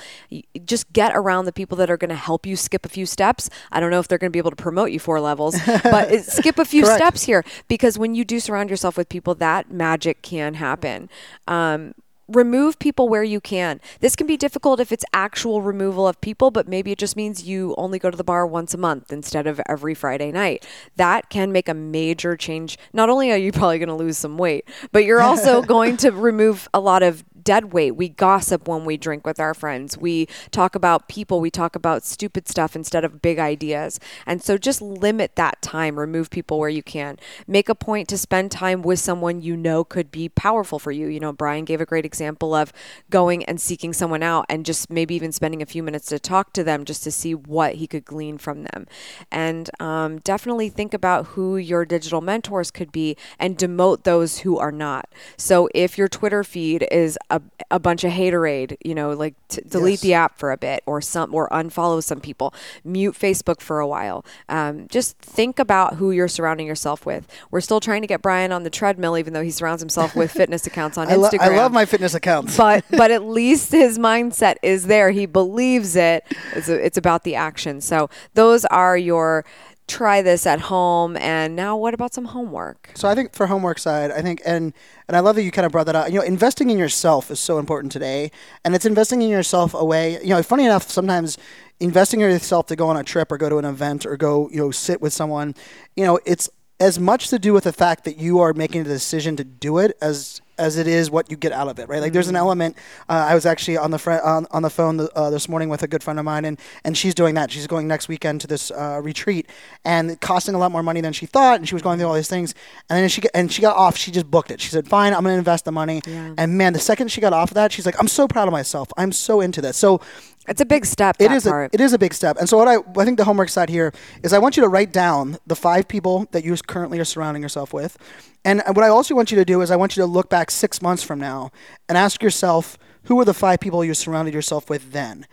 just 0.65 0.91
get 0.93 1.11
around 1.13 1.45
the 1.45 1.51
people 1.51 1.75
that 1.77 1.89
are 1.89 1.97
going 1.97 2.09
to 2.09 2.15
help 2.15 2.45
you 2.45 2.55
skip 2.55 2.85
a 2.85 2.89
few 2.89 3.05
steps. 3.05 3.49
I 3.71 3.79
don't 3.79 3.91
know 3.91 3.99
if 3.99 4.07
they're 4.07 4.17
going 4.17 4.31
to 4.31 4.33
be 4.33 4.39
able 4.39 4.51
to 4.51 4.55
promote 4.55 4.91
you 4.91 4.99
four 4.99 5.19
levels, 5.19 5.55
but 5.83 6.23
skip 6.23 6.57
a 6.57 6.65
few 6.65 6.83
Correct. 6.83 6.97
steps 6.97 7.23
here 7.23 7.43
because 7.67 7.97
when 7.97 8.15
you 8.15 8.23
do 8.23 8.39
surround 8.39 8.69
yourself 8.69 8.95
with 8.97 9.09
people, 9.09 9.35
that 9.35 9.69
magic 9.69 10.21
can 10.21 10.53
happen. 10.53 11.09
Um, 11.47 11.93
remove 12.27 12.79
people 12.79 13.07
where 13.07 13.23
you 13.23 13.39
can. 13.39 13.79
This 13.99 14.15
can 14.15 14.27
be 14.27 14.37
difficult 14.37 14.79
if 14.79 14.91
it's 14.91 15.05
actual 15.13 15.61
removal 15.61 16.07
of 16.07 16.19
people, 16.21 16.51
but 16.51 16.67
maybe 16.67 16.91
it 16.91 16.97
just 16.97 17.15
means 17.15 17.43
you 17.43 17.73
only 17.77 17.99
go 17.99 18.11
to 18.11 18.17
the 18.17 18.23
bar 18.23 18.45
once 18.45 18.73
a 18.73 18.77
month 18.77 19.11
instead 19.11 19.47
of 19.47 19.61
every 19.67 19.93
Friday 19.93 20.31
night. 20.31 20.65
That 20.95 21.29
can 21.29 21.51
make 21.51 21.69
a 21.69 21.73
major 21.73 22.35
change. 22.35 22.77
Not 22.93 23.09
only 23.09 23.31
are 23.31 23.37
you 23.37 23.51
probably 23.57 23.79
going 23.79 23.89
to 23.89 23.95
lose 23.95 24.17
some 24.17 24.37
weight, 24.37 24.67
but 24.91 25.05
you're 25.05 25.21
also 25.21 25.61
going 25.63 25.97
to 25.97 26.11
remove 26.11 26.67
a 26.73 26.79
lot 26.79 27.03
of 27.03 27.23
dead 27.47 27.71
weight. 27.71 27.91
We 27.91 28.09
gossip 28.09 28.67
when 28.67 28.83
we 28.83 28.97
drink 28.97 29.25
with 29.25 29.39
our 29.39 29.53
friends. 29.53 29.97
We 29.97 30.27
talk 30.51 30.75
about 30.75 31.07
people. 31.07 31.39
We 31.39 31.49
talk 31.49 31.77
about 31.77 32.03
stupid 32.03 32.45
stuff 32.45 32.75
instead 32.75 33.05
of 33.05 33.21
big 33.21 33.39
ideas. 33.39 34.01
And 34.25 34.43
so 34.43 34.57
just 34.57 34.81
limit 34.81 35.37
that 35.37 35.61
time. 35.61 35.97
Remove 35.97 36.29
people 36.29 36.59
where 36.59 36.67
you 36.67 36.83
can. 36.83 37.17
Make 37.47 37.69
a 37.69 37.73
point 37.73 38.09
to 38.09 38.17
spend 38.17 38.51
time 38.51 38.81
with 38.81 38.99
someone 38.99 39.39
you 39.39 39.55
know 39.55 39.85
could 39.85 40.11
be 40.11 40.27
powerful 40.27 40.77
for 40.77 40.91
you. 40.91 41.07
You 41.07 41.21
know, 41.21 41.31
Brian 41.31 41.63
gave 41.63 41.79
a 41.79 41.85
great 41.85 42.03
example 42.03 42.53
of 42.53 42.73
going 43.09 43.45
and 43.45 43.61
seeking 43.61 43.93
someone 43.93 44.23
out 44.23 44.45
and 44.49 44.65
just 44.65 44.89
maybe 44.89 45.15
even 45.15 45.31
spending 45.31 45.61
a 45.61 45.65
few 45.65 45.83
minutes 45.83 46.07
to 46.07 46.19
talk 46.19 46.51
to 46.51 46.65
them 46.65 46.83
just 46.83 47.01
to 47.05 47.11
see 47.11 47.33
what 47.33 47.75
he 47.75 47.87
could 47.87 48.03
glean 48.03 48.37
from 48.37 48.63
them. 48.63 48.87
And 49.31 49.69
um, 49.79 50.17
definitely 50.17 50.67
think 50.67 50.93
about 50.93 51.27
who 51.27 51.55
your 51.55 51.85
digital 51.85 52.19
mentors 52.19 52.71
could 52.71 52.91
be 52.91 53.15
and 53.39 53.57
demote 53.57 54.03
those 54.03 54.39
who 54.39 54.57
are 54.57 54.73
not. 54.73 55.07
So 55.37 55.69
if 55.73 55.97
your 55.97 56.09
Twitter 56.09 56.43
feed 56.43 56.85
is 56.91 57.17
a, 57.29 57.36
a 57.71 57.79
bunch 57.79 58.03
of 58.03 58.11
haterade, 58.11 58.77
you 58.83 58.95
know, 58.95 59.11
like 59.11 59.35
t- 59.49 59.61
delete 59.67 59.93
yes. 59.93 60.01
the 60.01 60.13
app 60.13 60.39
for 60.39 60.51
a 60.51 60.57
bit 60.57 60.83
or 60.85 61.01
some 61.01 61.33
or 61.33 61.49
unfollow 61.49 62.01
some 62.03 62.19
people, 62.19 62.53
mute 62.83 63.15
Facebook 63.15 63.61
for 63.61 63.79
a 63.79 63.87
while. 63.87 64.25
Um, 64.49 64.87
just 64.87 65.17
think 65.19 65.59
about 65.59 65.95
who 65.95 66.11
you're 66.11 66.27
surrounding 66.27 66.67
yourself 66.67 67.05
with. 67.05 67.27
We're 67.51 67.61
still 67.61 67.79
trying 67.79 68.01
to 68.01 68.07
get 68.07 68.21
Brian 68.21 68.51
on 68.51 68.63
the 68.63 68.69
treadmill, 68.69 69.17
even 69.17 69.33
though 69.33 69.41
he 69.41 69.51
surrounds 69.51 69.81
himself 69.81 70.15
with 70.15 70.31
fitness 70.41 70.65
accounts 70.67 70.97
on 70.97 71.07
I 71.07 71.15
Instagram. 71.15 71.39
Lo- 71.39 71.53
I 71.53 71.57
love 71.57 71.71
my 71.71 71.85
fitness 71.85 72.13
accounts, 72.13 72.57
but 72.57 72.85
but 72.91 73.11
at 73.11 73.23
least 73.23 73.71
his 73.71 73.97
mindset 73.97 74.55
is 74.61 74.87
there. 74.87 75.11
He 75.11 75.25
believes 75.25 75.95
it. 75.95 76.25
It's, 76.53 76.69
a, 76.69 76.85
it's 76.85 76.97
about 76.97 77.23
the 77.23 77.35
action. 77.35 77.81
So 77.81 78.09
those 78.33 78.65
are 78.65 78.97
your 78.97 79.45
try 79.87 80.21
this 80.21 80.45
at 80.45 80.59
home 80.59 81.15
and 81.17 81.55
now 81.55 81.77
what 81.77 81.93
about 81.93 82.13
some 82.13 82.25
homework? 82.25 82.91
So 82.95 83.07
i 83.07 83.15
think 83.15 83.33
for 83.33 83.47
homework 83.47 83.79
side 83.79 84.11
i 84.11 84.21
think 84.21 84.41
and 84.45 84.73
and 85.07 85.15
i 85.15 85.19
love 85.21 85.35
that 85.35 85.43
you 85.43 85.51
kind 85.51 85.65
of 85.65 85.71
brought 85.71 85.85
that 85.85 85.95
up 85.95 86.09
you 86.09 86.15
know 86.15 86.25
investing 86.25 86.69
in 86.69 86.77
yourself 86.77 87.31
is 87.31 87.39
so 87.39 87.57
important 87.57 87.91
today 87.91 88.31
and 88.65 88.75
it's 88.75 88.85
investing 88.85 89.21
in 89.21 89.29
yourself 89.29 89.73
away 89.73 90.19
you 90.21 90.29
know 90.29 90.43
funny 90.43 90.65
enough 90.65 90.89
sometimes 90.89 91.37
investing 91.79 92.21
in 92.21 92.29
yourself 92.29 92.65
to 92.67 92.75
go 92.75 92.87
on 92.87 92.97
a 92.97 93.03
trip 93.03 93.31
or 93.31 93.37
go 93.37 93.49
to 93.49 93.57
an 93.57 93.65
event 93.65 94.05
or 94.05 94.17
go 94.17 94.49
you 94.49 94.57
know 94.57 94.71
sit 94.71 95.01
with 95.01 95.13
someone 95.13 95.55
you 95.95 96.03
know 96.03 96.19
it's 96.25 96.49
as 96.79 96.99
much 96.99 97.29
to 97.29 97.39
do 97.39 97.53
with 97.53 97.63
the 97.63 97.73
fact 97.73 98.03
that 98.05 98.17
you 98.17 98.39
are 98.39 98.53
making 98.53 98.81
a 98.81 98.83
decision 98.83 99.35
to 99.37 99.43
do 99.43 99.77
it 99.79 99.97
as 100.01 100.41
as 100.59 100.77
it 100.77 100.87
is 100.87 101.11
what 101.11 101.29
you 101.29 101.37
get 101.37 101.51
out 101.51 101.67
of 101.67 101.77
it, 101.77 101.87
right? 101.87 102.01
Like 102.01 102.13
there's 102.13 102.27
an 102.27 102.33
mm-hmm. 102.33 102.39
element. 102.39 102.77
Uh, 103.07 103.27
I 103.29 103.35
was 103.35 103.45
actually 103.45 103.77
on 103.77 103.91
the 103.91 103.99
fr- 103.99 104.13
on, 104.13 104.47
on 104.51 104.63
the 104.63 104.69
phone 104.69 105.07
uh, 105.15 105.29
this 105.29 105.47
morning 105.47 105.69
with 105.69 105.83
a 105.83 105.87
good 105.87 106.03
friend 106.03 106.17
of 106.17 106.25
mine, 106.25 106.45
and 106.45 106.59
and 106.83 106.97
she's 106.97 107.13
doing 107.13 107.35
that. 107.35 107.51
She's 107.51 107.67
going 107.67 107.87
next 107.87 108.07
weekend 108.07 108.41
to 108.41 108.47
this 108.47 108.71
uh, 108.71 108.99
retreat, 109.03 109.49
and 109.85 110.19
costing 110.19 110.55
a 110.55 110.57
lot 110.57 110.71
more 110.71 110.83
money 110.83 111.01
than 111.01 111.13
she 111.13 111.25
thought. 111.25 111.59
And 111.59 111.67
she 111.67 111.75
was 111.75 111.81
going 111.81 111.99
through 111.99 112.07
all 112.07 112.15
these 112.15 112.27
things, 112.27 112.55
and 112.89 112.99
then 112.99 113.09
she 113.09 113.21
and 113.33 113.51
she 113.51 113.61
got 113.61 113.75
off. 113.75 113.97
She 113.97 114.11
just 114.11 114.29
booked 114.29 114.51
it. 114.51 114.59
She 114.59 114.69
said, 114.69 114.87
"Fine, 114.87 115.13
I'm 115.13 115.23
going 115.23 115.35
to 115.35 115.39
invest 115.39 115.65
the 115.65 115.71
money." 115.71 116.01
Yeah. 116.07 116.33
And 116.37 116.57
man, 116.57 116.73
the 116.73 116.79
second 116.79 117.11
she 117.11 117.21
got 117.21 117.33
off 117.33 117.51
of 117.51 117.55
that, 117.55 117.71
she's 117.71 117.85
like, 117.85 117.99
"I'm 117.99 118.07
so 118.07 118.27
proud 118.27 118.47
of 118.47 118.51
myself. 118.51 118.89
I'm 118.97 119.11
so 119.11 119.41
into 119.41 119.61
this." 119.61 119.77
So 119.77 120.01
it's 120.47 120.61
a 120.61 120.65
big 120.65 120.85
step. 120.85 121.17
It 121.19 121.31
is. 121.31 121.45
A, 121.45 121.69
it 121.71 121.81
is 121.81 121.93
a 121.93 121.97
big 121.97 122.13
step. 122.13 122.37
And 122.39 122.47
so 122.47 122.57
what 122.57 122.67
I, 122.67 122.77
I 122.99 123.05
think 123.05 123.17
the 123.17 123.25
homework 123.25 123.49
side 123.49 123.69
here 123.69 123.93
is 124.23 124.33
I 124.33 124.39
want 124.39 124.57
you 124.57 124.63
to 124.63 124.69
write 124.69 124.91
down 124.91 125.37
the 125.45 125.55
five 125.55 125.87
people 125.87 126.27
that 126.31 126.43
you 126.43 126.55
currently 126.67 126.99
are 126.99 127.05
surrounding 127.05 127.43
yourself 127.43 127.73
with, 127.73 127.97
and 128.45 128.61
what 128.67 128.83
I 128.83 128.87
also 128.87 129.15
want 129.15 129.31
you 129.31 129.37
to 129.37 129.45
do 129.45 129.61
is 129.61 129.71
I 129.71 129.75
want 129.75 129.97
you 129.97 130.01
to 130.03 130.07
look 130.07 130.29
back 130.29 130.51
six 130.51 130.81
months 130.81 131.03
from 131.03 131.19
now 131.19 131.51
and 131.89 131.97
ask 131.97 132.23
yourself 132.23 132.77
who 133.03 133.15
were 133.15 133.25
the 133.25 133.33
five 133.33 133.59
people 133.59 133.83
you 133.83 133.93
surrounded 133.93 134.33
yourself 134.33 134.69
with 134.69 134.91
then, 134.91 135.25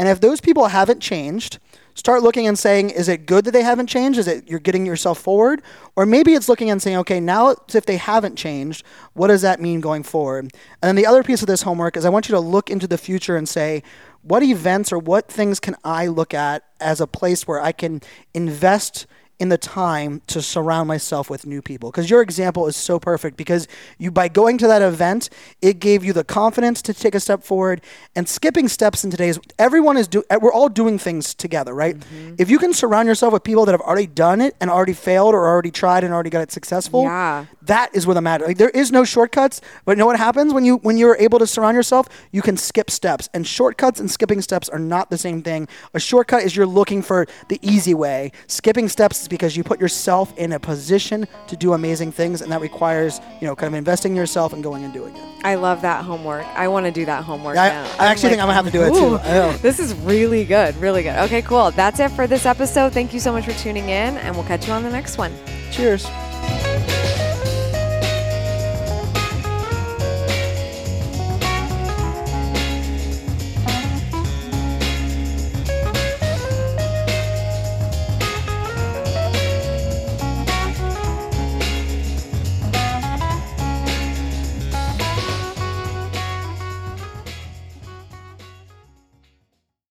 and 0.00 0.08
if 0.08 0.18
those 0.18 0.40
people 0.40 0.68
haven't 0.68 1.00
changed, 1.00 1.58
start 1.94 2.22
looking 2.22 2.46
and 2.46 2.58
saying, 2.58 2.88
is 2.88 3.06
it 3.06 3.26
good 3.26 3.44
that 3.44 3.50
they 3.50 3.62
haven't 3.62 3.88
changed? 3.88 4.18
Is 4.18 4.26
it 4.26 4.48
you're 4.48 4.58
getting 4.58 4.86
yourself 4.86 5.18
forward? 5.18 5.60
Or 5.94 6.06
maybe 6.06 6.32
it's 6.32 6.48
looking 6.48 6.70
and 6.70 6.80
saying, 6.80 6.96
okay, 6.98 7.20
now 7.20 7.54
if 7.74 7.84
they 7.84 7.98
haven't 7.98 8.36
changed, 8.36 8.82
what 9.12 9.28
does 9.28 9.42
that 9.42 9.60
mean 9.60 9.82
going 9.82 10.02
forward? 10.02 10.44
And 10.80 10.88
then 10.88 10.96
the 10.96 11.04
other 11.04 11.22
piece 11.22 11.42
of 11.42 11.48
this 11.48 11.60
homework 11.60 11.98
is 11.98 12.06
I 12.06 12.08
want 12.08 12.30
you 12.30 12.34
to 12.34 12.40
look 12.40 12.70
into 12.70 12.86
the 12.86 12.96
future 12.96 13.36
and 13.36 13.46
say, 13.46 13.82
what 14.22 14.42
events 14.42 14.92
or 14.92 14.98
what 14.98 15.28
things 15.28 15.60
can 15.60 15.76
I 15.84 16.06
look 16.06 16.34
at 16.34 16.64
as 16.80 17.00
a 17.00 17.06
place 17.06 17.46
where 17.46 17.60
I 17.60 17.72
can 17.72 18.00
invest– 18.34 19.06
in 19.40 19.48
the 19.48 19.58
time 19.58 20.22
to 20.28 20.40
surround 20.40 20.86
myself 20.86 21.28
with 21.28 21.46
new 21.46 21.60
people. 21.60 21.90
Because 21.90 22.08
your 22.08 22.22
example 22.22 22.66
is 22.66 22.76
so 22.76 22.98
perfect 22.98 23.36
because 23.36 23.66
you 23.98 24.10
by 24.10 24.28
going 24.28 24.58
to 24.58 24.66
that 24.66 24.82
event 24.82 25.30
it 25.60 25.80
gave 25.80 26.04
you 26.04 26.12
the 26.12 26.24
confidence 26.24 26.82
to 26.82 26.94
take 26.94 27.14
a 27.14 27.20
step 27.20 27.42
forward 27.42 27.80
and 28.14 28.28
skipping 28.28 28.68
steps 28.68 29.04
in 29.04 29.10
today's 29.10 29.38
everyone 29.58 29.96
is 29.96 30.06
do 30.06 30.22
we're 30.40 30.52
all 30.52 30.68
doing 30.68 30.98
things 30.98 31.34
together 31.34 31.74
right? 31.74 31.98
Mm-hmm. 31.98 32.34
if 32.38 32.50
you 32.50 32.58
can 32.58 32.72
surround 32.72 33.08
yourself 33.08 33.32
with 33.32 33.42
people 33.42 33.64
that 33.64 33.72
have 33.72 33.80
already 33.80 34.06
done 34.06 34.40
it 34.40 34.54
and 34.60 34.70
already 34.70 34.92
failed 34.92 35.34
or 35.34 35.46
already 35.46 35.70
tried 35.70 36.04
and 36.04 36.12
already 36.12 36.30
got 36.30 36.42
it 36.42 36.52
successful 36.52 37.02
yeah. 37.02 37.46
that 37.62 37.94
is 37.94 38.06
where 38.06 38.14
the 38.14 38.20
matter 38.20 38.46
like 38.46 38.58
there 38.58 38.70
is 38.70 38.92
no 38.92 39.04
shortcuts 39.04 39.60
but 39.84 39.92
you 39.92 39.96
know 39.96 40.06
what 40.06 40.18
happens 40.18 40.52
when 40.52 40.64
you 40.64 40.76
when 40.76 40.96
you're 40.96 41.16
able 41.16 41.38
to 41.38 41.46
surround 41.46 41.76
yourself? 41.76 42.08
You 42.32 42.42
can 42.42 42.56
skip 42.56 42.90
steps 42.90 43.28
and 43.34 43.46
shortcuts 43.46 44.00
and 44.00 44.10
skipping 44.10 44.42
steps 44.42 44.68
are 44.68 44.78
not 44.78 45.10
the 45.10 45.18
same 45.18 45.42
thing. 45.42 45.68
A 45.94 46.00
shortcut 46.00 46.42
is 46.42 46.56
you're 46.56 46.66
looking 46.66 47.02
for 47.02 47.26
the 47.48 47.58
easy 47.62 47.94
way. 47.94 48.32
Skipping 48.46 48.88
steps 48.88 49.18
because 49.30 49.56
you 49.56 49.64
put 49.64 49.80
yourself 49.80 50.36
in 50.36 50.52
a 50.52 50.60
position 50.60 51.26
to 51.46 51.56
do 51.56 51.72
amazing 51.72 52.12
things, 52.12 52.42
and 52.42 52.52
that 52.52 52.60
requires 52.60 53.20
you 53.40 53.46
know 53.46 53.56
kind 53.56 53.72
of 53.72 53.78
investing 53.78 54.12
in 54.12 54.16
yourself 54.16 54.52
and 54.52 54.62
going 54.62 54.84
and 54.84 54.92
doing 54.92 55.16
it. 55.16 55.22
I 55.42 55.54
love 55.54 55.80
that 55.80 56.04
homework. 56.04 56.44
I 56.48 56.68
want 56.68 56.84
to 56.84 56.92
do 56.92 57.06
that 57.06 57.24
homework. 57.24 57.56
I, 57.56 57.70
now. 57.70 57.84
I 57.98 58.06
actually 58.06 58.08
like, 58.08 58.20
think 58.20 58.42
I'm 58.42 58.48
gonna 58.48 58.54
have 58.54 58.66
to 58.66 58.70
do 58.70 58.82
it 58.82 58.92
too. 58.92 59.62
This 59.62 59.78
is 59.78 59.94
really 59.94 60.44
good, 60.44 60.76
really 60.76 61.02
good. 61.02 61.16
Okay, 61.20 61.40
cool. 61.40 61.70
That's 61.70 61.98
it 62.00 62.10
for 62.10 62.26
this 62.26 62.44
episode. 62.44 62.92
Thank 62.92 63.14
you 63.14 63.20
so 63.20 63.32
much 63.32 63.46
for 63.46 63.52
tuning 63.52 63.84
in, 63.84 64.18
and 64.18 64.34
we'll 64.34 64.44
catch 64.44 64.66
you 64.66 64.74
on 64.74 64.82
the 64.82 64.90
next 64.90 65.16
one. 65.16 65.32
Cheers. 65.70 66.06